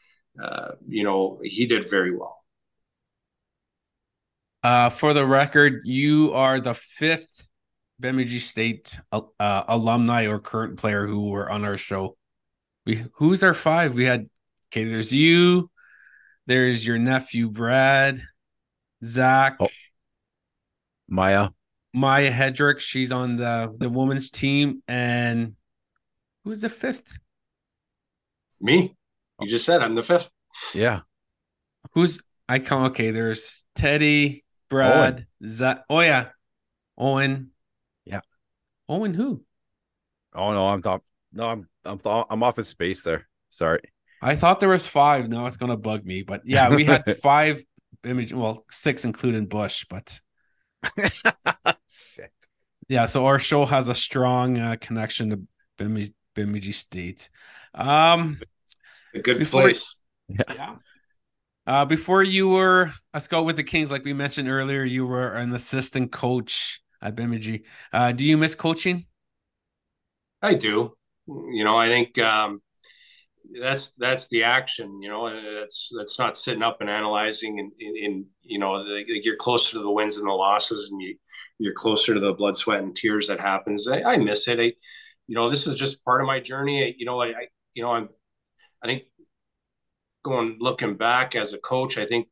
uh, 0.43 0.73
you 0.89 1.05
know 1.05 1.39
he 1.43 1.67
did 1.67 1.91
very 1.91 2.17
well. 2.17 2.39
Uh, 4.63 4.91
for 4.91 5.13
the 5.13 5.27
record, 5.27 5.83
you 5.85 6.33
are 6.33 6.61
the 6.61 6.75
fifth 6.75 7.49
Bemidji 8.03 8.41
State 8.41 8.99
uh, 9.11 9.23
alumni 9.41 10.27
or 10.27 10.41
current 10.41 10.77
player 10.77 11.07
who 11.07 11.31
were 11.31 11.51
on 11.51 11.65
our 11.65 11.79
show. 11.79 12.19
We 12.85 13.07
who's 13.15 13.43
our 13.43 13.55
five? 13.55 13.95
We 13.95 14.05
had 14.05 14.29
okay. 14.69 14.85
There's 14.85 15.13
you. 15.13 15.71
There's 16.47 16.85
your 16.85 16.99
nephew 16.99 17.49
Brad, 17.49 18.25
Zach, 19.05 19.57
oh. 19.61 19.69
Maya, 21.09 21.51
Maya 21.95 22.33
Hedrick. 22.33 22.81
She's 22.81 23.13
on 23.13 23.37
the 23.37 23.75
the 23.79 23.89
women's 23.89 24.31
team, 24.31 24.83
and 24.89 25.55
who's 26.45 26.61
the 26.61 26.69
fifth? 26.69 27.19
Me. 28.61 28.97
You 29.41 29.49
just 29.49 29.65
said 29.65 29.81
I'm 29.81 29.95
the 29.95 30.03
fifth. 30.03 30.31
Yeah. 30.75 31.03
Who's 31.93 32.21
I 32.49 32.59
come? 32.59 32.85
Okay, 32.87 33.13
there's 33.13 33.65
Teddy, 33.77 34.45
Brad, 34.69 35.27
Zach. 35.47 35.85
Oh 35.89 36.01
yeah, 36.01 36.31
Owen. 36.99 37.52
Yeah. 38.89 38.97
Owen 38.97 39.15
who? 39.15 39.43
Oh 40.35 40.53
no, 40.53 40.67
I'm 40.67 40.83
top. 40.83 41.05
No, 41.33 41.47
I'm 41.47 41.69
I'm 41.85 41.99
th- 41.99 42.27
I'm 42.29 42.43
off 42.43 42.59
in 42.59 42.65
space 42.65 43.03
there. 43.03 43.29
Sorry. 43.49 43.81
I 44.21 44.37
thought 44.37 44.61
there 44.61 44.69
was 44.69 44.87
five. 44.87 45.29
Now 45.29 45.47
it's 45.47 45.57
gonna 45.57 45.77
bug 45.77 46.05
me, 46.05 46.23
but 46.23 46.43
yeah, 46.45 46.75
we 46.75 46.85
had 46.85 47.05
five 47.23 47.65
image. 48.05 48.33
Well, 48.33 48.65
six 48.71 49.05
including 49.05 49.47
Bush, 49.47 49.85
but 49.89 50.21
yeah. 52.89 53.07
So 53.07 53.27
our 53.27 53.39
show 53.39 53.67
has 53.67 53.89
a 53.89 53.95
strong 53.95 54.59
uh, 54.59 54.77
connection 54.81 55.31
to 55.31 55.41
Bemidji, 55.79 56.15
Bemidji 56.35 56.73
State. 56.73 57.31
Um, 57.75 58.41
a 59.15 59.21
good 59.21 59.39
before, 59.39 59.63
place. 59.63 59.97
Yeah. 60.29 60.43
yeah. 60.49 60.77
Uh, 61.65 61.85
before 61.85 62.23
you 62.23 62.49
were 62.49 62.93
a 63.15 63.21
scout 63.21 63.45
with 63.45 63.57
the 63.57 63.63
Kings, 63.63 63.91
like 63.91 64.05
we 64.05 64.13
mentioned 64.13 64.49
earlier, 64.49 64.83
you 64.83 65.07
were 65.07 65.33
an 65.35 65.55
assistant 65.55 66.11
coach 66.11 66.82
at 67.03 67.17
Bemidji. 67.17 67.65
Uh, 67.93 68.13
do 68.13 68.25
you 68.25 68.37
miss 68.37 68.55
coaching? 68.55 69.07
I 70.41 70.55
do. 70.55 70.95
You 71.27 71.65
know, 71.65 71.77
I 71.77 71.89
think 71.89 72.19
um, 72.19 72.63
that's 73.61 73.91
that's 73.99 74.29
the 74.29 74.45
action. 74.45 75.01
You 75.03 75.09
know, 75.09 75.61
that's 75.61 75.91
that's 75.97 76.19
not 76.19 76.39
sitting 76.39 76.63
up 76.63 76.79
and 76.81 76.91
analyzing 76.91 77.61
and 77.61 77.73
in, 77.79 77.97
in 77.97 78.27
you 78.43 78.59
know 78.59 78.73
like 78.73 79.07
you're 79.07 79.37
closer 79.37 79.73
to 79.73 79.83
the 79.83 79.91
wins 79.91 80.17
and 80.17 80.27
the 80.27 80.33
losses, 80.33 80.91
and 80.91 81.01
you 81.01 81.17
you're 81.59 81.75
closer 81.75 82.15
to 82.15 82.21
the 82.21 82.33
blood, 82.33 82.57
sweat, 82.57 82.83
and 82.83 82.95
tears 82.95 83.29
that 83.29 83.41
happens. 83.41 83.87
I, 83.87 84.03
I 84.03 84.17
miss 84.17 84.49
it. 84.49 84.59
I, 84.59 84.73
you 85.29 85.37
know, 85.37 85.49
this 85.49 85.67
is 85.67 85.77
just 85.77 86.05
part 86.05 86.21
of 86.21 86.27
my 86.27 86.41
journey. 86.41 86.85
I, 86.85 86.95
you 86.97 87.07
know, 87.07 87.21
I, 87.21 87.29
I 87.29 87.47
you 87.75 87.83
know 87.83 87.93
I'm 87.93 88.09
I 88.83 88.87
think 88.89 89.05
going 90.25 90.57
looking 90.61 90.97
back 90.97 91.37
as 91.37 91.53
a 91.53 91.59
coach, 91.59 91.99
I 91.99 92.07
think 92.07 92.29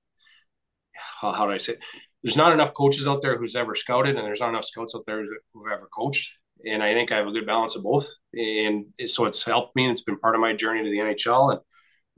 how, 1.20 1.32
how 1.32 1.46
do 1.46 1.52
I 1.52 1.58
say? 1.58 1.74
It? 1.74 1.80
There's 2.22 2.36
not 2.36 2.52
enough 2.52 2.74
coaches 2.74 3.08
out 3.08 3.22
there 3.22 3.38
who's 3.38 3.56
ever 3.56 3.74
scouted, 3.74 4.16
and 4.16 4.26
there's 4.26 4.40
not 4.40 4.50
enough 4.50 4.64
scouts 4.64 4.94
out 4.94 5.04
there 5.06 5.24
who've 5.52 5.72
ever 5.72 5.88
coached 5.94 6.30
and 6.66 6.82
I 6.82 6.92
think 6.92 7.12
I 7.12 7.16
have 7.16 7.26
a 7.26 7.32
good 7.32 7.46
balance 7.46 7.76
of 7.76 7.82
both. 7.82 8.08
And 8.34 8.86
so 9.06 9.24
it's 9.26 9.44
helped 9.44 9.76
me, 9.76 9.84
and 9.84 9.92
it's 9.92 10.02
been 10.02 10.18
part 10.18 10.34
of 10.34 10.40
my 10.40 10.54
journey 10.54 10.82
to 10.82 10.90
the 10.90 10.98
NHL. 10.98 11.52
And 11.52 11.60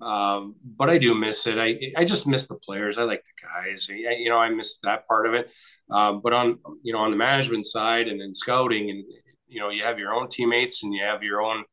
um, 0.07 0.57
but 0.64 0.90
I 0.90 0.98
do 0.98 1.14
miss 1.14 1.46
it. 1.46 1.59
I 1.59 1.78
I 1.96 2.05
just 2.05 2.26
miss 2.26 2.46
the 2.46 2.57
players. 2.57 2.98
I 2.98 3.03
like 3.03 3.22
the 3.24 3.46
guys. 3.46 3.88
I, 3.90 4.14
you 4.14 4.28
know, 4.28 4.38
I 4.38 4.50
miss 4.50 4.78
that 4.82 5.07
part 5.07 5.26
of 5.26 5.34
it. 5.34 5.48
Um, 5.90 6.20
but 6.22 6.32
on 6.32 6.59
you 6.82 6.92
know 6.92 7.00
on 7.00 7.11
the 7.11 7.16
management 7.16 7.66
side 7.66 8.09
and 8.09 8.20
in 8.20 8.34
scouting, 8.34 8.90
and 8.90 9.05
you 9.48 9.61
know, 9.61 9.70
you 9.70 9.84
have 9.84 9.98
your 9.98 10.14
own 10.14 10.28
teammates 10.28 10.82
and 10.82 10.94
you 10.94 11.03
have 11.03 11.22
your 11.22 11.42
own. 11.42 11.64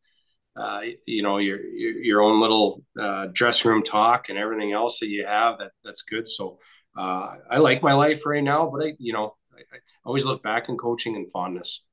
Uh, 0.60 0.82
you 1.06 1.24
know 1.24 1.38
your, 1.38 1.58
your, 1.62 2.22
own 2.22 2.42
little 2.42 2.84
uh, 3.00 3.28
dressing 3.32 3.72
room 3.72 3.82
talk 3.82 4.28
and 4.28 4.38
everything 4.38 4.74
else 4.74 5.00
that 5.00 5.08
you 5.08 5.26
have 5.26 5.58
that 5.58 5.72
that's 5.86 6.02
good. 6.02 6.28
So 6.28 6.60
uh, 7.00 7.36
I 7.50 7.58
like 7.60 7.82
my 7.82 7.94
life 7.94 8.26
right 8.26 8.44
now, 8.44 8.70
but 8.70 8.84
I 8.84 8.94
you 9.00 9.14
know 9.14 9.36
I, 9.54 9.60
I 9.60 9.80
always 10.04 10.26
look 10.26 10.44
back 10.44 10.68
in 10.68 10.78
coaching 10.78 11.16
and 11.16 11.32
fondness. 11.32 11.86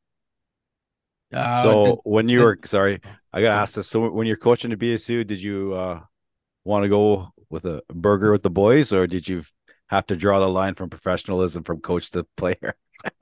Uh, 1.32 1.62
so 1.62 1.84
did, 1.84 1.94
when 2.04 2.28
you 2.28 2.42
were 2.42 2.59
sorry, 2.64 3.00
I 3.32 3.40
gotta 3.40 3.54
ask 3.54 3.76
this. 3.76 3.88
So 3.88 4.11
when 4.11 4.26
you're 4.26 4.36
coaching 4.36 4.70
the 4.70 4.76
BSU, 4.76 5.26
did 5.26 5.40
you 5.42 5.74
uh, 5.74 6.00
want 6.64 6.82
to 6.82 6.88
go 6.88 7.28
with 7.50 7.64
a 7.64 7.82
burger 7.92 8.32
with 8.32 8.42
the 8.42 8.50
boys, 8.50 8.92
or 8.92 9.07
did 9.07 9.28
you 9.28 9.44
have 9.86 10.07
to 10.07 10.16
draw 10.16 10.40
the 10.40 10.48
line 10.48 10.74
from 10.74 10.90
professionalism 10.90 11.62
from 11.62 11.80
coach 11.80 12.11
to 12.11 12.26
player? 12.36 12.76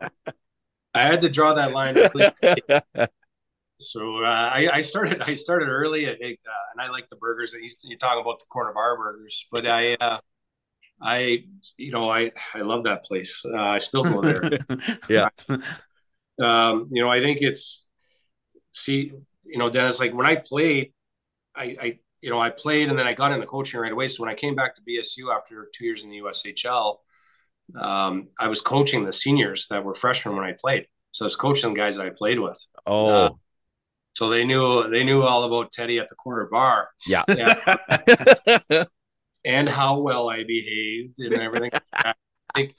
I 0.95 1.03
had 1.03 1.21
to 1.23 1.29
draw 1.29 1.55
that 1.55 1.73
line. 1.73 1.97
so 3.79 4.25
uh, 4.25 4.29
I, 4.29 4.69
I, 4.73 4.81
started. 4.81 5.23
I 5.23 5.35
started 5.35 5.69
early, 5.69 6.07
at, 6.07 6.15
uh, 6.15 6.23
and 6.23 6.81
I 6.81 6.89
like 6.89 7.11
the 7.11 7.17
burgers. 7.17 7.55
You're 7.83 7.99
talking 7.99 8.23
about 8.23 8.39
the 8.39 8.47
corner 8.49 8.73
bar 8.73 8.97
burgers, 8.97 9.47
but 9.51 9.69
I, 9.69 9.95
uh, 9.95 10.21
I, 11.01 11.45
you 11.77 11.93
know, 11.93 12.11
I 12.11 12.33
I 12.55 12.61
love 12.61 12.85
that 12.85 13.05
place. 13.05 13.43
Uh, 13.45 13.59
I 13.59 13.79
still 13.79 14.05
go 14.05 14.23
there. 14.23 14.51
yeah. 15.09 15.29
Um, 16.41 16.89
you 16.91 17.03
know, 17.03 17.11
I 17.11 17.21
think 17.21 17.39
it's 17.41 17.87
see, 18.73 19.13
you 19.45 19.59
know, 19.59 19.71
Dennis, 19.71 20.01
like 20.01 20.13
when 20.13 20.27
I 20.27 20.37
played, 20.37 20.93
I, 21.55 21.77
I, 21.81 21.99
you 22.21 22.31
know, 22.31 22.41
I 22.41 22.51
played 22.51 22.89
and 22.89 22.99
then 22.99 23.07
I 23.07 23.13
got 23.15 23.33
into 23.33 23.47
coaching 23.47 23.81
right 23.81 23.93
away. 23.93 24.09
So 24.09 24.23
when 24.23 24.31
I 24.31 24.35
came 24.35 24.55
back 24.55 24.75
to 24.77 24.83
BSU 24.83 25.35
after 25.35 25.69
two 25.75 25.85
years 25.85 26.05
in 26.05 26.11
the 26.11 26.21
USHL, 26.21 26.97
um, 27.79 28.29
I 28.39 28.49
was 28.49 28.61
coaching 28.61 29.05
the 29.05 29.13
seniors 29.13 29.67
that 29.69 29.85
were 29.85 29.95
freshmen 29.95 30.37
when 30.37 30.45
I 30.45 30.53
played. 30.53 30.87
So 31.13 31.25
I 31.25 31.27
was 31.27 31.37
coaching 31.37 31.73
the 31.73 31.79
guys 31.79 31.97
that 31.97 32.07
I 32.07 32.11
played 32.11 32.41
with. 32.41 32.61
Oh. 32.87 33.09
Uh, 33.09 33.31
so 34.15 34.29
they 34.29 34.45
knew 34.45 34.89
they 34.91 35.03
knew 35.03 35.23
all 35.23 35.43
about 35.45 35.73
Teddy 35.73 35.99
at 35.99 36.09
the 36.09 36.15
corner 36.15 36.49
bar. 36.51 36.91
Yeah. 37.07 37.25
and 39.45 39.69
how 39.69 40.01
well 40.01 40.29
I 40.29 40.45
behaved 40.45 41.21
and 41.21 41.35
everything. 41.35 41.71
I 41.93 42.15
think 42.55 42.75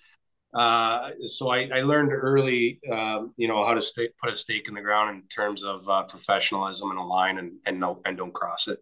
uh, 0.56 1.10
so 1.26 1.50
I, 1.50 1.70
I, 1.74 1.82
learned 1.82 2.14
early, 2.14 2.80
um, 2.90 3.34
you 3.36 3.46
know, 3.46 3.66
how 3.66 3.74
to 3.74 3.82
stay, 3.82 4.08
put 4.24 4.32
a 4.32 4.38
stake 4.38 4.70
in 4.70 4.74
the 4.74 4.82
ground 4.82 5.10
in 5.10 5.28
terms 5.28 5.66
of 5.66 5.88
uh, 5.90 6.04
professionalism 6.04 6.92
and 6.92 6.98
a 6.98 7.04
line 7.04 7.38
and 7.38 7.58
and 7.66 7.78
no 7.82 8.02
and 8.06 8.16
don't 8.16 8.34
cross 8.34 8.70
it. 8.70 8.80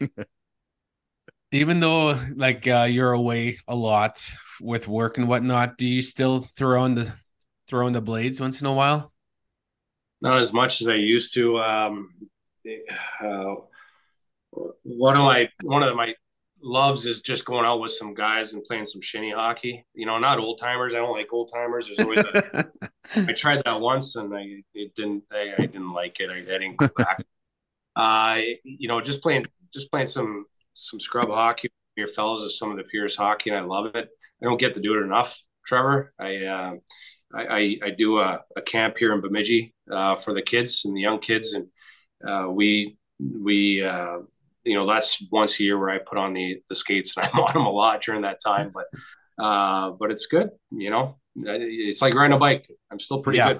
Even 1.52 1.80
though 1.80 2.20
like 2.34 2.68
uh, 2.68 2.86
you're 2.90 3.12
away 3.12 3.58
a 3.66 3.74
lot 3.74 4.22
with 4.60 4.86
work 4.86 5.16
and 5.16 5.28
whatnot, 5.28 5.78
do 5.78 5.86
you 5.86 6.02
still 6.02 6.46
throw 6.58 6.84
in 6.84 6.94
the 6.94 7.12
throw 7.68 7.86
on 7.86 7.92
the 7.92 8.02
blades 8.02 8.38
once 8.38 8.60
in 8.60 8.66
a 8.66 8.72
while? 8.72 9.14
Not 10.20 10.38
as 10.38 10.52
much 10.52 10.82
as 10.82 10.88
I 10.88 10.96
used 10.96 11.32
to. 11.34 11.58
Um, 11.58 12.10
uh, 13.24 13.54
one 14.82 15.16
of 15.16 15.22
my 15.22 15.48
one 15.62 15.82
of 15.82 15.96
my 15.96 16.14
loves 16.66 17.06
is 17.06 17.20
just 17.20 17.44
going 17.44 17.64
out 17.64 17.80
with 17.80 17.92
some 17.92 18.12
guys 18.12 18.52
and 18.52 18.64
playing 18.64 18.86
some 18.86 19.00
shinny 19.00 19.30
hockey. 19.30 19.86
You 19.94 20.04
know, 20.04 20.18
not 20.18 20.38
old 20.38 20.58
timers. 20.58 20.94
I 20.94 20.98
don't 20.98 21.12
like 21.12 21.32
old 21.32 21.50
timers. 21.54 21.86
There's 21.86 22.00
always 22.00 22.18
a, 22.18 22.66
I 23.14 23.32
tried 23.32 23.62
that 23.64 23.80
once 23.80 24.16
and 24.16 24.34
I 24.36 24.62
it 24.74 24.94
didn't 24.94 25.24
I, 25.32 25.52
I 25.56 25.66
didn't 25.66 25.92
like 25.92 26.18
it. 26.20 26.30
I, 26.30 26.38
I 26.38 26.58
didn't 26.58 26.76
go 26.76 26.88
back. 26.88 27.24
uh, 27.96 28.40
you 28.64 28.88
know, 28.88 29.00
just 29.00 29.22
playing 29.22 29.46
just 29.72 29.90
playing 29.90 30.08
some 30.08 30.46
some 30.74 31.00
scrub 31.00 31.28
hockey 31.28 31.68
with 31.68 32.06
your 32.06 32.08
fellows 32.08 32.42
is 32.42 32.58
some 32.58 32.70
of 32.70 32.76
the 32.76 32.84
purest 32.84 33.16
hockey, 33.16 33.50
and 33.50 33.58
I 33.58 33.62
love 33.62 33.94
it. 33.94 34.08
I 34.42 34.44
don't 34.44 34.60
get 34.60 34.74
to 34.74 34.80
do 34.80 34.98
it 34.98 35.04
enough, 35.04 35.40
Trevor. 35.64 36.12
I 36.18 36.44
uh, 36.44 36.72
I, 37.34 37.46
I, 37.46 37.76
I, 37.84 37.90
do 37.90 38.20
a, 38.20 38.40
a, 38.56 38.62
camp 38.62 38.98
here 38.98 39.12
in 39.12 39.20
Bemidji 39.20 39.74
uh, 39.90 40.14
for 40.14 40.32
the 40.32 40.42
kids 40.42 40.84
and 40.84 40.96
the 40.96 41.00
young 41.00 41.18
kids, 41.18 41.54
and 41.54 41.66
uh, 42.26 42.48
we 42.48 42.98
we 43.20 43.82
uh, 43.82 44.18
you 44.66 44.74
know 44.74 44.86
that's 44.86 45.22
once 45.30 45.58
a 45.58 45.62
year 45.62 45.78
where 45.78 45.90
I 45.90 45.98
put 45.98 46.18
on 46.18 46.34
the 46.34 46.60
the 46.68 46.74
skates 46.74 47.16
and 47.16 47.26
I'm 47.26 47.40
on 47.40 47.52
them 47.54 47.66
a 47.66 47.70
lot 47.70 48.02
during 48.02 48.22
that 48.22 48.38
time. 48.44 48.72
But 48.74 48.86
uh, 49.42 49.92
but 49.92 50.10
it's 50.10 50.26
good, 50.26 50.50
you 50.70 50.90
know. 50.90 51.18
It's 51.36 52.02
like 52.02 52.14
riding 52.14 52.34
a 52.34 52.38
bike. 52.38 52.68
I'm 52.90 52.98
still 52.98 53.20
pretty 53.20 53.38
yeah. 53.38 53.58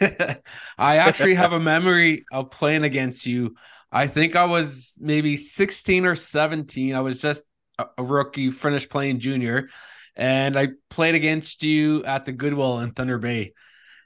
good. 0.00 0.40
I 0.78 0.96
actually 0.96 1.34
have 1.34 1.52
a 1.52 1.60
memory 1.60 2.24
of 2.32 2.50
playing 2.50 2.84
against 2.84 3.26
you. 3.26 3.54
I 3.92 4.06
think 4.06 4.34
I 4.34 4.44
was 4.44 4.96
maybe 4.98 5.36
16 5.36 6.06
or 6.06 6.16
17. 6.16 6.94
I 6.94 7.00
was 7.00 7.18
just 7.18 7.42
a 7.78 8.02
rookie, 8.02 8.50
finished 8.50 8.88
playing 8.88 9.20
junior, 9.20 9.68
and 10.16 10.58
I 10.58 10.68
played 10.90 11.14
against 11.14 11.62
you 11.62 12.04
at 12.04 12.24
the 12.24 12.32
Goodwill 12.32 12.80
in 12.80 12.92
Thunder 12.92 13.18
Bay 13.18 13.52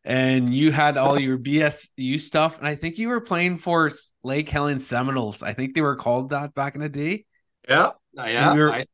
and 0.04 0.52
you 0.52 0.72
had 0.72 0.96
all 0.96 1.18
your 1.18 1.38
BSU 1.38 2.20
stuff, 2.20 2.58
and 2.58 2.66
I 2.66 2.74
think 2.74 2.98
you 2.98 3.08
were 3.08 3.20
playing 3.20 3.58
for 3.58 3.90
Lake 4.22 4.48
Helen 4.48 4.80
Seminoles. 4.80 5.42
I 5.42 5.52
think 5.52 5.74
they 5.74 5.80
were 5.80 5.96
called 5.96 6.30
that 6.30 6.54
back 6.54 6.74
in 6.74 6.80
the 6.80 6.88
day. 6.88 7.24
Yeah, 7.68 7.90
yeah. 8.14 8.52
We 8.52 8.60
were... 8.60 8.72
I, 8.72 8.84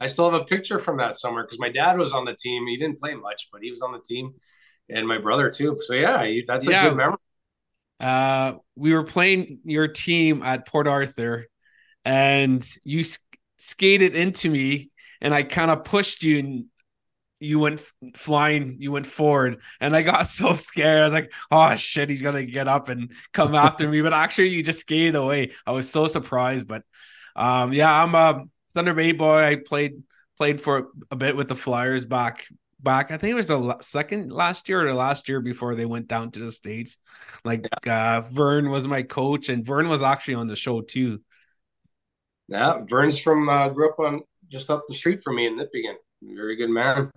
I 0.00 0.06
still 0.06 0.30
have 0.30 0.40
a 0.40 0.44
picture 0.44 0.78
from 0.78 0.98
that 0.98 1.16
summer 1.16 1.42
because 1.44 1.58
my 1.58 1.68
dad 1.68 1.98
was 1.98 2.12
on 2.12 2.24
the 2.24 2.34
team. 2.34 2.66
He 2.66 2.76
didn't 2.76 3.00
play 3.00 3.14
much, 3.14 3.48
but 3.52 3.62
he 3.62 3.70
was 3.70 3.82
on 3.82 3.92
the 3.92 4.00
team, 4.00 4.34
and 4.88 5.06
my 5.06 5.18
brother 5.18 5.50
too. 5.50 5.78
So 5.80 5.94
yeah, 5.94 6.40
that's 6.46 6.66
a 6.66 6.70
yeah. 6.70 6.88
good 6.88 6.96
memory. 6.96 7.18
Uh, 8.00 8.54
we 8.74 8.92
were 8.92 9.04
playing 9.04 9.60
your 9.64 9.88
team 9.88 10.42
at 10.42 10.66
Port 10.66 10.88
Arthur, 10.88 11.46
and 12.04 12.68
you 12.84 13.04
skated 13.58 14.16
into 14.16 14.50
me 14.50 14.90
and 15.22 15.32
I 15.32 15.44
kind 15.44 15.70
of 15.70 15.84
pushed 15.84 16.22
you 16.22 16.38
and 16.40 16.64
you 17.42 17.58
went 17.58 17.80
flying, 18.14 18.76
you 18.78 18.92
went 18.92 19.06
forward, 19.06 19.60
and 19.80 19.94
I 19.96 20.02
got 20.02 20.28
so 20.30 20.56
scared. 20.56 21.00
I 21.00 21.04
was 21.04 21.12
like, 21.12 21.32
"Oh 21.50 21.74
shit, 21.76 22.10
he's 22.10 22.22
gonna 22.22 22.44
get 22.44 22.68
up 22.68 22.88
and 22.88 23.12
come 23.32 23.54
after 23.54 23.88
me!" 23.88 24.02
But 24.02 24.14
actually, 24.14 24.48
you 24.48 24.62
just 24.62 24.80
skated 24.80 25.14
away. 25.14 25.52
I 25.66 25.72
was 25.72 25.90
so 25.90 26.06
surprised, 26.06 26.68
but 26.68 26.82
um, 27.36 27.72
yeah, 27.72 27.90
I'm 27.92 28.14
a 28.14 28.44
Thunder 28.74 28.94
Bay 28.94 29.12
boy. 29.12 29.44
I 29.44 29.56
played 29.56 30.02
played 30.38 30.60
for 30.60 30.88
a 31.10 31.16
bit 31.16 31.36
with 31.36 31.48
the 31.48 31.56
Flyers 31.56 32.04
back 32.04 32.46
back. 32.80 33.10
I 33.10 33.16
think 33.16 33.32
it 33.32 33.34
was 33.34 33.48
the 33.48 33.78
second 33.80 34.32
last 34.32 34.68
year 34.68 34.84
or 34.84 34.88
the 34.88 34.94
last 34.94 35.28
year 35.28 35.40
before 35.40 35.74
they 35.74 35.84
went 35.84 36.08
down 36.08 36.30
to 36.32 36.40
the 36.40 36.52
states. 36.52 36.96
Like 37.44 37.66
uh, 37.86 38.22
Vern 38.22 38.70
was 38.70 38.86
my 38.86 39.02
coach, 39.02 39.48
and 39.48 39.64
Vern 39.64 39.88
was 39.88 40.02
actually 40.02 40.34
on 40.34 40.48
the 40.48 40.56
show 40.56 40.80
too. 40.80 41.20
Yeah, 42.48 42.80
Vern's 42.84 43.18
from 43.18 43.48
uh, 43.48 43.68
grew 43.68 43.90
up 43.90 43.98
on 43.98 44.22
just 44.48 44.70
up 44.70 44.84
the 44.86 44.94
street 44.94 45.22
from 45.22 45.36
me 45.36 45.46
in 45.46 45.58
Nipigon. 45.58 45.94
Very 46.22 46.56
good 46.56 46.70
man. 46.70 47.10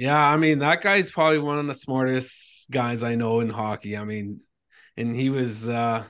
Yeah, 0.00 0.16
I 0.16 0.38
mean 0.38 0.60
that 0.60 0.80
guy's 0.80 1.10
probably 1.10 1.40
one 1.40 1.58
of 1.58 1.66
the 1.66 1.74
smartest 1.74 2.70
guys 2.70 3.02
I 3.02 3.16
know 3.16 3.40
in 3.40 3.50
hockey. 3.50 3.98
I 3.98 4.04
mean, 4.04 4.40
and 4.96 5.14
he 5.14 5.28
was 5.28 5.68
uh 5.68 6.04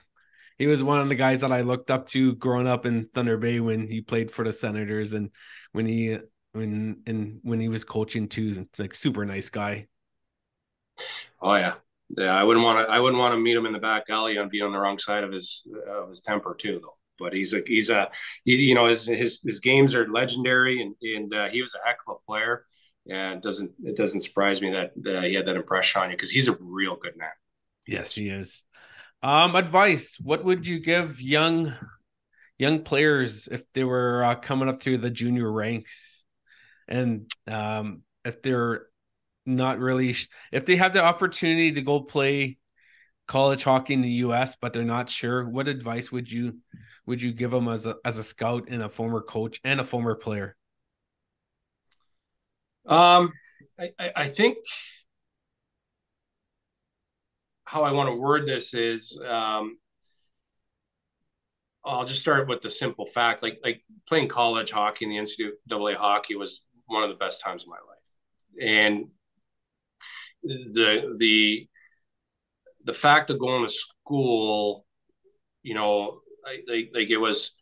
he 0.59 0.69
was 0.69 0.81
one 0.81 1.01
of 1.01 1.09
the 1.09 1.17
guys 1.17 1.41
that 1.41 1.51
I 1.51 1.63
looked 1.63 1.91
up 1.91 2.07
to 2.11 2.37
growing 2.37 2.69
up 2.69 2.87
in 2.87 3.09
Thunder 3.13 3.37
Bay 3.37 3.59
when 3.59 3.89
he 3.89 4.01
played 4.01 4.31
for 4.31 4.45
the 4.45 4.53
Senators 4.53 5.13
and 5.13 5.31
when 5.73 5.87
he 5.87 6.19
when 6.53 7.03
and 7.05 7.41
when 7.43 7.59
he 7.59 7.69
was 7.69 7.83
coaching 7.83 8.29
too, 8.29 8.69
like 8.79 8.95
super 8.95 9.25
nice 9.25 9.51
guy. 9.51 9.89
Oh 11.43 11.57
yeah, 11.57 11.75
yeah. 12.17 12.33
I 12.33 12.45
wouldn't 12.45 12.65
want 12.65 12.87
to. 12.87 12.93
I 12.93 13.01
wouldn't 13.01 13.19
want 13.19 13.33
to 13.33 13.41
meet 13.41 13.57
him 13.57 13.67
in 13.67 13.73
the 13.73 13.81
back 13.81 14.05
alley 14.09 14.37
and 14.37 14.49
be 14.49 14.61
on 14.63 14.71
the 14.71 14.79
wrong 14.79 15.01
side 15.01 15.25
of 15.25 15.33
his 15.33 15.67
of 15.89 16.11
his 16.11 16.21
temper 16.21 16.55
too, 16.57 16.79
though. 16.81 16.97
But 17.19 17.33
he's 17.33 17.53
a 17.55 17.63
he's 17.67 17.91
a 17.91 18.09
he, 18.45 18.55
you 18.55 18.77
know 18.77 18.87
his 18.87 19.07
his 19.07 19.41
his 19.43 19.59
games 19.59 19.97
are 19.97 20.07
legendary 20.09 20.81
and 20.81 20.95
and 21.03 21.35
uh, 21.35 21.49
he 21.49 21.61
was 21.61 21.75
a 21.75 21.85
heck 21.85 21.97
of 22.07 22.15
a 22.15 22.25
player 22.25 22.67
and 23.09 23.39
it 23.39 23.43
doesn't 23.43 23.73
it 23.85 23.97
doesn't 23.97 24.21
surprise 24.21 24.61
me 24.61 24.71
that 24.73 24.93
uh, 25.07 25.23
he 25.23 25.35
had 25.35 25.47
that 25.47 25.57
impression 25.57 26.03
on 26.03 26.11
you 26.11 26.17
because 26.17 26.31
he's 26.31 26.49
a 26.49 26.57
real 26.61 26.97
good 26.97 27.17
man. 27.17 27.31
Yes, 27.87 28.15
he 28.15 28.29
is. 28.29 28.63
Um, 29.23 29.55
advice: 29.57 30.19
What 30.21 30.45
would 30.45 30.67
you 30.67 30.81
give 30.81 31.21
young 31.21 31.75
young 32.59 32.83
players 32.83 33.49
if 33.51 33.65
they 33.73 33.85
were 33.85 34.23
uh, 34.25 34.35
coming 34.35 34.69
up 34.69 34.83
through 34.83 34.99
the 34.99 35.11
junior 35.11 35.51
ranks, 35.51 36.25
and 36.89 37.31
um, 37.49 38.03
if 38.25 38.43
they're 38.43 38.87
not 39.47 39.79
really 39.79 40.15
if 40.53 40.67
they 40.67 40.77
have 40.77 40.93
the 40.93 41.03
opportunity 41.03 41.73
to 41.73 41.83
go 41.83 42.01
play 42.01 42.59
college 43.27 43.65
hockey 43.65 43.95
in 43.95 44.03
the 44.03 44.11
U.S. 44.25 44.57
but 44.61 44.73
they're 44.73 44.85
not 44.85 45.09
sure, 45.09 45.49
what 45.49 45.69
advice 45.69 46.11
would 46.11 46.31
you 46.31 46.59
would 47.07 47.23
you 47.23 47.33
give 47.33 47.51
them 47.51 47.69
as 47.69 47.87
a 47.87 47.97
as 48.05 48.19
a 48.19 48.25
scout 48.25 48.69
and 48.69 48.83
a 48.83 48.89
former 48.89 49.21
coach 49.21 49.61
and 49.65 49.81
a 49.81 49.85
former 49.85 50.15
player? 50.15 50.57
Um, 52.87 53.33
I, 53.79 54.11
I 54.17 54.29
think 54.29 54.59
how 57.65 57.83
I 57.83 57.93
want 57.93 58.09
to 58.09 58.15
word 58.15 58.47
this 58.47 58.75
is 58.75 59.19
um, 59.27 59.79
I'll 61.85 62.05
just 62.05 62.21
start 62.21 62.49
with 62.49 62.61
the 62.61 62.71
simple 62.71 63.07
fact 63.07 63.43
like 63.43 63.59
like 63.65 63.83
playing 64.07 64.29
college 64.29 64.71
hockey 64.71 65.05
in 65.05 65.11
the 65.11 65.19
NCAA 65.19 65.95
hockey 65.95 66.35
was 66.35 66.63
one 66.87 67.03
of 67.03 67.09
the 67.11 67.17
best 67.17 67.41
times 67.41 67.63
of 67.63 67.69
my 67.69 67.77
life, 67.77 68.61
and 68.61 69.07
the 70.43 71.15
the 71.19 71.69
the 72.85 72.95
fact 72.95 73.31
of 73.31 73.39
going 73.39 73.67
to 73.67 73.73
school, 73.73 74.87
you 75.63 75.75
know, 75.75 76.21
like 76.45 76.65
like 76.95 77.11
it 77.11 77.19
was 77.19 77.53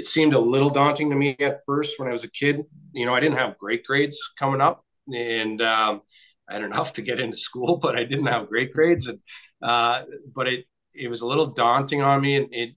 it 0.00 0.06
seemed 0.06 0.32
a 0.32 0.38
little 0.38 0.70
daunting 0.70 1.10
to 1.10 1.16
me 1.16 1.36
at 1.40 1.60
first 1.66 1.98
when 1.98 2.08
I 2.08 2.12
was 2.12 2.24
a 2.24 2.30
kid. 2.30 2.62
You 2.92 3.04
know, 3.06 3.14
I 3.14 3.20
didn't 3.20 3.36
have 3.38 3.58
great 3.58 3.84
grades 3.84 4.18
coming 4.38 4.62
up, 4.62 4.82
and 5.12 5.60
um, 5.60 6.02
I 6.48 6.54
had 6.54 6.62
enough 6.62 6.94
to 6.94 7.02
get 7.02 7.20
into 7.20 7.36
school, 7.36 7.76
but 7.82 7.96
I 7.96 8.04
didn't 8.04 8.26
have 8.26 8.48
great 8.48 8.72
grades. 8.72 9.08
And 9.08 9.20
uh, 9.62 10.02
but 10.34 10.48
it 10.48 10.64
it 10.94 11.08
was 11.10 11.20
a 11.20 11.26
little 11.26 11.46
daunting 11.46 12.02
on 12.02 12.20
me, 12.22 12.36
and 12.36 12.48
it. 12.50 12.70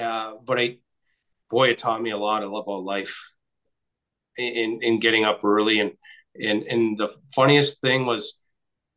Uh, 0.00 0.34
but 0.46 0.58
I, 0.58 0.78
boy, 1.50 1.70
it 1.70 1.78
taught 1.78 2.02
me 2.02 2.10
a 2.10 2.18
lot 2.18 2.42
about 2.44 2.84
life. 2.84 3.16
In 4.38 4.78
in 4.82 5.00
getting 5.00 5.24
up 5.24 5.44
early, 5.44 5.80
and 5.80 5.92
and 6.40 6.62
and 6.62 6.96
the 6.96 7.08
funniest 7.34 7.80
thing 7.80 8.06
was 8.06 8.40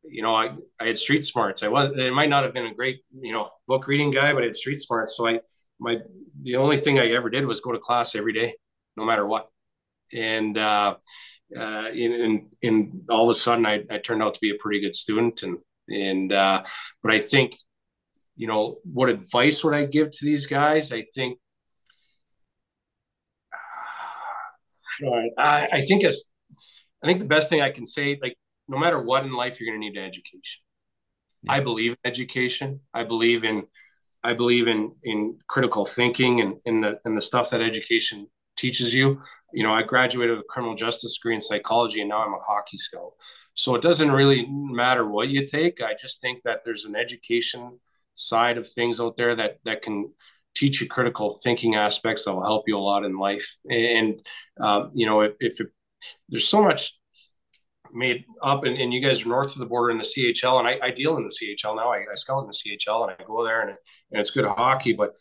you 0.04 0.22
know, 0.22 0.34
I, 0.34 0.54
I 0.80 0.86
had 0.86 0.98
street 0.98 1.24
smarts. 1.24 1.62
I 1.62 1.68
was, 1.68 1.92
it 1.96 2.12
might 2.12 2.28
not 2.30 2.44
have 2.44 2.54
been 2.54 2.66
a 2.66 2.74
great, 2.74 3.00
you 3.20 3.32
know, 3.32 3.50
book 3.66 3.86
reading 3.86 4.10
guy, 4.10 4.32
but 4.34 4.42
I 4.42 4.46
had 4.46 4.56
street 4.56 4.80
smarts. 4.80 5.16
So 5.16 5.28
I, 5.28 5.40
my 5.84 5.98
the 6.42 6.56
only 6.56 6.78
thing 6.78 6.98
I 6.98 7.06
ever 7.18 7.30
did 7.30 7.46
was 7.46 7.60
go 7.60 7.72
to 7.72 7.78
class 7.78 8.14
every 8.14 8.32
day, 8.32 8.54
no 8.96 9.04
matter 9.04 9.26
what. 9.26 9.48
And 10.12 10.56
uh, 10.58 10.96
uh, 11.56 11.88
in, 11.92 12.10
in, 12.12 12.46
in 12.62 13.04
all 13.08 13.24
of 13.28 13.30
a 13.36 13.38
sudden, 13.38 13.66
I, 13.66 13.84
I 13.90 13.98
turned 13.98 14.22
out 14.22 14.34
to 14.34 14.40
be 14.40 14.50
a 14.50 14.58
pretty 14.62 14.80
good 14.80 14.96
student. 14.96 15.42
And 15.42 15.58
and 15.88 16.32
uh, 16.32 16.62
but 17.02 17.12
I 17.12 17.20
think, 17.20 17.56
you 18.36 18.46
know, 18.46 18.78
what 18.84 19.08
advice 19.08 19.62
would 19.62 19.74
I 19.74 19.84
give 19.84 20.10
to 20.10 20.24
these 20.24 20.46
guys? 20.46 20.92
I 20.92 21.04
think. 21.14 21.38
I, 25.38 25.68
I 25.72 25.80
think 25.88 26.04
as 26.04 26.24
I 27.02 27.06
think 27.06 27.18
the 27.18 27.32
best 27.36 27.50
thing 27.50 27.60
I 27.60 27.72
can 27.72 27.86
say, 27.86 28.18
like 28.22 28.36
no 28.68 28.78
matter 28.78 29.00
what 29.00 29.24
in 29.24 29.32
life, 29.32 29.60
you're 29.60 29.68
going 29.70 29.80
to 29.80 29.86
need 29.86 29.98
an 29.98 30.04
education. 30.04 30.60
Yeah. 31.42 31.54
I 31.56 31.60
believe 31.60 31.92
in 31.92 32.10
education. 32.12 32.80
I 32.94 33.02
believe 33.04 33.44
in 33.44 33.64
I 34.24 34.32
believe 34.32 34.66
in 34.66 34.92
in 35.04 35.38
critical 35.48 35.84
thinking 35.86 36.40
and 36.40 36.56
in 36.64 36.80
the 36.80 36.98
and 37.04 37.16
the 37.16 37.20
stuff 37.20 37.50
that 37.50 37.60
education 37.60 38.28
teaches 38.56 38.94
you. 38.94 39.20
You 39.52 39.62
know, 39.62 39.72
I 39.72 39.82
graduated 39.82 40.36
with 40.36 40.44
a 40.44 40.48
criminal 40.48 40.74
justice 40.74 41.16
degree 41.16 41.34
in 41.34 41.40
psychology, 41.40 42.00
and 42.00 42.08
now 42.08 42.24
I'm 42.24 42.34
a 42.34 42.38
hockey 42.38 42.76
scout. 42.76 43.12
So 43.54 43.74
it 43.76 43.82
doesn't 43.82 44.10
really 44.10 44.46
matter 44.48 45.06
what 45.06 45.28
you 45.28 45.46
take. 45.46 45.80
I 45.80 45.94
just 45.94 46.20
think 46.20 46.42
that 46.44 46.62
there's 46.64 46.84
an 46.84 46.96
education 46.96 47.78
side 48.14 48.58
of 48.58 48.68
things 48.68 49.00
out 49.00 49.16
there 49.16 49.34
that 49.36 49.58
that 49.64 49.82
can 49.82 50.10
teach 50.56 50.80
you 50.80 50.88
critical 50.88 51.30
thinking 51.30 51.74
aspects 51.74 52.24
that 52.24 52.34
will 52.34 52.44
help 52.44 52.64
you 52.66 52.78
a 52.78 52.80
lot 52.80 53.04
in 53.04 53.18
life. 53.18 53.56
And 53.70 54.20
um, 54.60 54.90
you 54.94 55.06
know, 55.06 55.20
if, 55.20 55.32
if 55.40 55.60
it, 55.60 55.68
there's 56.28 56.48
so 56.48 56.62
much 56.62 56.96
made 57.94 58.24
up, 58.42 58.64
and, 58.64 58.76
and 58.76 58.92
you 58.92 59.00
guys 59.00 59.24
are 59.24 59.28
north 59.28 59.52
of 59.52 59.58
the 59.58 59.66
border 59.66 59.90
in 59.90 59.98
the 59.98 60.04
CHL, 60.04 60.58
and 60.58 60.68
I, 60.68 60.78
I 60.86 60.90
deal 60.90 61.16
in 61.16 61.24
the 61.24 61.30
CHL 61.30 61.76
now. 61.76 61.92
I, 61.92 61.98
I 61.98 62.14
scout 62.14 62.42
in 62.42 62.46
the 62.48 62.52
CHL, 62.52 63.04
and 63.04 63.16
I 63.18 63.24
go 63.24 63.44
there, 63.44 63.62
and, 63.62 63.70
and 63.70 64.20
it's 64.20 64.30
good 64.30 64.44
hockey. 64.44 64.92
But 64.92 65.14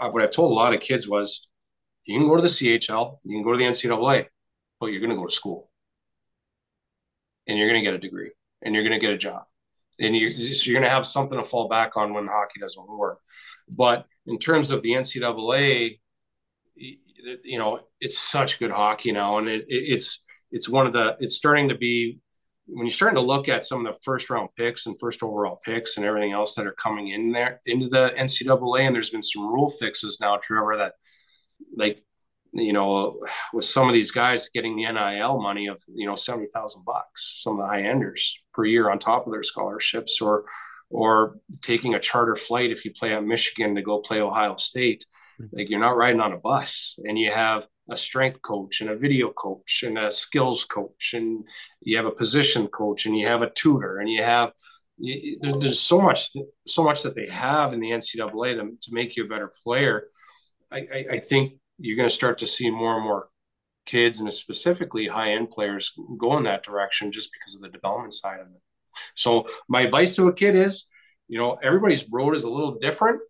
I, 0.00 0.08
what 0.08 0.22
I've 0.22 0.30
told 0.30 0.50
a 0.50 0.54
lot 0.54 0.74
of 0.74 0.80
kids 0.80 1.08
was, 1.08 1.46
you 2.04 2.18
can 2.18 2.28
go 2.28 2.36
to 2.36 2.42
the 2.42 2.48
CHL, 2.48 3.18
you 3.24 3.36
can 3.36 3.44
go 3.44 3.52
to 3.52 3.58
the 3.58 3.64
NCAA, 3.64 4.26
but 4.80 4.86
you're 4.86 5.00
going 5.00 5.10
to 5.10 5.16
go 5.16 5.26
to 5.26 5.32
school, 5.32 5.70
and 7.46 7.58
you're 7.58 7.68
going 7.68 7.80
to 7.80 7.84
get 7.84 7.94
a 7.94 7.98
degree, 7.98 8.30
and 8.62 8.74
you're 8.74 8.84
going 8.84 8.98
to 8.98 9.04
get 9.04 9.14
a 9.14 9.18
job, 9.18 9.44
and 10.00 10.16
you 10.16 10.30
so 10.30 10.70
you're 10.70 10.80
going 10.80 10.88
to 10.88 10.94
have 10.94 11.06
something 11.06 11.38
to 11.38 11.44
fall 11.44 11.68
back 11.68 11.96
on 11.96 12.14
when 12.14 12.26
hockey 12.26 12.60
doesn't 12.60 12.88
work. 12.88 13.20
But 13.76 14.06
in 14.26 14.38
terms 14.38 14.70
of 14.70 14.82
the 14.82 14.92
NCAA, 14.92 15.98
you 16.76 17.58
know, 17.58 17.80
it's 18.00 18.18
such 18.18 18.58
good 18.58 18.70
hockey 18.70 19.12
now, 19.12 19.38
and 19.38 19.48
it, 19.48 19.64
it, 19.68 19.92
it's 19.94 20.23
it's 20.54 20.68
one 20.68 20.86
of 20.86 20.92
the 20.92 21.16
it's 21.18 21.34
starting 21.34 21.68
to 21.68 21.74
be 21.74 22.20
when 22.66 22.86
you're 22.86 22.92
starting 22.92 23.16
to 23.16 23.26
look 23.26 23.48
at 23.48 23.64
some 23.64 23.84
of 23.84 23.92
the 23.92 24.00
first 24.02 24.30
round 24.30 24.48
picks 24.56 24.86
and 24.86 24.98
first 24.98 25.22
overall 25.22 25.60
picks 25.64 25.96
and 25.96 26.06
everything 26.06 26.32
else 26.32 26.54
that 26.54 26.66
are 26.66 26.72
coming 26.72 27.08
in 27.08 27.32
there 27.32 27.60
into 27.66 27.88
the 27.88 28.10
NCAA, 28.16 28.86
and 28.86 28.94
there's 28.94 29.10
been 29.10 29.22
some 29.22 29.46
rule 29.46 29.68
fixes 29.68 30.18
now, 30.20 30.38
Trevor, 30.40 30.76
that 30.78 30.94
like 31.76 32.04
you 32.52 32.72
know, 32.72 33.20
with 33.52 33.64
some 33.64 33.88
of 33.88 33.94
these 33.94 34.12
guys 34.12 34.48
getting 34.54 34.76
the 34.76 34.84
NIL 34.84 35.42
money 35.42 35.66
of 35.66 35.82
you 35.92 36.06
know 36.06 36.14
seventy 36.14 36.46
thousand 36.54 36.84
bucks, 36.84 37.40
some 37.42 37.54
of 37.54 37.58
the 37.58 37.66
high 37.66 37.82
enders 37.82 38.38
per 38.54 38.64
year 38.64 38.90
on 38.90 39.00
top 39.00 39.26
of 39.26 39.32
their 39.32 39.42
scholarships, 39.42 40.20
or 40.20 40.44
or 40.88 41.38
taking 41.62 41.94
a 41.94 42.00
charter 42.00 42.36
flight 42.36 42.70
if 42.70 42.84
you 42.84 42.92
play 42.92 43.12
at 43.12 43.24
Michigan 43.24 43.74
to 43.74 43.82
go 43.82 43.98
play 43.98 44.20
Ohio 44.20 44.54
State. 44.54 45.04
Mm-hmm. 45.40 45.56
Like 45.56 45.68
you're 45.68 45.80
not 45.80 45.96
riding 45.96 46.20
on 46.20 46.32
a 46.32 46.38
bus, 46.38 46.96
and 47.04 47.18
you 47.18 47.32
have 47.32 47.66
a 47.90 47.96
strength 47.96 48.40
coach 48.42 48.80
and 48.80 48.90
a 48.90 48.96
video 48.96 49.30
coach 49.30 49.82
and 49.86 49.98
a 49.98 50.10
skills 50.10 50.64
coach 50.64 51.12
and 51.12 51.44
you 51.80 51.96
have 51.96 52.06
a 52.06 52.10
position 52.10 52.66
coach 52.68 53.04
and 53.04 53.16
you 53.16 53.26
have 53.26 53.42
a 53.42 53.50
tutor 53.50 53.98
and 53.98 54.08
you 54.08 54.22
have 54.22 54.52
you, 54.96 55.38
there's 55.60 55.80
so 55.80 56.00
much 56.00 56.30
so 56.66 56.82
much 56.82 57.02
that 57.02 57.14
they 57.14 57.28
have 57.28 57.72
in 57.72 57.80
the 57.80 57.90
NCAA 57.90 58.54
to, 58.54 58.76
to 58.80 58.94
make 58.94 59.16
you 59.16 59.24
a 59.24 59.28
better 59.28 59.52
player. 59.62 60.04
I, 60.72 60.78
I, 60.78 61.04
I 61.12 61.20
think 61.20 61.54
you're 61.78 61.96
going 61.96 62.08
to 62.08 62.14
start 62.14 62.38
to 62.38 62.46
see 62.46 62.70
more 62.70 62.96
and 62.96 63.04
more 63.04 63.28
kids 63.86 64.18
and 64.18 64.32
specifically 64.32 65.08
high 65.08 65.32
end 65.32 65.50
players 65.50 65.92
go 66.16 66.36
in 66.38 66.44
that 66.44 66.62
direction 66.62 67.12
just 67.12 67.30
because 67.32 67.54
of 67.54 67.60
the 67.60 67.68
development 67.68 68.12
side 68.12 68.40
of 68.40 68.46
it. 68.46 68.62
So 69.14 69.46
my 69.68 69.82
advice 69.82 70.16
to 70.16 70.28
a 70.28 70.32
kid 70.32 70.54
is, 70.54 70.84
you 71.28 71.38
know, 71.38 71.58
everybody's 71.62 72.08
road 72.10 72.34
is 72.34 72.44
a 72.44 72.50
little 72.50 72.78
different, 72.78 73.20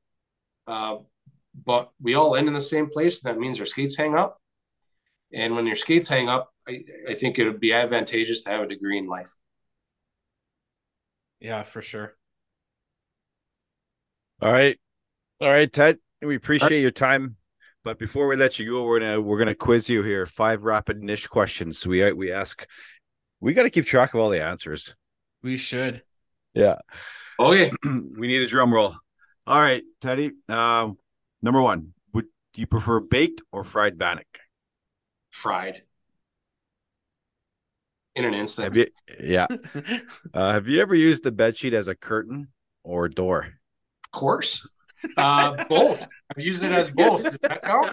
uh, 0.67 0.97
but 1.65 1.91
we 2.01 2.15
all 2.15 2.37
end 2.37 2.49
in 2.49 2.55
the 2.55 2.61
same 2.61 2.89
place. 2.89 3.21
That 3.21 3.39
means 3.39 3.59
our 3.59 3.67
skates 3.67 3.97
hang 3.97 4.17
up. 4.17 4.39
And 5.33 5.55
when 5.57 5.67
your 5.67 5.77
skates 5.77 6.09
hang 6.09 6.29
up, 6.29 6.53
I, 6.69 6.83
I 7.09 7.15
think 7.15 7.39
it 7.39 7.45
would 7.45 7.61
be 7.61 7.73
advantageous 7.73 8.43
to 8.43 8.51
have 8.51 8.63
a 8.63 8.69
degree 8.69 8.99
in 8.99 9.07
life. 9.07 9.31
Yeah, 11.41 11.63
for 11.63 11.83
sure. 11.83 12.17
All 14.41 14.53
right. 14.53 14.79
All 15.41 15.49
right, 15.49 15.71
Ted. 15.71 15.99
We 16.23 16.37
appreciate 16.37 16.71
right. 16.71 16.81
your 16.81 16.91
time. 16.91 17.37
But 17.83 17.99
before 17.99 18.27
we 18.27 18.37
let 18.37 18.59
you 18.59 18.71
go, 18.71 18.85
we're 18.85 19.01
gonna 19.01 19.21
we're 19.21 19.39
gonna 19.39 19.55
quiz 19.55 19.91
you 19.91 20.03
here. 20.03 20.25
Five 20.25 20.65
rapid 20.65 21.03
Nish 21.03 21.27
questions. 21.27 21.87
We 21.87 22.11
we 22.13 22.33
ask. 22.33 22.67
We 23.41 23.53
got 23.53 23.65
to 23.65 23.71
keep 23.71 23.85
track 23.85 24.15
of 24.15 24.21
all 24.21 24.31
the 24.31 24.43
answers. 24.43 24.95
We 25.43 25.59
should. 25.59 26.03
Yeah. 26.55 26.77
Okay. 27.39 27.73
we 27.85 28.27
need 28.27 28.41
a 28.41 28.47
drum 28.47 28.73
roll. 28.73 28.95
All 29.47 29.61
right, 29.61 29.83
Teddy. 30.01 30.31
Uh, 30.49 30.93
number 31.43 31.61
one, 31.61 31.93
would 32.15 32.27
you 32.55 32.67
prefer 32.67 33.01
baked 33.01 33.43
or 33.53 33.65
fried 33.65 33.99
bannock? 33.99 34.39
Fried. 35.35 35.83
In 38.15 38.25
an 38.25 38.35
instant. 38.35 38.67
Have 38.67 38.77
you? 38.77 38.87
Yeah. 39.21 39.47
Uh, 40.33 40.53
have 40.53 40.67
you 40.67 40.81
ever 40.81 40.95
used 40.95 41.23
the 41.23 41.31
bed 41.31 41.57
sheet 41.57 41.75
as 41.75 41.87
a 41.87 41.95
curtain 41.95 42.49
or 42.83 43.09
door? 43.09 43.55
Of 44.05 44.11
course. 44.11 44.67
Uh, 45.17 45.65
both. 45.69 46.09
I've 46.31 46.45
used 46.45 46.63
it 46.65 46.73
as 46.73 46.91
both. 46.91 47.23
Does 47.23 47.39
that 47.43 47.63
count? 47.63 47.93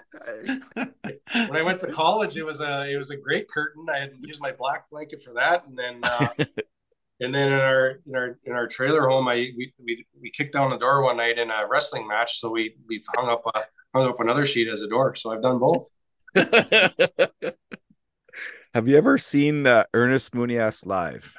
When 0.75 1.55
I 1.55 1.61
went 1.61 1.79
to 1.81 1.91
college, 1.91 2.37
it 2.37 2.43
was 2.43 2.61
a 2.61 2.89
it 2.89 2.97
was 2.97 3.11
a 3.11 3.17
great 3.17 3.47
curtain. 3.47 3.85
I 3.93 3.99
had 3.99 4.11
used 4.21 4.41
my 4.41 4.51
black 4.51 4.89
blanket 4.89 5.21
for 5.21 5.33
that, 5.33 5.67
and 5.67 5.77
then 5.77 5.99
uh, 6.03 6.29
and 7.19 7.35
then 7.35 7.51
in 7.51 7.59
our 7.59 7.99
in 8.07 8.15
our 8.15 8.39
in 8.45 8.53
our 8.53 8.67
trailer 8.67 9.07
home, 9.07 9.27
I 9.27 9.51
we, 9.57 9.73
we 9.83 10.05
we 10.19 10.31
kicked 10.31 10.53
down 10.53 10.69
the 10.69 10.77
door 10.77 11.03
one 11.03 11.17
night 11.17 11.37
in 11.37 11.51
a 11.51 11.67
wrestling 11.67 12.07
match, 12.07 12.39
so 12.39 12.49
we 12.49 12.75
we 12.87 13.03
hung 13.15 13.29
up 13.29 13.43
a 13.53 13.63
hung 13.93 14.07
up 14.07 14.19
another 14.19 14.45
sheet 14.45 14.67
as 14.67 14.81
a 14.81 14.87
door. 14.87 15.15
So 15.15 15.31
I've 15.31 15.41
done 15.43 15.59
both. 15.59 15.89
have 18.73 18.87
you 18.87 18.97
ever 18.97 19.17
seen 19.17 19.67
uh, 19.67 19.83
Ernest 19.93 20.33
Monias 20.33 20.85
live? 20.85 21.35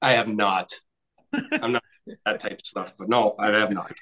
I 0.00 0.12
have 0.12 0.28
not. 0.28 0.72
I'm 1.32 1.72
not 1.72 1.84
that 2.24 2.40
type 2.40 2.58
of 2.60 2.66
stuff, 2.66 2.94
but 2.98 3.08
no, 3.08 3.34
I 3.38 3.48
have 3.50 3.70
not. 3.70 3.92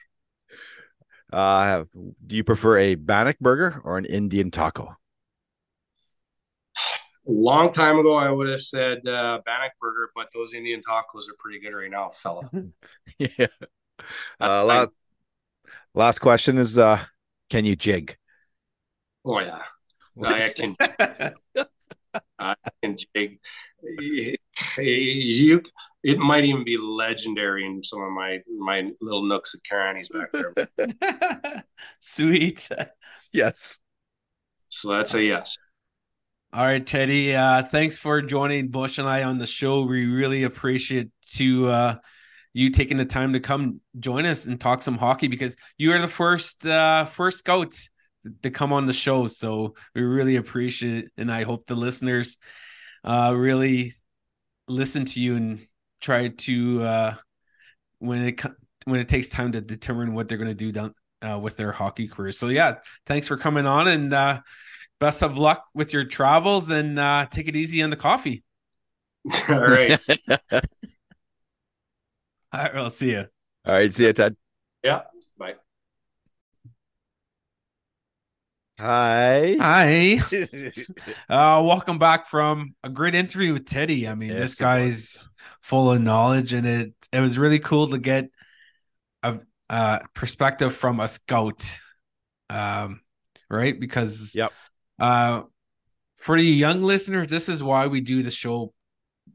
Uh, 1.32 1.84
do 2.26 2.36
you 2.36 2.42
prefer 2.42 2.78
a 2.78 2.94
bannock 2.94 3.38
burger 3.38 3.80
or 3.84 3.98
an 3.98 4.04
Indian 4.04 4.50
taco? 4.50 4.96
A 7.28 7.30
long 7.30 7.70
time 7.70 7.98
ago, 7.98 8.16
I 8.16 8.30
would 8.30 8.48
have 8.48 8.62
said 8.62 9.06
uh, 9.06 9.40
bannock 9.44 9.72
burger, 9.80 10.10
but 10.14 10.28
those 10.34 10.54
Indian 10.54 10.80
tacos 10.80 11.28
are 11.30 11.36
pretty 11.38 11.60
good 11.60 11.74
right 11.74 11.90
now, 11.90 12.10
fella. 12.14 12.50
yeah. 13.18 13.46
Uh, 14.40 14.64
last, 14.64 14.90
last 15.94 16.18
question 16.20 16.56
is: 16.56 16.78
uh, 16.78 17.04
Can 17.50 17.64
you 17.64 17.76
jig? 17.76 18.16
Oh 19.24 19.38
yeah, 19.38 19.62
I 20.22 20.52
can. 20.54 20.76
I 22.38 22.54
can 22.82 22.96
jig. 22.96 23.38
You, 24.78 25.62
it 26.02 26.18
might 26.18 26.44
even 26.44 26.64
be 26.64 26.76
legendary 26.78 27.64
in 27.64 27.82
some 27.82 28.02
of 28.02 28.10
my 28.10 28.40
my 28.58 28.90
little 29.00 29.22
nooks 29.22 29.54
and 29.54 29.62
crannies 29.64 30.08
back 30.08 30.32
there. 30.32 31.64
Sweet. 32.00 32.68
Yes. 33.32 33.78
So 34.68 34.90
that's 34.90 35.14
a 35.14 35.22
yes. 35.22 35.56
All 36.52 36.64
right, 36.64 36.84
Teddy. 36.84 37.34
Uh, 37.34 37.62
thanks 37.62 37.96
for 37.96 38.20
joining 38.22 38.68
Bush 38.68 38.98
and 38.98 39.08
I 39.08 39.22
on 39.22 39.38
the 39.38 39.46
show. 39.46 39.82
We 39.82 40.06
really 40.06 40.42
appreciate 40.42 41.10
to 41.34 41.68
uh, 41.68 41.94
you 42.52 42.70
taking 42.70 42.96
the 42.96 43.04
time 43.04 43.34
to 43.34 43.40
come 43.40 43.80
join 43.98 44.26
us 44.26 44.46
and 44.46 44.60
talk 44.60 44.82
some 44.82 44.98
hockey 44.98 45.28
because 45.28 45.56
you 45.78 45.92
are 45.92 46.00
the 46.00 46.08
first 46.08 46.66
uh, 46.66 47.04
first 47.04 47.38
scout 47.38 47.74
to 48.42 48.50
come 48.50 48.72
on 48.72 48.86
the 48.86 48.92
show. 48.92 49.26
So 49.26 49.74
we 49.94 50.02
really 50.02 50.36
appreciate 50.36 51.04
it, 51.04 51.12
and 51.16 51.32
I 51.32 51.44
hope 51.44 51.66
the 51.66 51.74
listeners 51.74 52.36
uh, 53.04 53.32
really 53.36 53.94
listen 54.68 55.04
to 55.04 55.20
you 55.20 55.36
and 55.36 55.66
try 56.00 56.28
to 56.28 56.82
uh, 56.82 57.14
when 57.98 58.24
it 58.24 58.40
when 58.84 59.00
it 59.00 59.08
takes 59.08 59.28
time 59.28 59.52
to 59.52 59.60
determine 59.60 60.14
what 60.14 60.28
they're 60.28 60.38
going 60.38 60.48
to 60.48 60.54
do 60.54 60.72
down 60.72 60.94
uh, 61.26 61.38
with 61.38 61.56
their 61.56 61.72
hockey 61.72 62.08
careers. 62.08 62.38
So 62.38 62.48
yeah, 62.48 62.76
thanks 63.06 63.28
for 63.28 63.36
coming 63.36 63.66
on 63.66 63.88
and 63.88 64.12
uh, 64.12 64.40
best 64.98 65.22
of 65.22 65.36
luck 65.36 65.64
with 65.74 65.92
your 65.92 66.04
travels 66.04 66.70
and 66.70 66.98
uh, 66.98 67.26
take 67.30 67.48
it 67.48 67.56
easy 67.56 67.82
on 67.82 67.90
the 67.90 67.96
coffee. 67.96 68.42
All 69.48 69.58
right. 69.58 69.98
All 70.30 70.60
right, 72.52 72.74
I'll 72.74 72.90
see 72.90 73.12
you. 73.12 73.26
All 73.66 73.74
right, 73.74 73.92
see 73.92 74.06
you, 74.06 74.12
Ted. 74.12 74.36
Yeah. 74.82 75.02
Hi. 78.80 79.56
Hi. 79.60 80.20
uh, 81.28 81.60
welcome 81.62 81.98
back 81.98 82.28
from 82.28 82.74
a 82.82 82.88
great 82.88 83.14
interview 83.14 83.52
with 83.52 83.66
Teddy. 83.66 84.08
I 84.08 84.14
mean, 84.14 84.30
Yes, 84.30 84.40
this 84.40 84.54
guy's 84.54 85.28
full 85.60 85.92
of 85.92 86.00
knowledge, 86.00 86.54
and 86.54 86.66
it 86.66 86.94
it 87.12 87.20
was 87.20 87.36
really 87.36 87.58
cool 87.58 87.88
to 87.88 87.98
get 87.98 88.30
a 89.22 89.38
uh, 89.68 89.98
perspective 90.14 90.74
from 90.74 90.98
a 90.98 91.08
scout, 91.08 91.62
um, 92.48 93.02
right? 93.50 93.78
Because 93.78 94.34
Yep. 94.34 94.50
uh, 94.98 95.42
for 96.16 96.38
the 96.38 96.46
young 96.46 96.82
listeners, 96.82 97.28
this 97.28 97.50
is 97.50 97.62
why 97.62 97.86
we 97.86 98.00
do 98.00 98.22
the 98.22 98.30
show. 98.30 98.72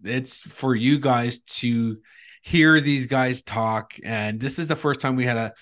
It's 0.03 0.41
for 0.41 0.73
you 0.73 0.97
guys 0.97 1.37
to 1.59 1.99
hear 2.41 2.81
these 2.81 3.05
guys 3.05 3.43
talk, 3.43 3.93
and 4.03 4.39
this 4.39 4.57
is 4.57 4.67
the 4.67 4.75
first 4.75 5.01
time 5.01 5.15
we 5.15 5.25
had 5.25 5.37
a 5.37 5.53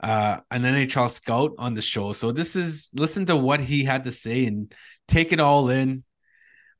uh, 0.00 0.38
an 0.50 0.62
NHL 0.62 1.10
scout 1.10 1.52
on 1.58 1.74
the 1.74 1.82
show. 1.82 2.12
So 2.12 2.32
this 2.32 2.56
is 2.56 2.90
listen 2.92 3.26
to 3.26 3.36
what 3.36 3.60
he 3.60 3.84
had 3.84 4.04
to 4.04 4.12
say 4.12 4.44
and 4.46 4.72
take 5.08 5.32
it 5.32 5.40
all 5.40 5.70
in. 5.70 6.04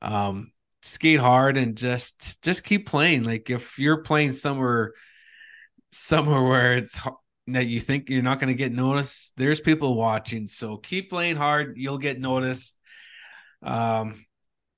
Um, 0.01 0.51
skate 0.83 1.19
hard 1.19 1.57
and 1.57 1.75
just 1.75 2.41
just 2.41 2.63
keep 2.63 2.87
playing. 2.87 3.23
Like 3.23 3.49
if 3.49 3.79
you're 3.79 4.03
playing 4.03 4.33
somewhere 4.33 4.93
somewhere 5.91 6.43
where 6.43 6.73
it's 6.77 6.99
that 7.47 7.65
you 7.65 7.79
think 7.79 8.09
you're 8.09 8.21
not 8.21 8.39
going 8.39 8.49
to 8.49 8.57
get 8.57 8.73
noticed, 8.73 9.33
there's 9.37 9.59
people 9.59 9.95
watching. 9.95 10.47
So 10.47 10.77
keep 10.77 11.09
playing 11.09 11.37
hard. 11.37 11.75
You'll 11.77 11.97
get 11.97 12.19
noticed. 12.19 12.77
Um, 13.63 14.25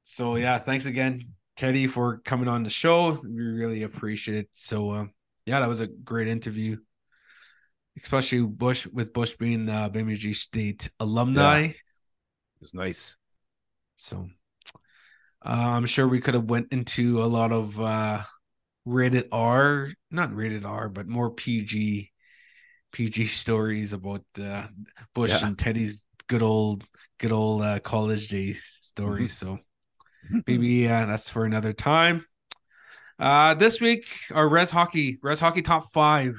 so 0.03 0.35
yeah, 0.35 0.59
thanks 0.59 0.85
again, 0.85 1.33
Teddy, 1.57 1.87
for 1.87 2.19
coming 2.19 2.47
on 2.47 2.63
the 2.63 2.69
show. 2.69 3.19
We 3.23 3.41
really 3.41 3.83
appreciate 3.83 4.37
it. 4.37 4.49
So 4.53 4.91
uh, 4.91 5.05
yeah, 5.45 5.59
that 5.59 5.69
was 5.69 5.81
a 5.81 5.87
great 5.87 6.27
interview 6.27 6.77
especially 7.97 8.41
Bush 8.41 8.85
with 8.87 9.13
Bush 9.13 9.35
being 9.37 9.69
uh, 9.69 9.89
Bemidji 9.89 10.33
State 10.33 10.89
alumni. 10.99 11.65
It 11.65 11.75
was 12.61 12.73
nice. 12.73 13.15
So 13.97 14.29
uh, 15.45 15.49
I'm 15.49 15.85
sure 15.85 16.07
we 16.07 16.19
could 16.21 16.33
have 16.33 16.49
went 16.49 16.67
into 16.71 17.23
a 17.23 17.25
lot 17.25 17.51
of 17.51 17.79
uh, 17.79 18.23
rated 18.85 19.27
R, 19.31 19.89
not 20.11 20.35
rated 20.35 20.65
R, 20.65 20.89
but 20.89 21.07
more 21.07 21.31
PG, 21.31 22.11
PG 22.91 23.25
stories 23.27 23.93
about 23.93 24.23
uh, 24.41 24.67
Bush 25.13 25.31
Yeah. 25.31 25.47
and 25.47 25.57
Teddy's 25.57 26.05
good 26.27 26.43
old, 26.43 26.83
good 27.19 27.31
old 27.31 27.61
uh, 27.61 27.79
college 27.79 28.27
days 28.27 28.77
stories. 28.81 29.37
So 29.37 29.59
maybe 30.47 30.87
uh, 30.87 31.05
that's 31.05 31.29
for 31.29 31.45
another 31.45 31.73
time. 31.73 32.25
Uh, 33.17 33.53
this 33.53 33.81
week, 33.81 34.05
our 34.31 34.47
Rez 34.47 34.71
Hockey, 34.71 35.19
Rez 35.21 35.39
Hockey 35.39 35.61
top 35.61 35.91
five. 35.91 36.35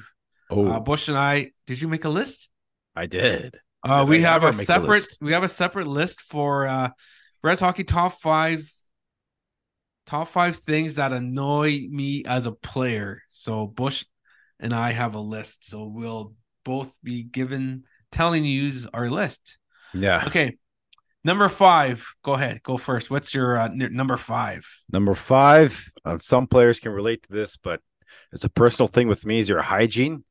Oh, 0.51 0.67
Uh, 0.67 0.79
Bush 0.79 1.07
and 1.07 1.17
I, 1.17 1.51
did 1.67 1.81
you 1.81 1.87
make 1.87 2.05
a 2.05 2.09
list? 2.09 2.49
I 2.95 3.05
did. 3.05 3.59
Uh, 3.83 4.01
Did 4.01 4.09
we 4.09 4.17
I 4.25 4.29
have 4.29 4.43
a 4.43 4.49
a 4.49 4.53
separate 4.53 4.89
list? 4.89 5.17
we 5.21 5.31
have 5.33 5.43
a 5.43 5.47
separate 5.49 5.87
list 5.87 6.21
for 6.21 6.67
uh 6.67 6.89
Rez 7.41 7.59
Hockey 7.59 7.83
top 7.83 8.21
five 8.21 8.71
top 10.05 10.27
five 10.27 10.57
things 10.57 10.95
that 10.95 11.13
annoy 11.13 11.87
me 11.89 12.23
as 12.25 12.45
a 12.45 12.51
player. 12.51 13.23
So 13.31 13.65
Bush 13.65 14.05
and 14.59 14.73
I 14.73 14.91
have 14.91 15.15
a 15.15 15.19
list. 15.19 15.67
So 15.69 15.85
we'll 15.85 16.33
both 16.63 16.95
be 17.03 17.23
given 17.23 17.85
telling 18.11 18.45
you 18.45 18.71
our 18.93 19.09
list. 19.09 19.57
Yeah. 19.93 20.23
Okay. 20.27 20.57
Number 21.23 21.49
five. 21.49 22.05
Go 22.23 22.33
ahead. 22.33 22.61
Go 22.63 22.77
first. 22.77 23.09
What's 23.09 23.33
your 23.33 23.57
uh, 23.57 23.65
n- 23.69 23.89
number 23.93 24.17
five? 24.17 24.65
Number 24.91 25.15
five. 25.15 25.89
Uh, 26.03 26.17
some 26.19 26.45
players 26.47 26.79
can 26.79 26.91
relate 26.91 27.23
to 27.23 27.31
this, 27.31 27.57
but 27.57 27.79
it's 28.31 28.43
a 28.43 28.49
personal 28.49 28.87
thing 28.87 29.07
with 29.07 29.25
me. 29.25 29.39
Is 29.39 29.49
your 29.49 29.61
hygiene? 29.61 30.23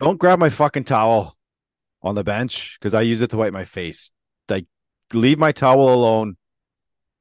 Don't 0.00 0.18
grab 0.18 0.38
my 0.38 0.48
fucking 0.50 0.84
towel 0.84 1.36
on 2.02 2.14
the 2.14 2.24
bench 2.24 2.76
because 2.78 2.94
I 2.94 3.02
use 3.02 3.20
it 3.22 3.30
to 3.30 3.36
wipe 3.36 3.52
my 3.52 3.64
face. 3.64 4.12
Like, 4.48 4.66
leave 5.12 5.38
my 5.38 5.52
towel 5.52 5.92
alone. 5.92 6.36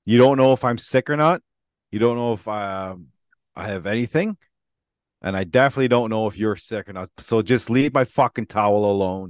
You 0.06 0.18
don't 0.18 0.38
know 0.38 0.54
if 0.54 0.64
I'm 0.64 0.78
sick 0.78 1.10
or 1.10 1.18
not. 1.18 1.42
You 1.92 2.00
don't 2.00 2.16
know 2.16 2.34
if 2.34 2.48
I, 2.48 2.90
um, 2.90 3.08
I 3.56 3.68
have 3.70 3.86
anything, 3.88 4.38
and 5.22 5.36
I 5.36 5.44
definitely 5.44 5.88
don't 5.88 6.10
know 6.10 6.28
if 6.28 6.38
you're 6.38 6.56
sick 6.56 6.88
or 6.88 6.94
not. 6.94 7.10
So 7.18 7.42
just 7.42 7.70
leave 7.70 7.94
my 7.94 8.04
fucking 8.06 8.46
towel 8.46 8.86
alone. 8.86 9.30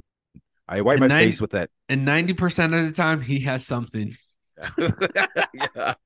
I 0.68 0.82
wipe 0.82 0.96
And 0.96 1.00
my 1.00 1.06
nine- 1.06 1.28
face 1.28 1.40
with 1.40 1.54
it. 1.54 1.70
And 1.88 2.06
90% 2.06 2.78
of 2.78 2.84
the 2.84 2.92
time 2.92 3.22
he 3.22 3.40
has 3.40 3.66
something. 3.66 4.16
yeah. 4.78 5.94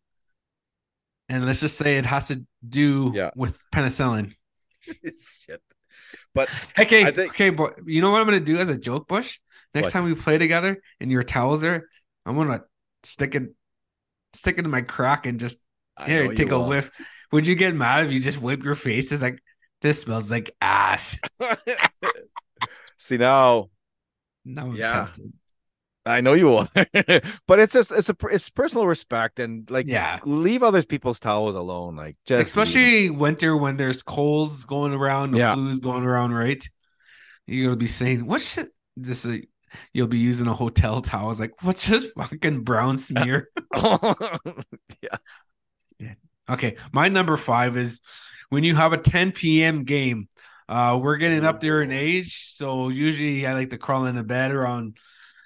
And 1.28 1.46
let's 1.46 1.60
just 1.60 1.78
say 1.78 1.96
it 1.96 2.04
has 2.04 2.26
to 2.26 2.44
do 2.68 3.12
Yeah. 3.14 3.30
with 3.34 3.58
penicillin. 3.74 4.34
Shit. 4.86 5.62
But 6.34 6.48
Okay, 6.78 7.04
think- 7.12 7.32
okay, 7.32 7.50
but 7.50 7.74
you 7.86 8.00
know 8.00 8.10
what 8.10 8.20
I'm 8.20 8.26
gonna 8.26 8.40
do 8.40 8.56
as 8.58 8.68
a 8.68 8.76
joke, 8.78 9.06
Bush? 9.08 9.38
Next 9.74 9.86
What? 9.86 9.92
time 9.92 10.04
we 10.04 10.14
play 10.14 10.38
together 10.38 10.82
and 11.00 11.10
your 11.10 11.22
towels 11.22 11.60
there, 11.60 11.88
I'm 12.26 12.36
gonna 12.36 12.62
stick 13.04 13.34
it 13.34 13.44
stick 14.34 14.56
it 14.58 14.64
in 14.64 14.70
my 14.70 14.80
crack 14.82 15.26
and 15.26 15.38
just 15.38 15.58
I 15.96 16.08
here 16.08 16.34
take 16.34 16.50
a 16.50 16.58
will. 16.58 16.68
whiff. 16.68 16.90
Would 17.32 17.46
you 17.46 17.54
get 17.54 17.74
mad 17.74 18.06
if 18.06 18.12
you 18.12 18.20
just 18.20 18.40
wipe 18.40 18.62
your 18.62 18.74
face? 18.74 19.12
It's 19.12 19.22
like 19.22 19.42
this 19.82 20.00
smells 20.02 20.30
like 20.30 20.54
ass. 20.60 21.18
See 22.98 23.16
now, 23.16 23.68
Now 24.44 24.66
I'm 24.66 24.74
Yeah. 24.74 25.06
tempted. 25.06 25.32
I 26.04 26.20
know 26.20 26.32
you 26.32 26.46
will, 26.46 26.68
but 27.46 27.60
it's 27.60 27.72
just 27.72 27.92
it's 27.92 28.08
a 28.08 28.16
it's 28.30 28.50
personal 28.50 28.86
respect 28.88 29.38
and 29.38 29.70
like 29.70 29.86
Yeah. 29.86 30.18
leave 30.24 30.62
other 30.64 30.82
people's 30.82 31.20
towels 31.20 31.54
alone. 31.54 31.94
Like 31.94 32.16
just. 32.26 32.48
Especially 32.48 33.08
winter 33.10 33.56
when 33.56 33.76
there's 33.76 34.02
colds 34.02 34.64
going 34.64 34.92
around, 34.92 35.30
the 35.32 35.38
Yeah. 35.38 35.54
flu's 35.54 35.80
going 35.80 36.02
around, 36.02 36.32
right? 36.32 36.68
You're 37.46 37.66
gonna 37.66 37.76
be 37.76 37.86
saying, 37.86 38.26
"What 38.26 38.40
should 38.40 38.68
this?" 38.96 39.26
You'll 39.92 40.06
be 40.08 40.18
using 40.18 40.48
a 40.48 40.54
hotel 40.54 41.00
towel. 41.02 41.30
It's 41.30 41.40
like, 41.40 41.62
what's 41.62 41.86
this 41.86 42.04
fucking 42.16 42.62
brown 42.62 42.98
smear? 43.06 43.48
yeah, 45.00 45.16
okay, 46.48 46.76
my 46.92 47.08
number 47.08 47.36
five 47.36 47.76
is 47.76 48.00
when 48.50 48.64
you 48.64 48.74
have 48.74 48.92
a 48.92 48.98
10 48.98 49.32
p.m. 49.32 49.84
game. 49.84 50.28
Uh, 50.68 50.98
we're 51.02 51.16
getting 51.16 51.44
up 51.44 51.60
there 51.60 51.82
in 51.82 51.90
age, 51.92 52.46
so 52.46 52.88
usually 52.88 53.46
I 53.46 53.52
like 53.54 53.70
to 53.70 53.78
crawl 53.78 54.04
in 54.04 54.10
into 54.10 54.22
bed 54.22 54.52
around 54.52 54.96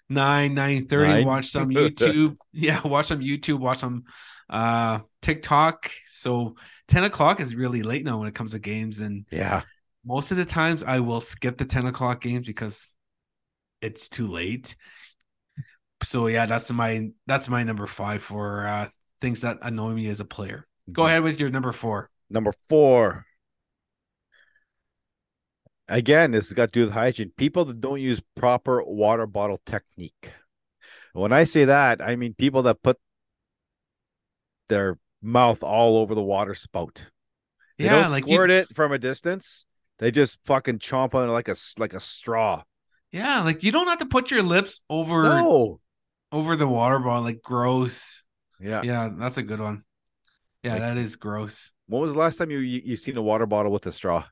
nine 0.09 0.55
nine 0.55 0.87
thirty. 0.87 1.13
Nine? 1.13 1.27
Watch 1.27 1.49
some 1.51 1.71
YouTube. 1.71 2.37
yeah, 2.53 2.87
watch 2.87 3.07
some 3.07 3.21
YouTube. 3.21 3.59
Watch 3.59 3.79
some 3.79 4.05
uh 4.49 5.01
TikTok. 5.23 5.91
So 6.13 6.57
ten 6.89 7.05
o'clock 7.05 7.41
is 7.41 7.55
really 7.55 7.83
late 7.83 8.05
now 8.05 8.19
when 8.19 8.29
it 8.29 8.35
comes 8.35 8.53
to 8.53 8.59
games, 8.59 9.01
and 9.01 9.27
yeah. 9.31 9.63
most 10.05 10.31
of 10.31 10.37
the 10.37 10.45
times 10.45 10.83
I 10.83 11.01
will 11.01 11.21
skip 11.21 11.59
the 11.59 11.65
10 11.65 11.87
o'clock 11.87 12.21
games 12.21 12.47
because 12.47 12.91
it's 13.83 14.09
too 14.09 14.29
late. 14.29 14.77
So 16.05 16.29
yeah, 16.29 16.47
that's 16.47 16.71
my 16.71 17.11
that's 17.27 17.49
my 17.49 17.65
number 17.65 17.87
five 17.87 18.23
for 18.23 18.67
uh 18.67 18.89
things 19.21 19.41
that 19.43 19.59
annoy 19.63 19.93
me 19.93 20.09
as 20.09 20.21
a 20.21 20.25
player. 20.25 20.67
Go 20.93 21.03
Mhm. 21.03 21.07
ahead 21.07 21.23
with 21.25 21.41
your 21.41 21.51
number 21.51 21.73
four. 21.73 22.11
Number 22.31 22.53
four. 22.69 23.26
Again, 25.89 26.33
this 26.33 26.49
has 26.49 26.53
got 26.55 26.73
to 26.73 26.81
do 26.81 26.85
with 26.87 26.95
hygiene. 26.95 27.33
People 27.37 27.65
that 27.67 27.81
don't 27.81 28.01
use 28.01 28.21
proper 28.35 28.83
water 28.83 29.27
bottle 29.27 29.61
technique. 29.65 30.33
When 31.13 31.33
I 31.33 31.45
say 31.45 31.65
that, 31.67 32.01
I 32.03 32.17
mean 32.17 32.35
people 32.35 32.63
that 32.65 32.83
put 32.83 32.99
their 34.69 34.99
mouth 35.23 35.63
all 35.63 35.97
over 35.99 36.15
the 36.15 36.23
water 36.23 36.55
spout. 36.55 37.07
They 37.79 37.85
Yeah, 37.85 38.03
don't 38.03 38.11
like 38.11 38.25
squirt 38.25 38.51
you, 38.51 38.57
it 38.57 38.75
from 38.75 38.93
a 38.93 38.99
distance. 38.99 39.65
They 39.99 40.11
just 40.11 40.39
fucking 40.45 40.79
chomp 40.81 41.15
on 41.15 41.29
it 41.29 41.33
like 41.33 41.49
a 41.49 41.55
like 41.79 41.95
a 41.95 42.01
straw. 42.01 42.63
yeah, 43.13 43.43
like 43.43 43.63
you 43.63 43.73
don't 43.73 43.87
have 43.89 43.99
to 44.01 44.07
put 44.07 44.31
your 44.31 44.43
lips 44.43 44.81
over 44.91 45.23
No. 45.23 45.81
over 46.33 46.57
the 46.57 46.67
water 46.67 46.99
bottle. 46.99 47.23
Like 47.23 47.43
gross. 47.43 48.23
Yeah. 48.61 48.83
Yeah, 48.83 49.11
that's 49.19 49.37
a 49.39 49.43
good 49.43 49.61
one. 49.61 49.85
Yeah, 50.63 50.73
Like- 50.73 50.81
that 50.83 50.97
is 50.99 51.17
gross. 51.17 51.71
When 51.87 52.03
was 52.03 52.13
the 52.13 52.19
last 52.19 52.39
time 52.39 52.51
you 52.51 52.59
you, 52.59 52.83
you 52.85 52.97
seen 52.97 53.17
a 53.17 53.23
water 53.23 53.47
bottle 53.47 53.71
with 53.73 53.87
a 53.87 53.93
straw? 53.93 54.25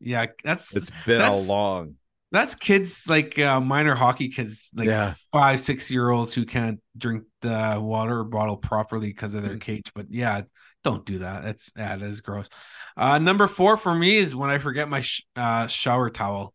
Yeah, 0.00 0.26
that's 0.44 0.74
It's 0.74 0.90
been 0.90 1.20
a 1.22 1.34
long. 1.36 1.96
that's 2.30 2.54
kids 2.54 3.04
like 3.08 3.38
uh, 3.38 3.60
minor 3.60 3.94
hockey 3.94 4.28
kids, 4.28 4.68
like 4.74 4.88
Yeah. 4.88 5.14
five, 5.32 5.60
six 5.60 5.90
year 5.90 6.10
olds 6.10 6.34
who 6.34 6.44
can't 6.44 6.80
drink 6.96 7.24
the 7.40 7.78
water 7.80 8.22
bottle 8.24 8.56
properly 8.56 9.08
because 9.08 9.34
of 9.34 9.42
their 9.42 9.52
Mm-hmm. 9.52 9.58
cage. 9.58 9.90
But 9.94 10.06
yeah, 10.10 10.42
don't 10.84 11.04
do 11.06 11.20
that. 11.20 11.42
That's 11.44 11.70
yeah, 11.76 11.94
it 11.96 12.02
is 12.02 12.20
gross. 12.20 12.48
Uh, 12.96 13.18
number 13.18 13.48
four 13.48 13.76
for 13.76 13.94
me 13.94 14.16
is 14.18 14.34
when 14.34 14.50
I 14.50 14.58
forget 14.58 14.88
my 14.88 15.00
sh- 15.00 15.22
uh, 15.36 15.66
shower 15.68 16.10
towel. 16.10 16.54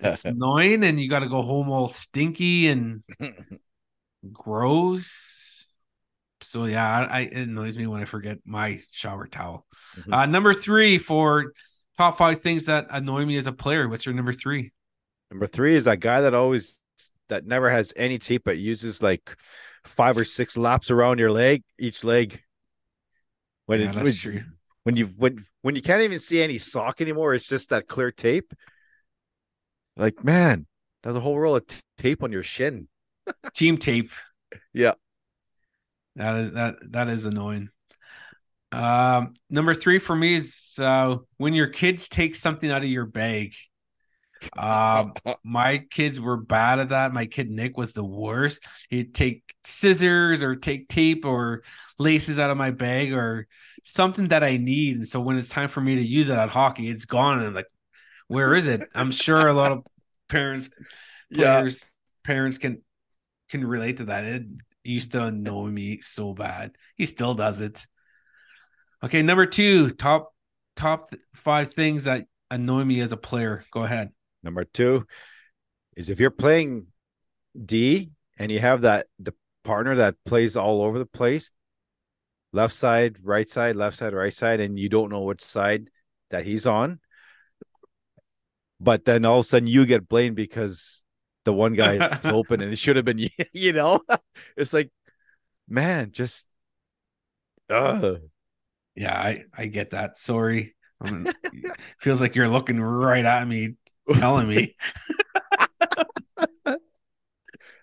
It's 0.00 0.24
annoying, 0.26 0.84
and 0.84 1.00
you 1.00 1.08
got 1.10 1.20
to 1.20 1.28
go 1.28 1.42
home 1.42 1.70
all 1.70 1.88
stinky 1.88 2.68
and 2.68 3.02
gross. 4.32 5.68
So 6.42 6.64
yeah, 6.66 6.86
I, 6.88 7.04
I 7.04 7.20
it 7.22 7.48
annoys 7.48 7.76
me 7.76 7.86
when 7.86 8.02
I 8.02 8.04
forget 8.04 8.38
my 8.44 8.80
shower 8.92 9.26
towel. 9.26 9.66
Mhm. 9.94 10.12
Uh, 10.12 10.26
number 10.26 10.54
three 10.54 10.98
for 10.98 11.52
top 11.96 12.18
five 12.18 12.40
things 12.42 12.66
that 12.66 12.86
annoy 12.90 13.24
me 13.24 13.36
as 13.38 13.46
a 13.46 13.52
player. 13.52 13.88
What's 13.88 14.06
your 14.06 14.14
number 14.14 14.32
three? 14.32 14.72
Number 15.30 15.46
three 15.46 15.74
is 15.74 15.84
that 15.84 16.00
guy 16.00 16.20
that 16.20 16.34
always 16.34 16.78
that 17.28 17.46
never 17.46 17.70
has 17.70 17.92
any 17.96 18.18
tape 18.18 18.42
but 18.44 18.58
uses 18.58 19.02
like 19.02 19.36
five 19.84 20.16
or 20.16 20.24
six 20.24 20.56
laps 20.56 20.90
around 20.90 21.18
your 21.18 21.32
leg, 21.32 21.62
each 21.78 22.04
leg. 22.04 22.40
When 23.66 23.80
Yeah, 23.80 23.86
it, 23.90 23.92
that's 23.92 23.98
when, 24.04 24.14
true. 24.14 24.42
when 24.84 24.96
you 24.96 25.06
when 25.16 25.46
when 25.62 25.74
you 25.76 25.82
can't 25.82 26.02
even 26.02 26.20
see 26.20 26.40
any 26.42 26.58
sock 26.58 27.00
anymore, 27.00 27.34
it's 27.34 27.48
just 27.48 27.70
that 27.70 27.88
clear 27.88 28.12
tape. 28.12 28.52
Like 29.96 30.22
man, 30.24 30.66
there's 31.02 31.16
a 31.16 31.20
whole 31.20 31.38
roll 31.38 31.56
of 31.56 31.66
t- 31.66 31.80
tape 31.98 32.22
on 32.22 32.32
your 32.32 32.42
shin. 32.42 32.88
Team 33.54 33.78
tape. 33.78 34.10
Yeah. 34.72 34.94
That 36.16 36.34
is 36.36 36.52
that 36.52 36.76
that 36.92 37.08
is 37.08 37.24
annoying. 37.26 37.70
Um, 38.76 39.34
number 39.48 39.74
three 39.74 39.98
for 39.98 40.14
me 40.14 40.34
is 40.36 40.72
uh, 40.78 41.16
when 41.38 41.54
your 41.54 41.68
kids 41.68 42.08
take 42.08 42.34
something 42.34 42.70
out 42.70 42.82
of 42.82 42.88
your 42.88 43.06
bag. 43.06 43.54
Um, 44.56 45.14
my 45.44 45.78
kids 45.90 46.20
were 46.20 46.36
bad 46.36 46.78
at 46.78 46.90
that. 46.90 47.12
My 47.12 47.26
kid 47.26 47.50
Nick 47.50 47.76
was 47.76 47.92
the 47.92 48.04
worst. 48.04 48.62
He'd 48.90 49.14
take 49.14 49.42
scissors 49.64 50.42
or 50.42 50.56
take 50.56 50.88
tape 50.88 51.24
or 51.24 51.62
laces 51.98 52.38
out 52.38 52.50
of 52.50 52.58
my 52.58 52.70
bag 52.70 53.12
or 53.14 53.46
something 53.82 54.28
that 54.28 54.44
I 54.44 54.58
need. 54.58 54.96
And 54.96 55.08
so 55.08 55.20
when 55.20 55.38
it's 55.38 55.48
time 55.48 55.68
for 55.68 55.80
me 55.80 55.96
to 55.96 56.02
use 56.06 56.28
it 56.28 56.36
at 56.36 56.50
hockey, 56.50 56.88
it's 56.88 57.06
gone. 57.06 57.38
And 57.38 57.46
I'm 57.48 57.54
like, 57.54 57.66
where 58.28 58.54
is 58.54 58.66
it? 58.66 58.84
I'm 58.94 59.10
sure 59.10 59.46
a 59.48 59.54
lot 59.54 59.72
of 59.72 59.86
parents, 60.28 60.68
Yeah. 61.30 61.60
players, 61.60 61.90
parents 62.24 62.58
can 62.58 62.82
can 63.48 63.66
relate 63.66 63.98
to 63.98 64.06
that. 64.06 64.24
It 64.24 64.42
used 64.84 65.12
to 65.12 65.24
annoy 65.24 65.68
me 65.68 66.00
so 66.00 66.34
bad. 66.34 66.76
He 66.96 67.06
still 67.06 67.34
does 67.34 67.60
it. 67.60 67.86
Okay, 69.06 69.22
number 69.22 69.46
two, 69.46 69.90
top 69.90 70.34
top 70.74 71.14
five 71.32 71.72
things 71.72 72.04
that 72.04 72.26
annoy 72.50 72.82
me 72.82 73.00
as 73.00 73.12
a 73.12 73.16
player. 73.16 73.64
Go 73.70 73.84
ahead. 73.84 74.10
Number 74.42 74.64
two 74.64 75.06
is 75.96 76.10
if 76.10 76.18
you're 76.18 76.32
playing 76.32 76.88
D 77.64 78.10
and 78.36 78.50
you 78.50 78.58
have 78.58 78.80
that 78.80 79.06
the 79.20 79.32
partner 79.62 79.94
that 79.94 80.16
plays 80.24 80.56
all 80.56 80.82
over 80.82 80.98
the 80.98 81.06
place, 81.06 81.52
left 82.52 82.74
side, 82.74 83.18
right 83.22 83.48
side, 83.48 83.76
left 83.76 83.96
side, 83.96 84.12
right 84.12 84.34
side, 84.34 84.58
and 84.58 84.76
you 84.76 84.88
don't 84.88 85.10
know 85.10 85.22
which 85.22 85.40
side 85.40 85.88
that 86.30 86.44
he's 86.44 86.66
on. 86.66 86.98
But 88.80 89.04
then 89.04 89.24
all 89.24 89.38
of 89.38 89.44
a 89.44 89.48
sudden 89.48 89.68
you 89.68 89.86
get 89.86 90.08
blamed 90.08 90.34
because 90.34 91.04
the 91.44 91.52
one 91.52 91.74
guy 91.74 92.18
is 92.18 92.26
open 92.30 92.60
and 92.60 92.72
it 92.72 92.76
should 92.80 92.96
have 92.96 93.04
been 93.04 93.18
you, 93.18 93.28
you 93.52 93.72
know? 93.72 94.00
It's 94.56 94.72
like, 94.72 94.90
man, 95.68 96.10
just 96.10 96.48
uh 97.70 98.16
Yeah, 98.96 99.14
I 99.18 99.44
I 99.56 99.66
get 99.66 99.90
that. 99.90 100.18
Sorry. 100.18 100.74
Um, 101.00 101.30
feels 102.00 102.20
like 102.20 102.34
you're 102.34 102.48
looking 102.48 102.80
right 102.80 103.24
at 103.24 103.46
me, 103.46 103.74
telling 104.12 104.48
me. 104.48 104.76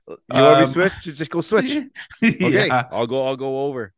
you 0.28 0.44
want 0.44 0.60
me 0.60 0.66
Um, 0.66 0.66
to 0.66 0.72
switch? 0.72 0.94
Just 1.02 1.32
go 1.32 1.42
switch. 1.42 1.82
Okay, 2.42 2.68
yeah. 2.68 2.86
I'll 2.92 3.08
go. 3.08 3.26
I'll 3.28 3.38
go 3.38 3.66
over. 3.66 3.94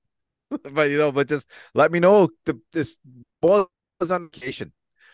but 0.73 0.89
you 0.89 0.97
know, 0.97 1.11
but 1.11 1.27
just 1.27 1.49
let 1.73 1.91
me 1.91 1.99
know 1.99 2.29
the 2.45 2.59
this 2.73 2.99
ball 3.41 3.69
is 4.01 4.11
on 4.11 4.29
vacation. 4.31 4.73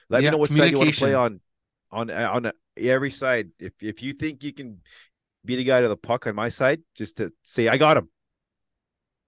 Let 0.10 0.24
Yeah, 0.24 0.26
me 0.26 0.32
know 0.32 0.38
what 0.38 0.52
side 0.52 0.72
you 0.72 0.78
want 0.78 0.90
to 0.90 0.94
play 0.94 1.14
on, 1.14 1.42
on 1.92 2.12
on 2.12 2.52
every 2.78 3.12
side. 3.12 3.52
If 3.60 3.74
if 3.82 4.04
you 4.04 4.14
think 4.14 4.44
you 4.44 4.54
can 4.54 4.82
be 5.46 5.56
the 5.58 5.64
guy 5.66 5.82
to 5.82 5.90
the 5.90 5.98
puck 5.98 6.28
on 6.28 6.36
my 6.36 6.50
side, 6.50 6.82
just 6.96 7.18
to 7.18 7.32
say 7.44 7.68
I 7.70 7.78
got 7.78 7.98
him, 7.98 8.10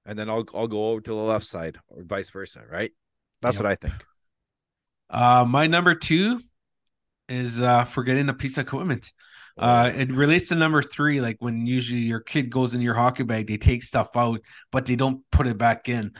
and 0.06 0.18
then 0.18 0.30
I'll 0.30 0.46
I'll 0.54 0.68
go 0.68 0.88
over 0.88 1.02
to 1.02 1.12
the 1.12 1.16
left 1.16 1.46
side 1.46 1.78
or 1.90 2.04
vice 2.04 2.30
versa. 2.30 2.64
Right? 2.70 2.92
That's 3.42 3.58
Yep. 3.58 3.60
what 3.60 3.68
I 3.72 3.76
think. 3.76 4.06
Uh 5.10 5.46
my 5.48 5.68
number 5.68 5.96
two 5.96 6.40
is 7.30 7.62
uh 7.62 7.86
forgetting 7.86 8.30
a 8.30 8.34
piece 8.34 8.58
of 8.58 8.68
equipment. 8.68 9.14
Uh, 9.58 9.92
it 9.96 10.12
relates 10.12 10.50
to 10.50 10.56
number 10.56 10.84
three, 10.84 11.22
like 11.22 11.38
when 11.40 11.68
usually 11.68 12.02
your 12.02 12.20
kid 12.22 12.50
goes 12.50 12.74
in 12.74 12.82
your 12.82 12.96
hockey 12.96 13.24
bag, 13.24 13.48
they 13.48 13.58
take 13.58 13.84
stuff 13.84 14.10
out, 14.16 14.42
but 14.72 14.86
they 14.86 14.96
don't 14.96 15.24
put 15.32 15.48
it 15.48 15.58
back 15.58 15.90
in. 15.90 16.12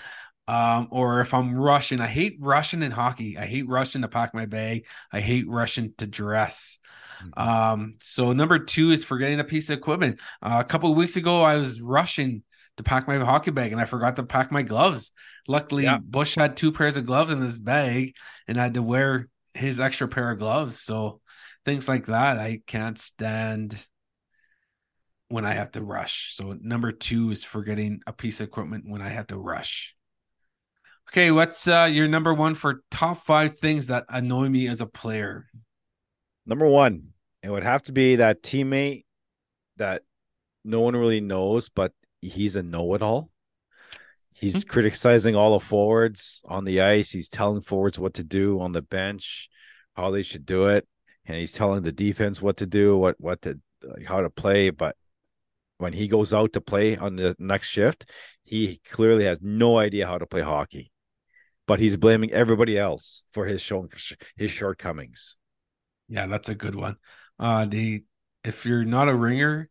Um, 0.48 0.90
or 0.92 1.22
if 1.22 1.34
I'm 1.34 1.56
rushing, 1.56 2.02
I 2.02 2.08
hate 2.08 2.38
rushing 2.40 2.84
in 2.84 2.92
hockey. 2.92 3.38
I 3.38 3.46
hate 3.46 3.68
rushing 3.70 4.04
to 4.04 4.10
pack 4.10 4.34
my 4.36 4.46
bag. 4.48 4.86
I 5.12 5.22
hate 5.22 5.48
rushing 5.48 5.94
to 6.00 6.08
dress. 6.08 6.80
Mhm. 7.20 7.34
Um, 7.38 7.94
so 8.02 8.34
number 8.34 8.60
two 8.60 8.92
is 8.92 9.04
forgetting 9.04 9.40
a 9.40 9.44
piece 9.46 9.70
of 9.70 9.78
equipment. 9.78 10.20
Uh, 10.42 10.58
a 10.60 10.68
couple 10.68 10.92
of 10.92 10.98
weeks 10.98 11.16
ago, 11.16 11.42
I 11.44 11.58
was 11.58 11.82
rushing 11.82 12.44
to 12.78 12.84
pack 12.84 13.08
my 13.08 13.18
hockey 13.18 13.52
bag 13.52 13.72
and 13.72 13.80
I 13.80 13.86
forgot 13.86 14.16
to 14.16 14.24
pack 14.24 14.52
my 14.52 14.64
gloves. 14.64 15.12
Luckily, 15.48 15.84
Yeah. 15.84 16.00
Bush 16.02 16.36
had 16.36 16.58
two 16.58 16.72
pairs 16.72 16.98
of 16.98 17.06
gloves 17.06 17.32
in 17.32 17.42
his 17.42 17.60
bag 17.60 18.16
and 18.48 18.60
I 18.60 18.64
had 18.64 18.74
to 18.76 18.82
wear 18.82 19.30
his 19.54 19.80
extra 19.80 20.08
pair 20.08 20.32
of 20.32 20.40
gloves. 20.40 20.80
So 20.80 21.22
things 21.66 21.88
like 21.88 22.08
that, 22.08 22.40
I 22.40 22.62
can't 22.66 22.98
stand 22.98 23.78
when 25.28 25.46
I 25.46 25.54
have 25.54 25.72
to 25.72 25.82
rush. 25.82 26.34
So 26.36 26.58
number 26.62 26.92
two 26.92 27.32
is 27.32 27.44
forgetting 27.44 28.02
a 28.06 28.14
piece 28.14 28.40
of 28.40 28.48
equipment 28.48 28.86
when 28.88 29.02
I 29.02 29.10
have 29.10 29.28
to 29.28 29.38
rush. 29.38 29.96
Okay, 31.10 31.32
what's 31.32 31.68
uh, 31.68 31.90
your 31.92 32.08
number 32.08 32.34
one 32.34 32.56
for 32.56 32.82
top 32.90 33.24
five 33.24 33.58
things 33.58 33.88
that 33.88 34.06
annoy 34.10 34.50
me 34.50 34.68
as 34.68 34.82
a 34.82 34.88
player? 34.88 35.48
Number 36.46 36.66
one, 36.68 37.10
it 37.42 37.50
would 37.50 37.64
have 37.64 37.84
to 37.84 37.92
be 37.92 38.18
that 38.18 38.42
teammate 38.42 39.06
that 39.78 40.04
no 40.64 40.82
one 40.82 40.96
really 40.96 41.22
knows, 41.22 41.70
but 41.70 41.92
he's 42.30 42.56
a 42.56 42.64
know-it-all. 42.64 43.30
He's 44.34 44.64
criticizing 44.64 45.36
all 45.36 45.58
the 45.58 45.66
forwards 45.66 46.42
on 46.46 46.66
the 46.66 46.82
ice. 46.82 47.12
He's 47.12 47.30
telling 47.30 47.62
forwards 47.62 48.00
what 48.00 48.16
to 48.16 48.24
do 48.24 48.60
on 48.60 48.72
the 48.72 48.82
bench, 48.82 49.50
how 49.96 50.12
they 50.12 50.24
should 50.24 50.46
do 50.46 50.66
it, 50.66 50.88
and 51.26 51.38
he's 51.38 51.54
telling 51.54 51.84
the 51.84 51.92
defense 51.92 52.42
what 52.42 52.58
to 52.58 52.66
do, 52.66 52.98
what 52.98 53.16
what 53.20 53.42
to 53.44 53.60
like, 53.82 54.06
how 54.06 54.22
to 54.22 54.30
play. 54.30 54.70
But 54.70 54.98
when 55.78 55.94
he 55.94 56.08
goes 56.08 56.34
out 56.34 56.54
to 56.54 56.62
play 56.62 56.98
on 56.98 57.16
the 57.16 57.36
next 57.40 57.70
shift, 57.70 58.10
he 58.44 58.82
clearly 58.90 59.26
has 59.26 59.40
no 59.42 59.78
idea 59.78 60.08
how 60.08 60.18
to 60.18 60.26
play 60.26 60.42
hockey. 60.42 60.92
But 61.66 61.80
he's 61.80 61.96
blaming 61.96 62.32
everybody 62.32 62.78
else 62.78 63.24
for 63.32 63.46
his 63.46 63.72
his 64.36 64.52
shortcomings. 64.52 65.38
Yeah, 66.10 66.28
that's 66.28 66.50
a 66.50 66.56
good 66.56 66.76
one. 66.76 66.98
Uh 67.40 67.66
the 67.66 68.04
if 68.44 68.66
you're 68.66 68.84
not 68.84 69.08
a 69.08 69.16
ringer, 69.16 69.70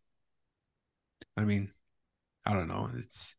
I 1.36 1.44
mean, 1.44 1.72
I 2.45 2.53
don't 2.55 2.68
know. 2.68 2.88
It's 2.97 3.34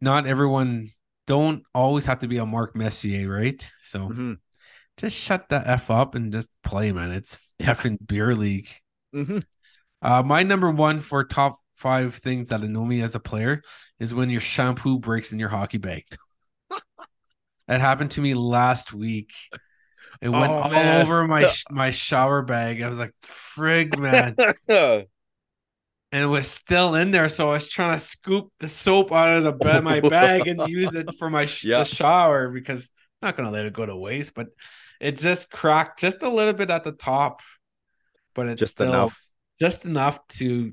not 0.00 0.26
everyone 0.26 0.90
don't 1.26 1.62
always 1.74 2.06
have 2.06 2.20
to 2.20 2.28
be 2.28 2.38
a 2.38 2.46
Mark 2.46 2.74
Messier, 2.74 3.28
right? 3.28 3.64
So 3.84 4.08
Mhm. 4.08 4.38
just 4.96 5.16
shut 5.16 5.48
the 5.48 5.66
F 5.68 5.90
up 5.90 6.14
and 6.14 6.32
just 6.32 6.50
play, 6.64 6.92
man. 6.92 7.12
It's 7.12 7.38
effing 7.60 7.98
beer 8.06 8.34
league. 8.34 8.68
Mm-hmm. 9.14 9.38
Uh, 10.02 10.22
my 10.22 10.42
number 10.42 10.70
one 10.70 11.00
for 11.00 11.24
top 11.24 11.56
five 11.76 12.14
things 12.16 12.48
that 12.48 12.62
annoy 12.62 12.84
me 12.84 13.02
as 13.02 13.14
a 13.14 13.20
player 13.20 13.62
is 14.00 14.14
when 14.14 14.30
your 14.30 14.40
shampoo 14.40 14.98
breaks 14.98 15.32
in 15.32 15.38
your 15.38 15.48
hockey 15.48 15.78
bag. 15.78 16.04
that 17.68 17.80
happened 17.80 18.10
to 18.12 18.20
me 18.20 18.34
last 18.34 18.92
week. 18.92 19.32
It 20.20 20.28
went 20.28 20.52
Oh, 20.52 20.56
all 20.56 21.02
over 21.02 21.26
my 21.26 21.42
my 21.70 21.90
shower 21.90 22.42
bag. 22.42 22.82
I 22.82 22.88
was 22.88 22.98
like, 22.98 23.12
"Frig, 23.24 23.96
man!" 23.96 24.36
and 26.12 26.22
it 26.22 26.26
was 26.26 26.46
still 26.48 26.94
in 26.94 27.10
there. 27.10 27.28
So 27.28 27.48
I 27.50 27.54
was 27.54 27.68
trying 27.68 27.98
to 27.98 28.04
scoop 28.04 28.52
the 28.60 28.68
soap 28.68 29.10
out 29.10 29.36
of 29.38 29.44
the 29.44 29.52
bed, 29.52 29.82
my 29.82 30.00
bag, 30.00 30.46
and 30.46 30.60
use 30.68 30.94
it 30.94 31.08
for 31.18 31.30
my 31.30 31.46
sh- 31.46 31.64
Yeah. 31.64 31.84
shower 31.84 32.50
because 32.50 32.90
I'm 33.20 33.28
not 33.28 33.36
gonna 33.36 33.50
let 33.50 33.66
it 33.66 33.72
go 33.72 33.86
to 33.86 33.96
waste. 33.96 34.34
But 34.34 34.48
it 35.00 35.16
just 35.16 35.50
cracked 35.50 35.98
just 36.00 36.22
a 36.22 36.28
little 36.28 36.52
bit 36.52 36.70
at 36.70 36.84
the 36.84 36.92
top, 36.92 37.40
but 38.34 38.46
it's 38.48 38.60
Just 38.60 38.72
still 38.72 38.88
enough. 38.90 39.20
just 39.58 39.84
enough 39.84 40.20
to 40.38 40.72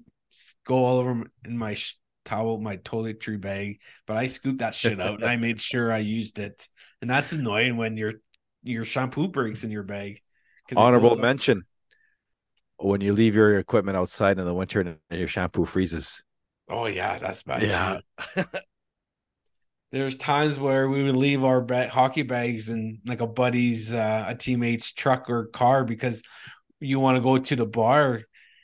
go 0.65 0.75
all 0.85 0.97
over 0.99 1.23
in 1.45 1.57
my 1.57 1.73
sh- 1.73 1.95
towel, 2.25 2.59
my 2.59 2.77
toiletry 2.77 3.39
bag. 3.41 3.79
But 4.05 4.17
I 4.17 4.27
scooped 4.27 4.59
that 4.59 4.75
shit 4.75 4.99
out 4.99 5.21
and 5.21 5.25
I 5.29 5.37
made 5.37 5.59
sure 5.61 5.91
I 5.91 5.97
used 5.99 6.37
it. 6.37 6.67
And 7.01 7.09
that's 7.09 7.31
annoying 7.31 7.77
when 7.77 7.97
your 7.97 8.13
your 8.61 8.83
shampoo 8.85 9.29
breaks 9.29 9.63
in 9.63 9.71
your 9.71 9.83
bag. 9.83 10.21
Honorable 10.75 11.15
mention 11.15 11.63
when 12.79 13.01
you 13.01 13.13
leave 13.13 13.35
your 13.35 13.57
equipment 13.59 13.97
outside 13.97 14.39
in 14.39 14.45
the 14.45 14.53
winter 14.53 14.81
and 14.81 14.97
your 15.19 15.27
shampoo 15.27 15.65
freezes. 15.65 16.23
Oh 16.69 16.85
yeah, 16.85 17.17
that's 17.19 17.43
bad. 17.43 17.63
Yeah. 17.63 17.99
There's 19.91 20.17
times 20.17 20.59
where 20.59 20.87
we 20.87 21.03
would 21.03 21.15
leave 21.15 21.43
our 21.43 21.61
ba- 21.61 21.89
hockey 21.89 22.21
bags 22.21 22.69
in 22.69 22.99
like 23.05 23.21
a 23.21 23.27
buddy's, 23.27 23.91
uh, 23.91 24.25
a 24.27 24.35
teammate's 24.35 24.93
truck 24.93 25.29
or 25.29 25.45
car 25.47 25.83
because 25.83 26.21
you 26.79 26.99
want 26.99 27.17
to 27.17 27.23
go 27.23 27.37
to 27.39 27.55
the 27.55 27.65
bar 27.65 28.21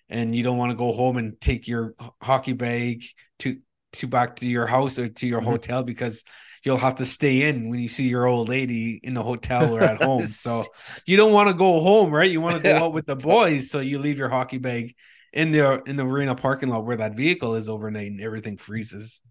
and 0.07 0.35
you 0.35 0.43
don't 0.43 0.57
want 0.57 0.69
to 0.71 0.77
go 0.77 0.91
home 0.93 1.17
and 1.17 1.41
take 1.41 1.67
your 1.67 1.95
hockey 2.21 2.53
bag 2.53 3.03
to 3.39 3.57
to 3.93 4.07
back 4.07 4.35
to 4.35 4.45
your 4.45 4.67
house 4.67 4.99
or 4.99 5.07
to 5.07 5.25
your 5.25 5.41
Mhm. 5.41 5.45
hotel 5.45 5.81
because 5.83 6.23
you'll 6.65 6.77
have 6.77 6.95
to 6.95 7.05
stay 7.05 7.43
in 7.43 7.69
when 7.69 7.79
you 7.79 7.87
see 7.87 8.09
your 8.09 8.25
old 8.25 8.49
lady 8.49 8.99
in 9.03 9.13
the 9.13 9.23
hotel 9.23 9.73
or 9.75 9.81
at 9.81 10.01
home. 10.03 10.25
So 10.25 10.65
you 11.05 11.15
don't 11.15 11.31
want 11.31 11.47
to 11.47 11.53
go 11.53 11.79
home, 11.79 12.11
right? 12.11 12.29
You 12.29 12.41
want 12.41 12.57
to 12.57 12.63
go 12.63 12.75
out 12.75 12.93
with 12.93 13.05
the 13.05 13.15
boys, 13.15 13.69
so 13.69 13.79
you 13.79 13.99
leave 13.99 14.17
your 14.17 14.29
hockey 14.29 14.57
bag 14.57 14.95
in 15.31 15.51
the 15.51 15.81
in 15.85 15.95
the 15.95 16.05
arena 16.05 16.35
parking 16.35 16.69
lot 16.69 16.83
where 16.85 16.97
that 16.97 17.15
vehicle 17.15 17.55
is 17.55 17.69
overnight 17.69 18.07
and 18.11 18.19
everything 18.19 18.57
freezes. 18.57 19.21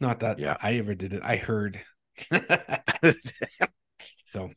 Not 0.00 0.20
that 0.20 0.38
Yeah. 0.40 0.56
I 0.60 0.74
ever 0.74 0.94
did 0.94 1.12
it. 1.12 1.22
I 1.22 1.36
heard. 1.36 1.80
so, 4.26 4.50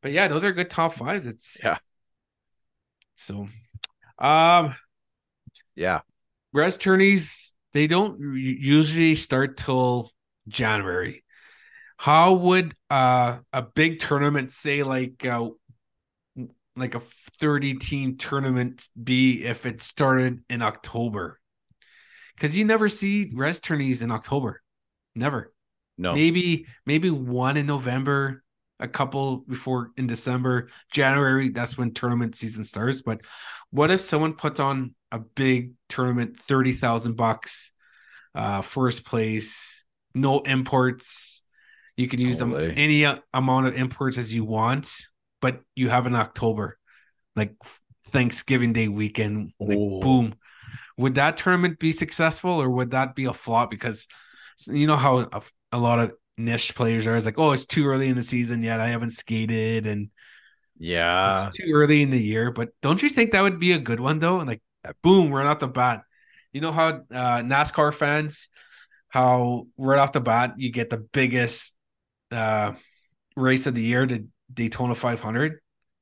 but 0.00 0.12
yeah, 0.12 0.28
those 0.28 0.44
are 0.44 0.52
good 0.52 0.70
top 0.70 0.94
fives. 0.94 1.26
It's 1.26 1.58
Yeah. 1.62 1.78
So, 3.16 3.48
um, 4.18 4.74
yeah. 5.74 6.00
rez 6.52 6.76
tourneys 6.78 7.45
they 7.76 7.86
don't 7.86 8.18
usually 8.34 9.14
start 9.14 9.58
till 9.58 10.10
January. 10.48 11.24
How 11.98 12.32
would 12.32 12.74
uh 12.90 13.38
a 13.52 13.62
big 13.62 14.00
tournament 14.00 14.52
say 14.52 14.82
like 14.82 15.24
uh 15.26 15.50
like 16.74 16.94
a 16.94 17.02
30 17.40 17.74
team 17.74 18.16
tournament 18.16 18.88
be 19.02 19.44
if 19.44 19.66
it 19.66 19.82
started 19.82 20.42
in 20.48 20.62
October? 20.62 21.38
Cuz 22.38 22.56
you 22.56 22.64
never 22.64 22.88
see 22.88 23.30
rez 23.34 23.60
tourneys 23.60 24.00
in 24.00 24.10
October. 24.10 24.62
Never. 25.14 25.52
No. 25.98 26.14
Maybe 26.14 26.66
maybe 26.86 27.10
one 27.10 27.56
in 27.58 27.66
November, 27.66 28.42
a 28.78 28.88
couple 28.88 29.38
before 29.38 29.90
in 29.96 30.06
December, 30.06 30.68
January, 30.92 31.48
that's 31.48 31.78
when 31.78 31.92
tournament 31.94 32.34
season 32.36 32.64
starts, 32.64 33.00
but 33.02 33.20
what 33.70 33.90
if 33.90 34.00
someone 34.00 34.34
puts 34.34 34.60
on 34.60 34.94
a 35.12 35.18
big 35.18 35.72
tournament 35.88 36.38
30,000 36.38 37.14
bucks 37.16 37.70
uh 38.34 38.62
first 38.62 39.04
place, 39.04 39.84
no 40.14 40.40
imports. 40.40 41.42
You 41.96 42.08
can 42.08 42.20
use 42.20 42.36
them 42.38 42.54
any 42.54 43.04
amount 43.32 43.66
of 43.68 43.74
imports 43.76 44.18
as 44.18 44.32
you 44.32 44.44
want, 44.44 44.92
but 45.40 45.60
you 45.74 45.88
have 45.88 46.06
an 46.06 46.14
October, 46.14 46.76
like 47.34 47.54
Thanksgiving 48.10 48.74
Day 48.74 48.88
weekend, 48.88 49.52
like 49.58 49.78
Oh. 49.78 50.00
boom. 50.00 50.34
Would 50.98 51.14
that 51.14 51.36
tournament 51.38 51.78
be 51.78 51.92
successful 51.92 52.60
or 52.60 52.68
would 52.70 52.90
that 52.90 53.14
be 53.14 53.24
a 53.24 53.32
flop? 53.32 53.70
Because 53.70 54.06
you 54.66 54.86
know 54.86 54.96
how 54.96 55.18
a, 55.18 55.42
a 55.72 55.78
lot 55.78 55.98
of 55.98 56.12
Nish 56.38 56.74
players 56.74 57.06
are. 57.06 57.16
It's 57.16 57.26
like, 57.26 57.38
oh, 57.38 57.52
it's 57.52 57.66
too 57.66 57.86
early 57.86 58.08
in 58.08 58.16
the 58.16 58.22
season 58.22 58.62
yet. 58.62 58.80
I 58.80 58.88
haven't 58.88 59.12
skated 59.12 59.86
and 59.86 60.10
Yeah. 60.78 61.48
it's 61.48 61.56
too 61.56 61.70
early 61.72 62.02
in 62.02 62.10
the 62.10 62.20
year. 62.22 62.50
But 62.50 62.70
don't 62.82 63.02
you 63.02 63.08
think 63.08 63.32
that 63.32 63.42
would 63.42 63.58
be 63.58 63.72
a 63.72 63.78
good 63.78 64.00
one 64.00 64.18
though? 64.18 64.40
And 64.40 64.48
like, 64.48 64.62
boom, 65.02 65.32
right 65.32 65.46
off 65.46 65.60
the 65.60 65.68
bat. 65.68 66.02
You 66.52 66.60
know 66.60 66.72
how 66.72 66.88
uh, 66.88 67.42
NASCAR 67.42 67.92
fans, 67.94 68.48
how 69.08 69.66
right 69.76 69.98
off 69.98 70.12
the 70.12 70.20
bat 70.20 70.54
you 70.58 70.70
get 70.70 70.90
the 70.90 70.98
biggest 70.98 71.74
uh, 72.30 72.72
race 73.36 73.66
of 73.66 73.74
the 73.74 73.82
year, 73.82 74.06
the 74.06 74.26
Daytona 74.52 74.94
500. 74.94 75.60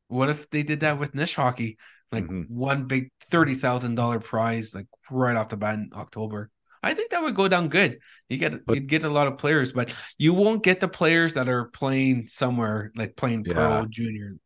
What 0.09 0.31
if 0.31 0.51
they 0.51 0.63
did 0.63 0.81
that 0.81 0.99
with 0.99 1.15
Nish 1.15 1.35
hockey? 1.35 1.79
Like 2.13 2.27
Mhm. 2.27 2.49
one 2.49 2.87
big 2.87 3.11
thirty 3.31 3.55
thousand 3.55 3.97
dollar 3.97 4.21
prize, 4.21 4.75
like 4.75 4.87
right 5.11 5.37
off 5.37 5.49
the 5.49 5.57
bat 5.57 5.75
in 5.75 5.91
October. 5.95 6.51
I 6.85 6.95
think 6.95 7.11
that 7.11 7.23
would 7.23 7.35
go 7.35 7.49
down 7.49 7.69
good. 7.69 7.99
You 8.29 8.37
get 8.37 8.55
you'd 8.69 8.89
get 8.89 9.05
a 9.05 9.09
lot 9.09 9.27
of 9.27 9.39
players, 9.39 9.73
but 9.73 9.91
you 10.19 10.35
won't 10.35 10.63
get 10.63 10.81
the 10.81 10.89
players 10.89 11.35
that 11.35 11.49
are 11.49 11.67
playing 11.67 12.27
somewhere 12.27 12.93
like 12.95 13.17
playing 13.17 13.45
pro 13.45 13.87
junior, 13.87 14.37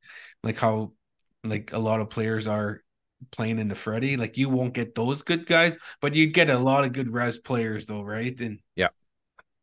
like 0.43 0.57
how 0.57 0.93
like 1.43 1.73
a 1.73 1.79
lot 1.79 2.01
of 2.01 2.11
players 2.11 2.47
are 2.47 2.83
playing 3.33 3.59
in 3.59 3.69
the 3.69 3.75
Freddie. 3.75 4.17
Like 4.17 4.37
you 4.37 4.49
won't 4.49 4.73
get 4.73 4.95
those 4.95 5.23
good 5.25 5.47
guys, 5.47 5.77
but 6.01 6.15
you 6.15 6.29
get 6.29 6.49
a 6.49 6.59
lot 6.59 6.85
of 6.85 6.93
good 6.93 7.11
rez 7.11 7.39
players 7.39 7.87
though, 7.87 8.03
right? 8.03 8.39
And 8.41 8.61
Yeah. 8.77 8.91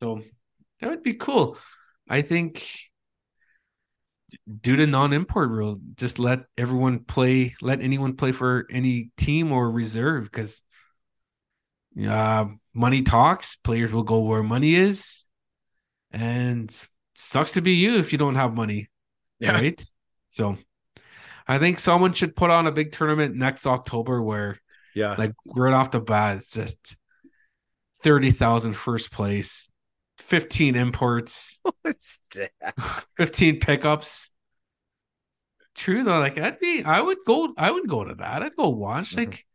so 0.02 0.22
that 0.82 0.90
would 0.90 1.04
be 1.04 1.14
cool. 1.14 1.58
I 2.10 2.22
think 2.22 2.68
do 4.62 4.76
the 4.76 4.88
non-import 4.88 5.50
rule. 5.50 5.80
Just 5.96 6.20
let 6.20 6.42
everyone 6.58 7.00
play. 7.00 7.56
Let 7.62 7.82
anyone 7.82 8.16
play 8.18 8.32
for 8.32 8.66
any 8.70 9.12
team 9.18 9.52
or 9.52 9.72
reserve 9.72 10.26
because 10.26 10.62
uh, 12.08 12.46
money 12.76 13.02
talks. 13.02 13.56
Players 13.58 13.92
will 13.92 14.04
go 14.04 14.20
where 14.20 14.44
money 14.44 14.76
is, 14.76 15.24
and 16.12 16.70
sucks 17.16 17.54
to 17.54 17.62
be 17.62 17.74
you 17.74 17.98
if 17.98 18.12
you 18.12 18.18
don't 18.20 18.36
have 18.36 18.54
money, 18.54 18.90
Yeah. 19.40 19.54
right? 19.54 19.82
So, 20.32 20.58
I 21.48 21.58
think 21.60 21.80
someone 21.80 22.14
should 22.14 22.36
put 22.36 22.50
on 22.52 22.68
a 22.68 22.72
big 22.72 22.92
tournament 22.92 23.36
next 23.36 23.66
October 23.66 24.22
where, 24.22 24.60
Yeah. 24.94 25.16
like, 25.18 25.34
right 25.46 25.74
off 25.74 25.92
the 25.92 26.02
bat, 26.02 26.38
it's 26.38 26.50
just 26.52 26.98
thirty 28.04 28.32
thousand 28.32 28.74
first 28.74 29.12
place, 29.12 29.70
fifteen 30.18 30.76
imports. 30.76 31.60
What's 31.82 32.20
that? 32.36 32.52
15 33.18 33.60
pickups. 33.60 34.32
True 35.76 36.04
though, 36.04 36.20
like 36.20 36.38
I'd 36.38 36.60
be 36.60 36.84
I 36.84 37.02
would 37.02 37.18
go 37.26 37.54
I 37.58 37.70
would 37.70 37.88
go 37.90 38.04
to 38.06 38.16
that. 38.16 38.44
I'd 38.44 38.56
go 38.56 38.70
watch. 38.70 39.12
Mhm. 39.12 39.18
Like 39.18 39.46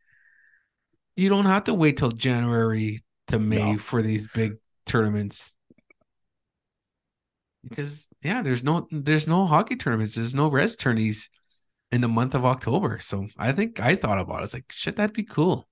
you 1.15 1.29
don't 1.29 1.45
have 1.45 1.63
to 1.65 1.73
wait 1.73 1.97
till 1.97 2.11
January 2.11 2.99
to 3.31 3.39
me 3.39 3.73
No. 3.73 3.77
for 3.77 4.01
these 4.01 4.27
big 4.27 4.53
tournaments. 4.85 5.53
Because 7.67 8.07
yeah, 8.23 8.41
there's 8.41 8.63
no 8.63 8.87
there's 8.91 9.27
no 9.27 9.45
hockey 9.45 9.75
tournaments, 9.75 10.15
there's 10.15 10.33
no 10.33 10.47
rez 10.49 10.75
tourneys 10.75 11.29
in 11.91 12.01
the 12.01 12.07
month 12.07 12.33
of 12.33 12.45
October. 12.45 12.99
So 12.99 13.27
I 13.37 13.51
think 13.51 13.79
I 13.79 13.95
thought 13.95 14.17
about 14.19 14.41
it. 14.41 14.45
It's 14.45 14.53
like 14.53 14.65
shit, 14.71 14.95
that'd 14.95 15.13
be 15.13 15.23
cool. 15.23 15.67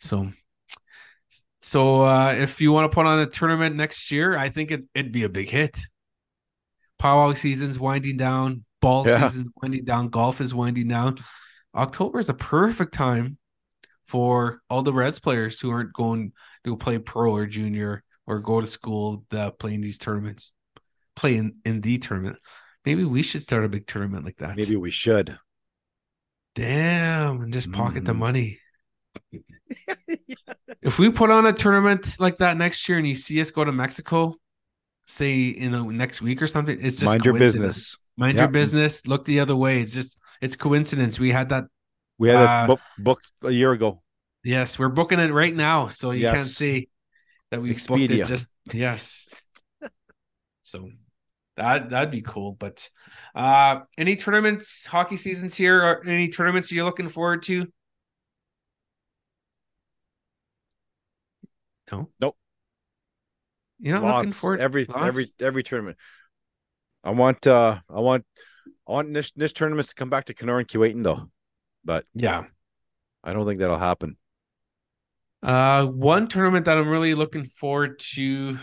So 0.00 0.32
so 1.62 2.02
uh 2.02 2.32
if 2.32 2.60
you 2.60 2.72
want 2.72 2.90
to 2.90 2.94
put 2.94 3.06
on 3.06 3.20
a 3.20 3.26
tournament 3.26 3.76
next 3.76 4.10
year, 4.10 4.36
I 4.36 4.48
think 4.48 4.70
it, 4.70 4.84
it'd 4.94 5.12
be 5.12 5.22
a 5.24 5.28
big 5.28 5.50
hit 5.50 5.78
powwow 6.98 7.32
season's 7.34 7.78
winding 7.78 8.16
down, 8.16 8.64
ball 8.80 9.06
Yeah. 9.06 9.28
season's 9.28 9.50
winding 9.62 9.84
down, 9.84 10.08
golf 10.08 10.40
is 10.40 10.54
winding 10.54 10.88
down. 10.88 11.18
October 11.74 12.18
is 12.18 12.28
a 12.28 12.34
perfect 12.34 12.94
time 12.94 13.36
for 14.04 14.60
all 14.70 14.82
the 14.82 14.92
rez 14.92 15.18
players 15.18 15.58
who 15.60 15.70
aren't 15.70 15.92
going 15.92 16.32
to 16.64 16.76
play 16.76 16.98
pro 16.98 17.32
or 17.32 17.46
junior 17.46 18.02
or 18.26 18.38
go 18.40 18.60
to 18.60 18.66
school 18.66 19.24
playing 19.58 19.80
these 19.80 19.98
tournaments, 19.98 20.52
play 21.16 21.36
in, 21.36 21.56
in 21.64 21.80
the 21.80 21.98
tournament. 21.98 22.38
Maybe 22.84 23.04
we 23.04 23.22
should 23.22 23.42
start 23.42 23.64
a 23.64 23.68
big 23.68 23.86
tournament 23.86 24.24
like 24.24 24.36
that. 24.38 24.56
Maybe 24.56 24.76
we 24.76 24.90
should. 24.90 25.38
Damn, 26.54 27.40
and 27.42 27.52
just 27.52 27.72
pocket 27.72 28.04
the 28.04 28.12
Mhm. 28.12 28.18
money. 28.18 28.58
if 30.82 30.98
we 30.98 31.10
put 31.10 31.30
on 31.30 31.46
a 31.46 31.52
tournament 31.52 32.18
like 32.20 32.38
that 32.38 32.56
next 32.56 32.88
year 32.88 32.98
and 32.98 33.06
you 33.08 33.14
see 33.14 33.40
us 33.40 33.50
go 33.50 33.64
to 33.64 33.72
Mexico, 33.72 34.34
say 35.06 35.48
in 35.48 35.72
the 35.72 35.82
next 35.82 36.22
week 36.22 36.40
or 36.42 36.46
something, 36.46 36.78
it's 36.80 36.96
just 36.96 37.06
Mind 37.06 37.24
your 37.24 37.34
business. 37.38 37.98
Mind 38.16 38.36
Yeah. 38.36 38.44
your 38.44 38.52
business. 38.52 39.06
Look 39.06 39.24
the 39.24 39.40
other 39.40 39.56
way. 39.56 39.80
It's 39.82 39.92
just 39.92 40.18
it's 40.40 40.56
coincidence. 40.56 41.18
We 41.18 41.32
had 41.32 41.48
that. 41.50 41.64
We 42.18 42.28
had 42.28 42.36
Uh, 42.36 42.64
it 42.64 42.66
book, 42.68 42.80
booked 42.98 43.30
a 43.42 43.50
year 43.50 43.72
ago. 43.72 44.02
Yes, 44.44 44.78
we're 44.78 44.88
booking 44.88 45.18
it 45.20 45.32
right 45.32 45.54
now, 45.54 45.88
so 45.88 46.10
you 46.10 46.26
can't 46.26 46.60
Yes. 46.60 46.86
that 47.50 47.62
we 47.62 47.72
booked 47.72 48.00
it. 48.12 48.26
Just 48.26 48.48
yes. 48.72 49.42
so 50.62 50.90
that 51.56 51.90
that'd 51.90 52.10
be 52.10 52.22
cool. 52.22 52.52
But 52.52 52.88
uh 53.34 53.80
any 53.98 54.16
tournaments, 54.16 54.86
hockey 54.86 55.16
seasons 55.16 55.54
here, 55.56 55.82
or 55.82 56.04
any 56.06 56.28
tournaments 56.28 56.70
you're 56.70 56.84
looking 56.84 57.08
forward 57.08 57.42
to? 57.44 57.66
No. 61.92 62.10
Nope. 62.20 62.36
You're 63.78 64.00
not 64.00 64.04
looking 64.06 64.28
Lots. 64.30 64.40
forward 64.40 64.60
every 64.60 64.84
lots? 64.86 65.04
every 65.06 65.26
every 65.40 65.62
tournament. 65.62 65.96
I 67.02 67.10
want 67.10 67.46
uh 67.46 67.80
I 67.88 68.00
want 68.00 68.24
I 68.88 68.92
want 68.92 69.12
this 69.12 69.30
this 69.32 69.52
tournaments 69.52 69.90
to 69.90 69.94
come 69.94 70.10
back 70.10 70.26
to 70.26 70.34
Kenora 70.34 70.60
and 70.60 70.68
Keewatin 70.68 71.02
though, 71.02 71.30
but 71.84 72.04
Yeah. 72.14 72.44
I 73.22 73.32
don't 73.32 73.46
think 73.46 73.60
that'll 73.60 73.78
happen. 73.78 74.16
Uh, 75.42 75.84
one 75.86 76.28
tournament 76.28 76.64
that 76.66 76.76
I'm 76.78 76.88
really 76.88 77.14
looking 77.14 77.44
forward 77.44 77.98
to 78.14 78.58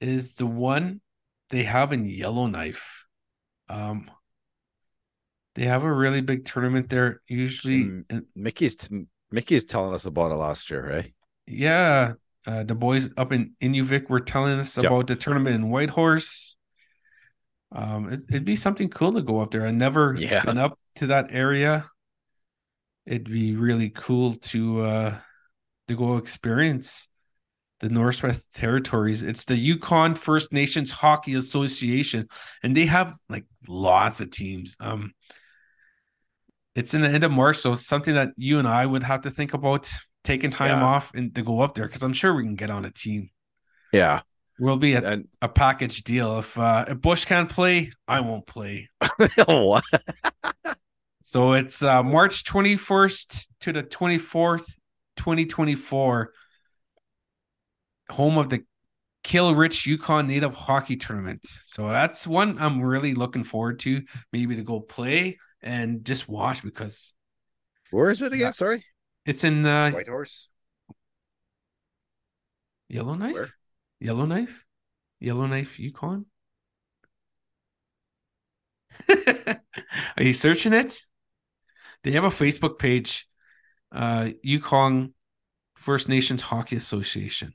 is 0.00 0.34
the 0.34 0.46
one 0.46 1.00
they 1.50 1.64
have 1.64 1.92
in 1.92 2.04
Yellowknife. 2.06 3.06
Um, 3.68 4.10
they 5.54 5.64
have 5.64 5.82
a 5.82 5.92
really 5.92 6.20
big 6.20 6.44
tournament 6.46 6.88
there. 6.90 7.20
Usually, 7.26 7.84
Mm. 7.84 8.04
and- 8.10 8.26
Mickey's 8.34 8.76
t- 8.76 9.06
Mickey's 9.32 9.64
telling 9.64 9.94
us 9.94 10.06
about 10.06 10.32
it 10.32 10.36
last 10.36 10.70
year, 10.70 10.88
right? 10.88 11.14
yeah, 11.46 12.14
uh, 12.46 12.64
the 12.64 12.74
boys 12.74 13.10
up 13.16 13.32
in 13.32 13.54
Inuvik 13.60 14.08
were 14.08 14.20
telling 14.20 14.58
us 14.58 14.76
Yep. 14.76 14.86
about 14.86 15.06
the 15.08 15.16
tournament 15.16 15.54
in 15.56 15.68
Whitehorse. 15.70 16.56
Um, 17.72 18.12
it, 18.12 18.20
it'd 18.28 18.44
be 18.44 18.56
something 18.56 18.88
cool 18.88 19.12
to 19.12 19.22
go 19.22 19.40
up 19.40 19.52
there. 19.52 19.66
I 19.66 19.70
never 19.70 20.16
Yeah. 20.18 20.44
been 20.44 20.58
up 20.58 20.78
to 20.96 21.06
that 21.08 21.28
area. 21.30 21.88
It'd 23.06 23.24
be 23.30 23.56
really 23.56 23.90
cool 23.90 24.34
to 24.36 24.80
uh 24.82 25.18
to 25.88 25.96
go 25.96 26.16
experience 26.16 27.08
the 27.80 27.88
Northwest 27.90 28.42
Territories. 28.54 29.22
It's 29.22 29.44
the 29.46 29.56
Yukon 29.56 30.14
First 30.16 30.52
Nations 30.52 30.90
Hockey 30.92 31.34
Association, 31.34 32.28
and 32.62 32.76
they 32.76 32.86
have 32.86 33.14
like 33.28 33.46
lots 33.68 34.20
of 34.20 34.30
teams. 34.30 34.76
Um, 34.80 35.12
it's 36.74 36.94
in 36.94 37.02
the 37.02 37.08
end 37.08 37.24
of 37.24 37.32
March, 37.32 37.58
so 37.58 37.72
it's 37.72 37.86
something 37.86 38.14
that 38.14 38.30
you 38.36 38.58
and 38.58 38.68
I 38.68 38.86
would 38.86 39.02
have 39.02 39.22
to 39.22 39.30
think 39.30 39.54
about 39.54 39.90
taking 40.24 40.50
time 40.50 40.80
Yeah. 40.80 40.84
off 40.84 41.12
and 41.14 41.34
to 41.34 41.42
go 41.42 41.60
up 41.60 41.74
there 41.74 41.86
because 41.86 42.02
I'm 42.02 42.12
sure 42.12 42.34
we 42.34 42.44
can 42.44 42.54
get 42.56 42.70
on 42.70 42.84
a 42.84 42.90
team. 42.90 43.30
Yeah, 43.92 44.20
We'll 44.60 44.76
be 44.76 44.94
at 44.94 45.04
and 45.04 45.26
a 45.40 45.48
package 45.48 46.04
deal. 46.04 46.38
If 46.38 46.58
uh, 46.58 46.84
if 46.86 47.00
Bush 47.00 47.24
can't 47.24 47.48
play, 47.48 47.92
I 48.06 48.20
won't 48.20 48.46
play. 48.46 48.90
what? 49.46 49.82
So 51.24 51.54
it's 51.54 51.82
uh, 51.82 52.02
March 52.02 52.44
21st 52.44 53.46
to 53.60 53.72
the 53.72 53.82
24th, 53.82 54.66
2024. 55.16 56.32
Home 58.10 58.36
of 58.36 58.50
the 58.50 58.64
Kilrich 59.24 59.86
Yukon 59.86 60.26
Native 60.26 60.54
Hockey 60.54 60.96
Tournament. 60.96 61.40
So 61.66 61.88
that's 61.88 62.26
one 62.26 62.58
I'm 62.58 62.82
really 62.82 63.14
looking 63.14 63.44
forward 63.44 63.78
to. 63.80 64.02
Maybe 64.30 64.56
to 64.56 64.62
go 64.62 64.80
play 64.80 65.38
and 65.62 66.04
just 66.04 66.28
watch 66.28 66.62
because 66.62 67.14
Where 67.92 68.10
is 68.10 68.20
it 68.20 68.34
again? 68.34 68.52
Sorry, 68.52 68.84
it's 69.24 69.42
in 69.42 69.64
uh, 69.64 69.90
Whitehorse. 69.92 70.48
Yellowknife. 72.88 73.34
Where? 73.34 73.50
Yellowknife, 74.00 74.64
Yellowknife, 75.20 75.78
Yukon. 75.78 76.26
Are 79.08 80.22
you 80.22 80.32
searching 80.32 80.72
it? 80.72 80.98
They 82.02 82.12
have 82.12 82.24
a 82.24 82.30
Facebook 82.30 82.78
page, 82.78 83.28
uh, 83.92 84.30
Yukon 84.42 85.14
First 85.76 86.08
Nations 86.08 86.42
Hockey 86.42 86.76
Association. 86.76 87.54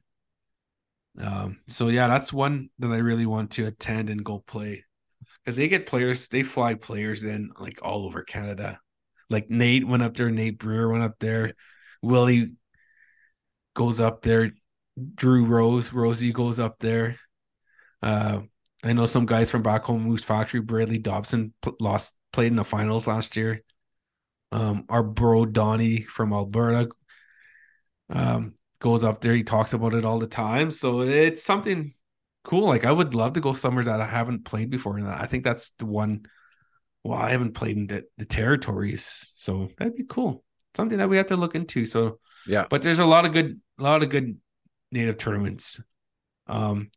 Um, 1.19 1.59
so 1.67 1.87
yeah, 1.87 2.07
that's 2.07 2.33
one 2.33 2.69
that 2.79 2.91
I 2.91 2.97
really 2.97 3.25
want 3.25 3.51
to 3.51 3.65
attend 3.65 4.09
and 4.09 4.23
go 4.23 4.43
play 4.45 4.83
because 5.43 5.55
they 5.55 5.67
get 5.67 5.87
players, 5.87 6.27
they 6.27 6.43
fly 6.43 6.73
players 6.73 7.23
in 7.23 7.51
like 7.59 7.79
all 7.81 8.05
over 8.05 8.23
Canada. 8.23 8.79
Like 9.29 9.49
Nate 9.49 9.87
went 9.87 10.03
up 10.03 10.15
there, 10.15 10.29
Nate 10.29 10.59
Brewer 10.59 10.89
went 10.89 11.03
up 11.03 11.15
there, 11.19 11.53
Willie 12.01 12.51
goes 13.73 13.99
up 13.99 14.21
there, 14.21 14.51
Drew 15.15 15.45
Rose, 15.45 15.91
Rosie 15.91 16.31
goes 16.31 16.59
up 16.59 16.79
there. 16.79 17.19
Uh, 18.01 18.41
I 18.83 18.93
know 18.93 19.05
some 19.05 19.25
guys 19.25 19.49
from 19.51 19.63
back 19.63 19.83
home, 19.83 20.03
Moose 20.03 20.23
Factory, 20.23 20.61
Bradley 20.61 20.99
Dobson 20.99 21.53
pl- 21.61 21.75
lost 21.79 22.13
played 22.31 22.47
in 22.47 22.55
the 22.55 22.63
finals 22.63 23.07
last 23.07 23.35
year. 23.35 23.63
Um, 24.51 24.85
our 24.89 25.03
bro 25.03 25.45
Donnie 25.45 26.01
from 26.01 26.31
Alberta 26.31 26.89
um 28.09 28.53
goes 28.79 29.03
up 29.03 29.21
there. 29.21 29.33
He 29.33 29.43
talks 29.43 29.73
about 29.73 29.95
it 29.95 30.05
all 30.05 30.19
the 30.19 30.27
time, 30.27 30.71
so 30.71 31.01
it's 31.01 31.43
something 31.43 31.93
cool. 32.43 32.67
Like 32.67 32.85
I 32.85 32.91
would 32.91 33.15
love 33.15 33.33
to 33.33 33.41
go 33.41 33.53
somewhere 33.53 33.83
that 33.85 34.01
I 34.01 34.05
haven't 34.05 34.45
played 34.45 34.69
before, 34.69 34.97
and 34.97 35.07
I 35.07 35.25
think 35.25 35.43
that's 35.43 35.71
the 35.79 35.85
one. 35.85 36.27
Well, 37.03 37.17
I 37.17 37.31
haven't 37.31 37.53
played 37.53 37.77
in 37.77 37.87
the, 37.87 38.03
the 38.17 38.25
territories, 38.25 39.27
so 39.33 39.69
that'd 39.77 39.95
be 39.95 40.05
cool. 40.07 40.43
Something 40.75 40.99
that 40.99 41.09
we 41.09 41.17
have 41.17 41.27
to 41.27 41.35
look 41.35 41.55
into. 41.55 41.85
So 41.85 42.19
Yeah, 42.47 42.65
but 42.69 42.83
there's 42.83 42.99
a 42.99 43.05
lot 43.05 43.25
of 43.25 43.33
good 43.33 43.59
a 43.79 43.83
lot 43.83 44.03
of 44.03 44.09
good 44.09 44.37
native 44.91 45.17
tournaments. 45.17 45.81
Um 46.47 46.91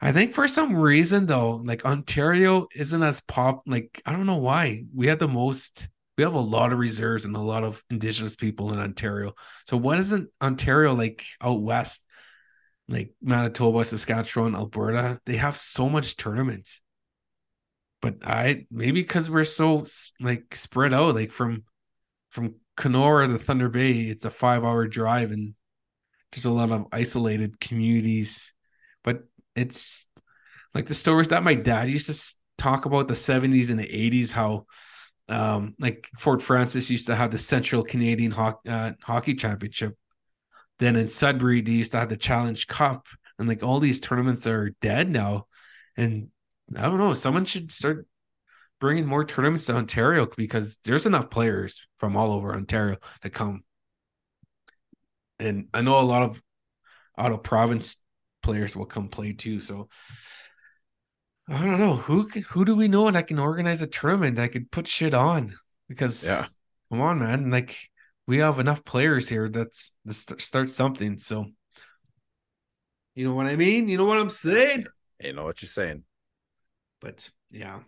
i 0.00 0.12
think 0.12 0.34
for 0.34 0.46
some 0.46 0.76
reason 0.76 1.26
though 1.26 1.56
like 1.64 1.84
ontario 1.84 2.68
isn't 2.72 3.02
as 3.02 3.20
pop 3.20 3.62
like 3.66 4.00
i 4.06 4.12
don't 4.12 4.26
know 4.26 4.36
why. 4.36 4.84
We 4.94 5.08
have 5.08 5.18
the 5.18 5.26
most 5.28 5.88
we 6.16 6.24
have 6.24 6.34
a 6.34 6.40
lot 6.40 6.72
of 6.72 6.78
reserves 6.78 7.24
and 7.24 7.34
a 7.34 7.40
lot 7.40 7.64
of 7.64 7.82
indigenous 7.90 8.36
people 8.36 8.72
in 8.72 8.78
ontario. 8.78 9.34
So 9.66 9.76
what 9.76 9.98
isn't 9.98 10.28
ontario 10.40 10.94
like 10.94 11.24
out 11.40 11.62
west 11.62 12.04
like 12.88 13.12
manitoba 13.22 13.84
saskatchewan 13.84 14.54
alberta 14.54 15.20
they 15.24 15.36
have 15.36 15.56
so 15.56 15.88
much 15.88 16.16
tournaments. 16.16 16.80
But 18.00 18.16
i 18.24 18.66
maybe 18.70 19.02
because 19.02 19.30
we're 19.30 19.44
so 19.44 19.84
like 20.20 20.54
spread 20.54 20.94
out 20.94 21.14
like 21.14 21.32
from 21.32 21.64
from 22.30 22.56
kenora 22.76 23.28
to 23.28 23.38
thunder 23.38 23.68
bay 23.68 24.02
it's 24.02 24.24
a 24.24 24.30
five 24.30 24.64
hour 24.64 24.86
drive 24.86 25.30
and 25.32 25.54
there's 26.32 26.44
a 26.44 26.50
lot 26.50 26.70
of 26.70 26.86
isolated 26.92 27.60
communities 27.60 28.52
but 29.04 29.24
it's 29.54 30.06
like 30.74 30.86
the 30.86 30.94
stories 30.94 31.28
that 31.28 31.42
my 31.42 31.54
dad 31.54 31.90
used 31.90 32.06
to 32.06 32.34
talk 32.58 32.84
about 32.84 33.08
the 33.08 33.14
70s 33.14 33.70
and 33.70 33.78
the 33.78 33.86
80s 33.86 34.32
how 34.32 34.66
um 35.28 35.74
like 35.78 36.08
fort 36.18 36.42
frances 36.42 36.90
used 36.90 37.06
to 37.06 37.16
have 37.16 37.30
the 37.30 37.38
central 37.38 37.82
canadian 37.82 38.32
Ho- 38.32 38.60
uh, 38.68 38.92
hockey 39.02 39.34
championship. 39.34 39.96
Then 40.78 40.96
in 40.96 41.08
sudbury 41.08 41.62
they 41.62 41.72
used 41.72 41.92
to 41.92 41.98
have 41.98 42.08
the 42.08 42.16
challenge 42.16 42.66
cup 42.66 43.06
and 43.38 43.48
like 43.48 43.62
all 43.62 43.80
these 43.80 44.00
tournaments 44.00 44.46
are 44.46 44.74
dead 44.80 45.08
now. 45.08 45.46
And 45.96 46.28
i 46.76 46.82
don't 46.82 46.98
know 46.98 47.14
someone 47.14 47.44
should 47.44 47.70
start 47.70 48.06
bringing 48.80 49.06
more 49.06 49.24
tournaments 49.24 49.66
to 49.66 49.74
ontario 49.74 50.26
because 50.36 50.78
there's 50.84 51.06
enough 51.06 51.30
players 51.30 51.86
from 51.98 52.16
all 52.16 52.32
over 52.32 52.54
ontario 52.54 52.96
to 53.22 53.30
come 53.30 53.62
and 55.42 55.68
I 55.74 55.80
know 55.82 55.98
a 56.00 56.02
lot 56.02 56.22
of 56.22 56.42
out 57.18 57.32
of 57.32 57.42
province 57.42 57.96
players 58.42 58.74
will 58.74 58.86
come 58.86 59.08
play 59.08 59.32
too. 59.32 59.60
So 59.60 59.88
I 61.48 61.64
don't 61.64 61.80
know 61.80 61.96
who 61.96 62.28
can, 62.28 62.42
who 62.42 62.64
do 62.64 62.74
we 62.76 62.88
know 62.88 63.10
that 63.10 63.26
can 63.26 63.38
organize 63.38 63.82
a 63.82 63.86
tournament 63.86 64.36
that 64.36 64.52
could 64.52 64.70
put 64.70 64.86
shit 64.86 65.14
on 65.14 65.54
because 65.88 66.24
Yeah. 66.24 66.46
come 66.90 67.00
on 67.00 67.18
man 67.18 67.50
like 67.50 67.76
we 68.26 68.38
have 68.38 68.58
enough 68.60 68.84
players 68.84 69.28
here 69.28 69.48
that's 69.48 69.92
to 70.06 70.38
start 70.38 70.70
something 70.70 71.18
so 71.18 71.46
you 73.14 73.26
know 73.26 73.34
what 73.34 73.46
I 73.46 73.56
mean 73.56 73.88
you 73.88 73.98
know 73.98 74.06
what 74.06 74.18
I'm 74.18 74.30
saying 74.30 74.86
you 75.20 75.32
know 75.32 75.44
what 75.44 75.60
you're 75.62 75.68
saying. 75.68 76.04
but 77.00 77.28
yeah 77.50 77.80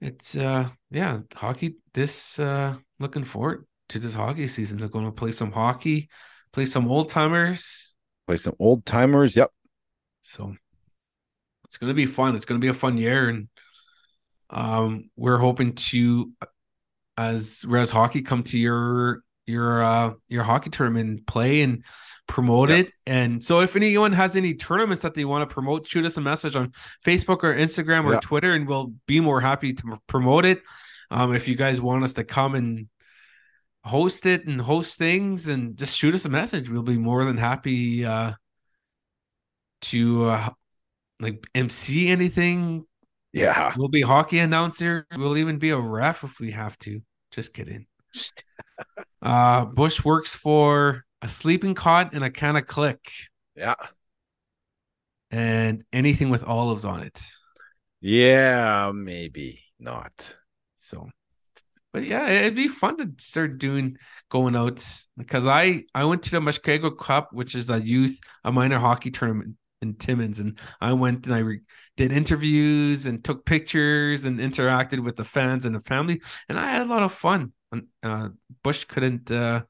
it's 0.00 0.36
uh 0.36 0.68
yeah 0.90 1.20
hockey 1.34 1.76
this 1.92 2.38
uh 2.38 2.76
looking 3.00 3.24
forward 3.24 3.66
to 3.88 3.98
this 3.98 4.14
hockey 4.14 4.46
season 4.48 4.78
they're 4.78 4.88
going 4.88 5.04
to 5.04 5.10
play 5.12 5.32
some 5.32 5.52
hockey 5.52 6.08
play 6.52 6.66
some 6.66 6.88
old 6.88 7.08
timers 7.08 7.84
Play 8.26 8.36
some 8.36 8.54
old 8.58 8.84
timers. 8.84 9.34
Yep. 9.36 9.50
so 10.22 10.54
it's 11.64 11.78
going 11.78 11.88
to 11.88 11.94
be 11.94 12.06
fun 12.06 12.36
it's 12.36 12.44
going 12.44 12.60
to 12.60 12.64
be 12.64 12.68
a 12.70 12.74
fun 12.74 12.98
year 12.98 13.28
and 13.28 13.48
um 14.50 15.10
we're 15.16 15.38
hoping 15.38 15.74
to 15.74 16.32
as 17.16 17.64
Rez 17.66 17.90
Hockey 17.90 18.22
come 18.22 18.42
to 18.44 18.58
your 18.58 19.22
your 19.46 19.82
uh 19.82 20.12
your 20.28 20.42
hockey 20.44 20.70
tournament 20.70 21.08
and 21.10 21.26
play 21.26 21.62
and 21.62 21.84
promote 22.26 22.68
Yep. 22.68 22.86
it 22.86 22.92
and 23.06 23.42
so 23.44 23.60
if 23.60 23.74
anyone 23.76 24.12
has 24.12 24.36
any 24.36 24.54
tournaments 24.54 25.02
that 25.02 25.14
they 25.14 25.24
want 25.24 25.48
to 25.48 25.52
promote 25.52 25.86
shoot 25.86 26.04
us 26.04 26.16
a 26.18 26.20
message 26.20 26.54
on 26.56 26.72
facebook 27.04 27.42
or 27.42 27.54
instagram 27.54 28.04
or 28.04 28.14
Yeah. 28.14 28.20
twitter 28.20 28.52
and 28.54 28.68
we'll 28.68 28.92
be 29.06 29.20
more 29.20 29.40
happy 29.40 29.72
to 29.72 29.98
promote 30.06 30.44
it 30.44 30.60
um 31.10 31.34
if 31.34 31.48
you 31.48 31.54
guys 31.56 31.80
want 31.80 32.04
us 32.04 32.12
to 32.14 32.24
come 32.24 32.54
and 32.54 32.88
host 33.88 34.26
it 34.26 34.46
and 34.46 34.60
host 34.60 34.98
things 34.98 35.48
and 35.48 35.76
just 35.76 35.96
shoot 35.96 36.14
us 36.14 36.24
a 36.24 36.28
message. 36.28 36.68
We'll 36.70 36.82
be 36.82 36.98
more 36.98 37.24
than 37.24 37.36
happy 37.36 38.04
uh, 38.04 38.32
to 39.82 40.24
uh, 40.30 40.50
like 41.20 41.46
MC 41.54 42.08
anything. 42.08 42.84
Yeah. 43.32 43.72
We'll 43.76 43.88
be 43.88 44.02
hockey 44.02 44.38
announcer. 44.38 45.06
We'll 45.16 45.36
even 45.36 45.58
be 45.58 45.70
a 45.70 45.78
ref 45.78 46.24
if 46.24 46.40
we 46.40 46.52
have 46.52 46.78
to. 46.80 47.02
Just 47.30 47.52
kidding. 47.52 47.86
uh, 49.22 49.64
Bush 49.66 50.04
works 50.04 50.34
for 50.34 51.04
a 51.20 51.28
sleeping 51.28 51.74
cot 51.74 52.14
and 52.14 52.24
a 52.24 52.30
can 52.30 52.56
of 52.56 52.66
Klik 52.66 53.10
Yeah. 53.54 53.74
and 55.30 55.84
anything 55.92 56.30
with 56.30 56.44
olives 56.44 56.84
on 56.84 57.02
it. 57.02 57.20
Yeah, 58.00 58.92
maybe 58.94 59.64
not. 59.78 60.36
So, 60.76 61.10
but 61.98 62.06
yeah, 62.06 62.28
it'd 62.28 62.54
be 62.54 62.68
fun 62.68 62.96
to 62.98 63.10
start 63.18 63.58
doing 63.58 63.96
going 64.30 64.54
out 64.54 64.86
because 65.16 65.46
I 65.46 65.82
I 65.92 66.04
went 66.04 66.22
to 66.24 66.30
the 66.30 66.38
Muskego 66.38 66.96
Cup, 66.96 67.32
which 67.32 67.56
is 67.56 67.70
a 67.70 67.80
youth 67.80 68.20
a 68.44 68.52
minor 68.52 68.78
hockey 68.78 69.10
tournament 69.10 69.56
in 69.82 69.94
Timmins, 69.94 70.38
and 70.38 70.60
I 70.80 70.92
went 70.92 71.26
and 71.26 71.34
I 71.34 71.40
re- 71.40 71.60
did 71.96 72.12
interviews 72.12 73.04
and 73.04 73.24
took 73.24 73.44
pictures 73.44 74.24
and 74.24 74.38
interacted 74.38 75.02
with 75.02 75.16
the 75.16 75.24
fans 75.24 75.64
and 75.64 75.74
the 75.74 75.80
family, 75.80 76.20
and 76.48 76.56
I 76.56 76.70
had 76.70 76.82
a 76.82 76.90
lot 76.90 77.02
of 77.02 77.12
fun. 77.12 77.52
Uh, 78.04 78.28
Bush 78.62 78.84
couldn't 78.84 79.32
uh, 79.32 79.62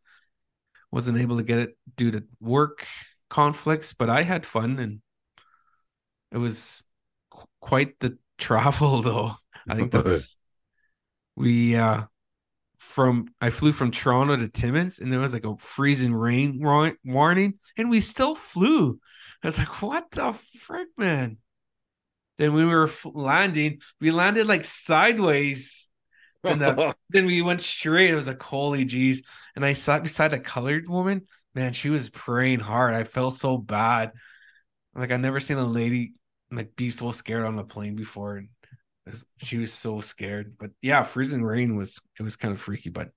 wasn't 0.91 1.17
able 1.17 1.39
to 1.39 1.43
get 1.43 1.61
it 1.61 1.79
due 1.97 2.11
to 2.11 2.25
work 2.43 2.87
conflicts, 3.31 3.95
but 3.95 4.11
I 4.11 4.23
had 4.23 4.45
fun 4.45 4.79
and 4.79 5.01
it 6.31 6.37
was 6.37 6.85
qu- 7.31 7.47
quite 7.63 7.99
the 8.01 8.19
travel 8.37 9.01
though. 9.01 9.33
I 9.67 9.77
think 9.77 9.93
that's 9.93 10.37
we 11.37 11.75
uh 11.75 12.03
from 12.79 13.29
I 13.41 13.51
flew 13.51 13.73
from 13.73 13.91
Toronto 13.91 14.37
to 14.37 14.49
Timmins 14.49 14.99
and 14.99 15.13
there 15.13 15.21
was 15.21 15.33
like 15.33 15.45
a 15.45 15.57
freezing 15.59 16.15
rain 16.15 16.61
warning 17.05 17.59
and 17.77 17.91
we 17.91 18.01
still 18.01 18.35
flew. 18.35 18.99
I 19.43 19.49
was 19.49 19.59
like, 19.59 19.83
what 19.83 20.11
the 20.13 20.33
frick, 20.61 20.89
man? 20.97 21.39
Then 22.39 22.55
we 22.55 22.65
were 22.65 22.91
landing, 23.05 23.81
we 24.01 24.11
landed 24.11 24.47
like 24.47 24.65
sideways. 24.65 25.89
And 26.45 26.61
the, 26.61 26.95
then 27.11 27.27
we 27.27 27.43
went 27.43 27.61
straight. 27.61 28.11
It 28.11 28.15
was 28.15 28.29
like, 28.29 28.43
holy 28.43 28.85
jeez. 28.85 29.19
And 29.57 29.65
I 29.65 29.73
sat 29.73 30.03
beside 30.03 30.33
a 30.33 30.41
colored 30.41 30.89
woman. 30.89 31.27
Man, 31.55 31.73
she 31.73 31.91
was 31.91 32.09
praying 32.09 32.61
hard. 32.61 32.95
I 32.95 33.05
felt 33.05 33.35
so 33.35 33.59
bad. 33.59 34.13
Like 34.95 35.11
I 35.11 35.17
never 35.17 35.41
seen 35.41 35.59
a 35.59 35.67
lady 35.67 36.13
like 36.51 36.77
be 36.77 36.91
so 36.91 37.11
scared 37.13 37.45
on 37.45 37.57
the 37.57 37.65
plane 37.65 37.97
before. 37.97 38.37
And 38.37 38.49
she 39.39 39.59
was 39.59 39.73
so 39.73 40.01
scared. 40.01 40.57
But 40.59 40.71
yeah, 40.83 41.05
freezing 41.05 41.43
rain 41.43 41.77
was 41.77 42.01
it 42.19 42.23
was 42.23 42.37
kind 42.37 42.53
of 42.53 42.61
freaky. 42.61 42.91
But 42.91 43.11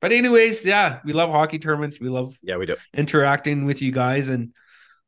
but 0.00 0.12
anyways, 0.12 0.64
yeah, 0.64 1.00
we 1.04 1.12
love 1.12 1.30
hockey 1.30 1.58
tournaments. 1.58 2.00
We 2.00 2.08
love 2.08 2.36
yeah, 2.42 2.56
we 2.56 2.66
do. 2.66 2.76
interacting 2.94 3.64
with 3.64 3.82
you 3.82 3.92
guys 3.92 4.28
and 4.28 4.52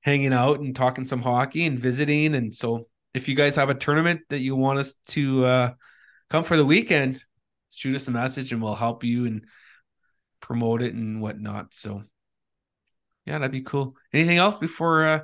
hanging 0.01 0.32
out 0.32 0.61
and 0.61 0.74
talking 0.76 1.07
some 1.07 1.22
hockey 1.22 1.66
and 1.66 1.78
visiting. 1.78 2.34
And 2.34 2.55
so 2.55 2.88
if 3.14 3.28
you 3.28 3.34
guys 3.34 3.57
have 3.57 3.70
a 3.70 3.74
tournament 3.74 4.22
that 4.30 4.40
you 4.40 4.57
want 4.57 4.78
us 4.78 4.95
to 5.09 5.45
uh 5.45 5.70
come 6.30 6.45
for 6.45 6.57
the 6.57 6.64
weekend, 6.66 7.22
shoot 7.70 7.95
us 7.95 8.09
a 8.09 8.11
message 8.11 8.53
and 8.53 8.62
we'll 8.62 8.74
help 8.74 9.05
you 9.05 9.26
and 9.26 9.45
promote 10.40 10.82
it 10.82 10.95
and 10.95 11.20
whatnot. 11.20 11.74
So 11.74 12.05
yeah, 13.26 13.38
that'd 13.38 13.51
be 13.51 13.62
cool. 13.62 13.97
Anything 14.12 14.36
else 14.38 14.59
before 14.59 15.07
uh, 15.07 15.20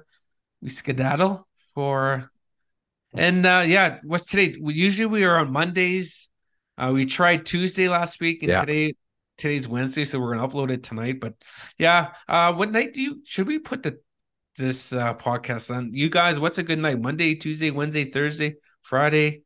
we 0.62 0.70
skedaddle 0.70 1.46
for 1.74 2.30
and 3.14 3.44
uh 3.46 3.64
yeah, 3.66 3.98
what's 4.04 4.24
today? 4.24 4.56
We 4.60 4.74
usually 4.74 5.06
we 5.06 5.24
are 5.24 5.38
on 5.38 5.52
Mondays. 5.52 6.28
Uh 6.78 6.90
we 6.94 7.06
tried 7.06 7.46
Tuesday 7.46 7.88
last 7.88 8.20
week 8.20 8.42
and 8.42 8.50
Yeah. 8.50 8.60
today 8.60 8.94
today's 9.36 9.66
Wednesday, 9.66 10.04
so 10.04 10.20
we're 10.20 10.34
gonna 10.36 10.46
upload 10.46 10.70
it 10.70 10.82
tonight. 10.82 11.20
But 11.20 11.34
yeah, 11.78 12.12
uh 12.28 12.52
what 12.52 12.70
night 12.70 12.94
do 12.94 13.02
you 13.02 13.22
should 13.24 13.46
we 13.46 13.58
put 13.58 13.82
the 13.82 13.98
this 14.56 14.92
uh 14.92 15.14
podcast 15.14 15.74
on? 15.74 15.90
You 15.94 16.08
guys, 16.10 16.38
what's 16.38 16.58
a 16.58 16.62
good 16.62 16.78
night? 16.78 17.00
Monday, 17.00 17.34
Tuesday, 17.34 17.70
Wednesday, 17.70 18.04
Thursday, 18.04 18.56
Friday? 18.82 19.42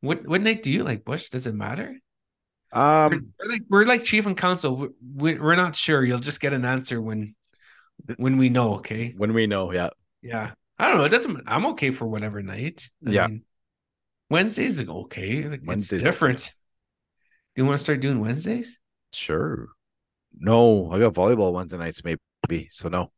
What 0.00 0.26
what 0.26 0.42
night 0.42 0.62
do 0.62 0.70
you 0.70 0.84
like, 0.84 1.04
Bush? 1.04 1.30
Does 1.30 1.46
it 1.46 1.54
matter? 1.54 1.96
We're, 2.74 2.80
Um, 2.82 3.32
we're 3.40 3.50
like 3.52 3.62
we're 3.70 3.84
like 3.86 4.04
chief 4.04 4.26
and 4.26 4.36
council. 4.36 4.88
We, 5.14 5.38
we're 5.38 5.56
not 5.56 5.74
sure. 5.76 6.04
You'll 6.04 6.18
just 6.18 6.40
get 6.40 6.52
an 6.52 6.64
answer 6.64 7.00
when 7.00 7.34
when 8.18 8.36
we 8.36 8.50
know. 8.50 8.74
Okay. 8.76 9.14
when 9.16 9.32
we 9.32 9.46
know, 9.46 9.72
yeah, 9.72 9.90
Yeah. 10.22 10.52
I 10.78 10.88
don't 10.88 10.98
know. 10.98 11.04
It 11.04 11.10
doesn't. 11.10 11.42
I'm 11.46 11.66
okay 11.66 11.90
for 11.90 12.06
whatever 12.06 12.42
night. 12.42 12.90
I 13.06 13.10
Yeah. 13.10 13.26
mean, 13.28 13.42
Wednesdays 14.30 14.80
are 14.80 14.90
okay. 14.90 15.48
Like, 15.48 15.62
Wednesdays 15.64 16.02
different. 16.02 16.52
Do 17.54 17.62
you 17.62 17.66
want 17.66 17.78
to 17.78 17.84
start 17.84 18.00
doing 18.00 18.20
Wednesdays? 18.20 18.78
sure. 19.12 19.68
No, 20.38 20.90
I 20.92 20.98
got 20.98 21.14
volleyball 21.14 21.52
Wednesday 21.54 21.78
nights, 21.78 22.02
maybe. 22.04 22.68
So 22.70 22.90
no, 22.90 23.10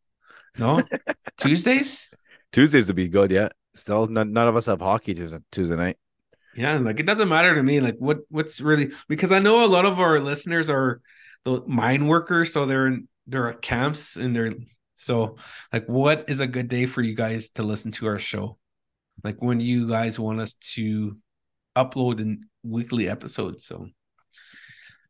No. 0.56 0.82
Tuesdays. 1.38 2.08
Tuesdays 2.52 2.86
would 2.86 2.94
be 2.96 3.08
good. 3.08 3.32
Yeah, 3.32 3.48
still 3.74 4.06
none, 4.06 4.32
none 4.32 4.46
of 4.46 4.54
us 4.54 4.66
have 4.66 4.80
hockey 4.80 5.14
Tuesday, 5.14 5.38
Tuesday 5.50 5.74
night. 5.74 5.96
Yeah, 6.54 6.78
like 6.78 7.00
it 7.00 7.06
doesn't 7.06 7.28
matter 7.28 7.54
to 7.56 7.62
me. 7.62 7.80
Like 7.80 7.96
what 7.98 8.18
what's 8.28 8.60
really 8.60 8.90
because 9.08 9.32
I 9.32 9.40
know 9.40 9.64
a 9.64 9.66
lot 9.66 9.84
of 9.86 9.98
our 9.98 10.20
listeners 10.20 10.70
are 10.70 11.00
the 11.44 11.62
mine 11.66 12.06
workers, 12.06 12.52
so 12.52 12.66
they're 12.66 12.86
in 12.86 13.08
they're 13.26 13.50
at 13.50 13.62
camps 13.62 14.16
and 14.16 14.34
they're 14.34 14.52
so 14.98 15.36
like 15.72 15.86
what 15.86 16.24
is 16.28 16.40
a 16.40 16.46
good 16.46 16.68
day 16.68 16.86
for 16.86 17.00
you 17.02 17.14
guys 17.14 17.50
to 17.50 17.62
listen 17.62 17.92
to 17.92 18.06
our 18.06 18.18
show? 18.18 18.58
Like 19.24 19.40
when 19.42 19.58
do 19.58 19.64
you 19.64 19.88
guys 19.88 20.18
want 20.20 20.40
us 20.40 20.54
to 20.74 21.16
upload 21.76 22.20
in 22.20 22.46
weekly 22.64 23.08
episodes. 23.08 23.64
So 23.64 23.86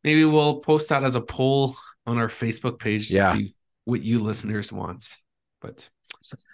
maybe 0.05 0.25
we'll 0.25 0.61
post 0.61 0.91
that 0.91 1.03
as 1.03 1.15
a 1.15 1.21
poll 1.21 1.75
on 2.07 2.19
our 2.19 2.29
Facebook 2.29 2.79
page 2.79 3.09
to 3.09 3.15
Yeah. 3.15 3.33
see 3.33 3.55
what 3.85 4.03
you 4.03 4.19
listeners 4.19 4.71
want. 4.71 5.09
But 5.61 5.89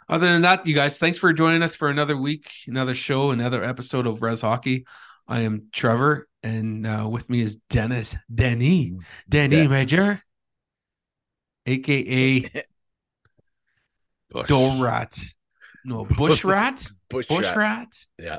other 0.09 0.29
than 0.29 0.43
that, 0.43 0.67
you 0.67 0.75
guys, 0.75 0.99
thanks 0.99 1.19
for 1.19 1.33
joining 1.33 1.63
us 1.63 1.75
for 1.75 1.89
another 1.91 2.17
week, 2.17 2.51
another 2.69 2.95
show, 2.95 3.33
another 3.33 3.63
episode 3.65 4.07
of 4.07 4.23
Rez 4.23 4.41
Hockey. 4.41 4.87
I 5.27 5.41
am 5.41 5.69
Trevor, 5.73 6.29
and 6.43 6.87
uh, 6.87 7.09
with 7.11 7.29
me 7.31 7.41
is 7.41 7.57
Dennis 7.71 8.15
Denny, 8.33 8.95
Denny 9.29 9.63
Yeah. 9.63 9.69
Major, 9.69 10.23
aka 11.67 12.65
Bush. 14.35 14.51
Dorat. 14.51 15.35
No, 15.85 16.05
Bush 16.19 16.45
Rat. 16.45 16.87
Bush, 17.09 17.27
Bush 17.29 17.45
rat. 17.45 17.57
Rat. 17.57 17.89
Yeah. 18.19 18.39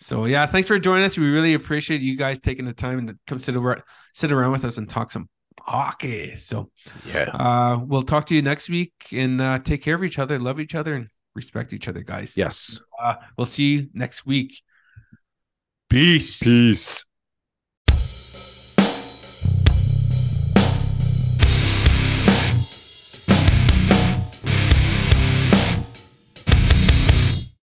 So 0.00 0.26
yeah, 0.26 0.46
thanks 0.46 0.68
for 0.68 0.78
joining 0.78 1.04
us. 1.04 1.16
We 1.18 1.28
really 1.28 1.54
appreciate 1.54 2.00
you 2.02 2.16
guys 2.16 2.38
taking 2.38 2.66
the 2.66 2.72
time 2.72 3.06
to 3.08 3.18
come 3.26 3.40
sit 3.40 3.56
around, 3.56 3.82
sit 4.14 4.30
around 4.30 4.52
with 4.52 4.64
us 4.64 4.76
and 4.78 4.88
talk 4.88 5.10
some 5.10 5.28
hockey. 5.60 6.36
So 6.36 6.70
Yeah. 7.06 7.30
uh, 7.34 7.80
we'll 7.84 8.02
talk 8.04 8.26
to 8.26 8.34
you 8.34 8.42
next 8.42 8.68
week 8.68 8.92
and 9.12 9.40
uh, 9.40 9.58
take 9.58 9.82
care 9.82 9.96
of 9.96 10.04
each 10.04 10.18
other, 10.18 10.38
love 10.38 10.60
each 10.60 10.74
other, 10.76 10.94
and 10.94 11.08
respect 11.34 11.72
each 11.72 11.88
other, 11.88 12.02
guys. 12.02 12.36
Yes. 12.36 12.80
Uh, 13.02 13.14
we'll 13.36 13.46
see 13.46 13.72
you 13.74 13.88
next 13.92 14.24
week. 14.26 14.60
Peace. 15.88 16.38
Peace. 16.38 17.04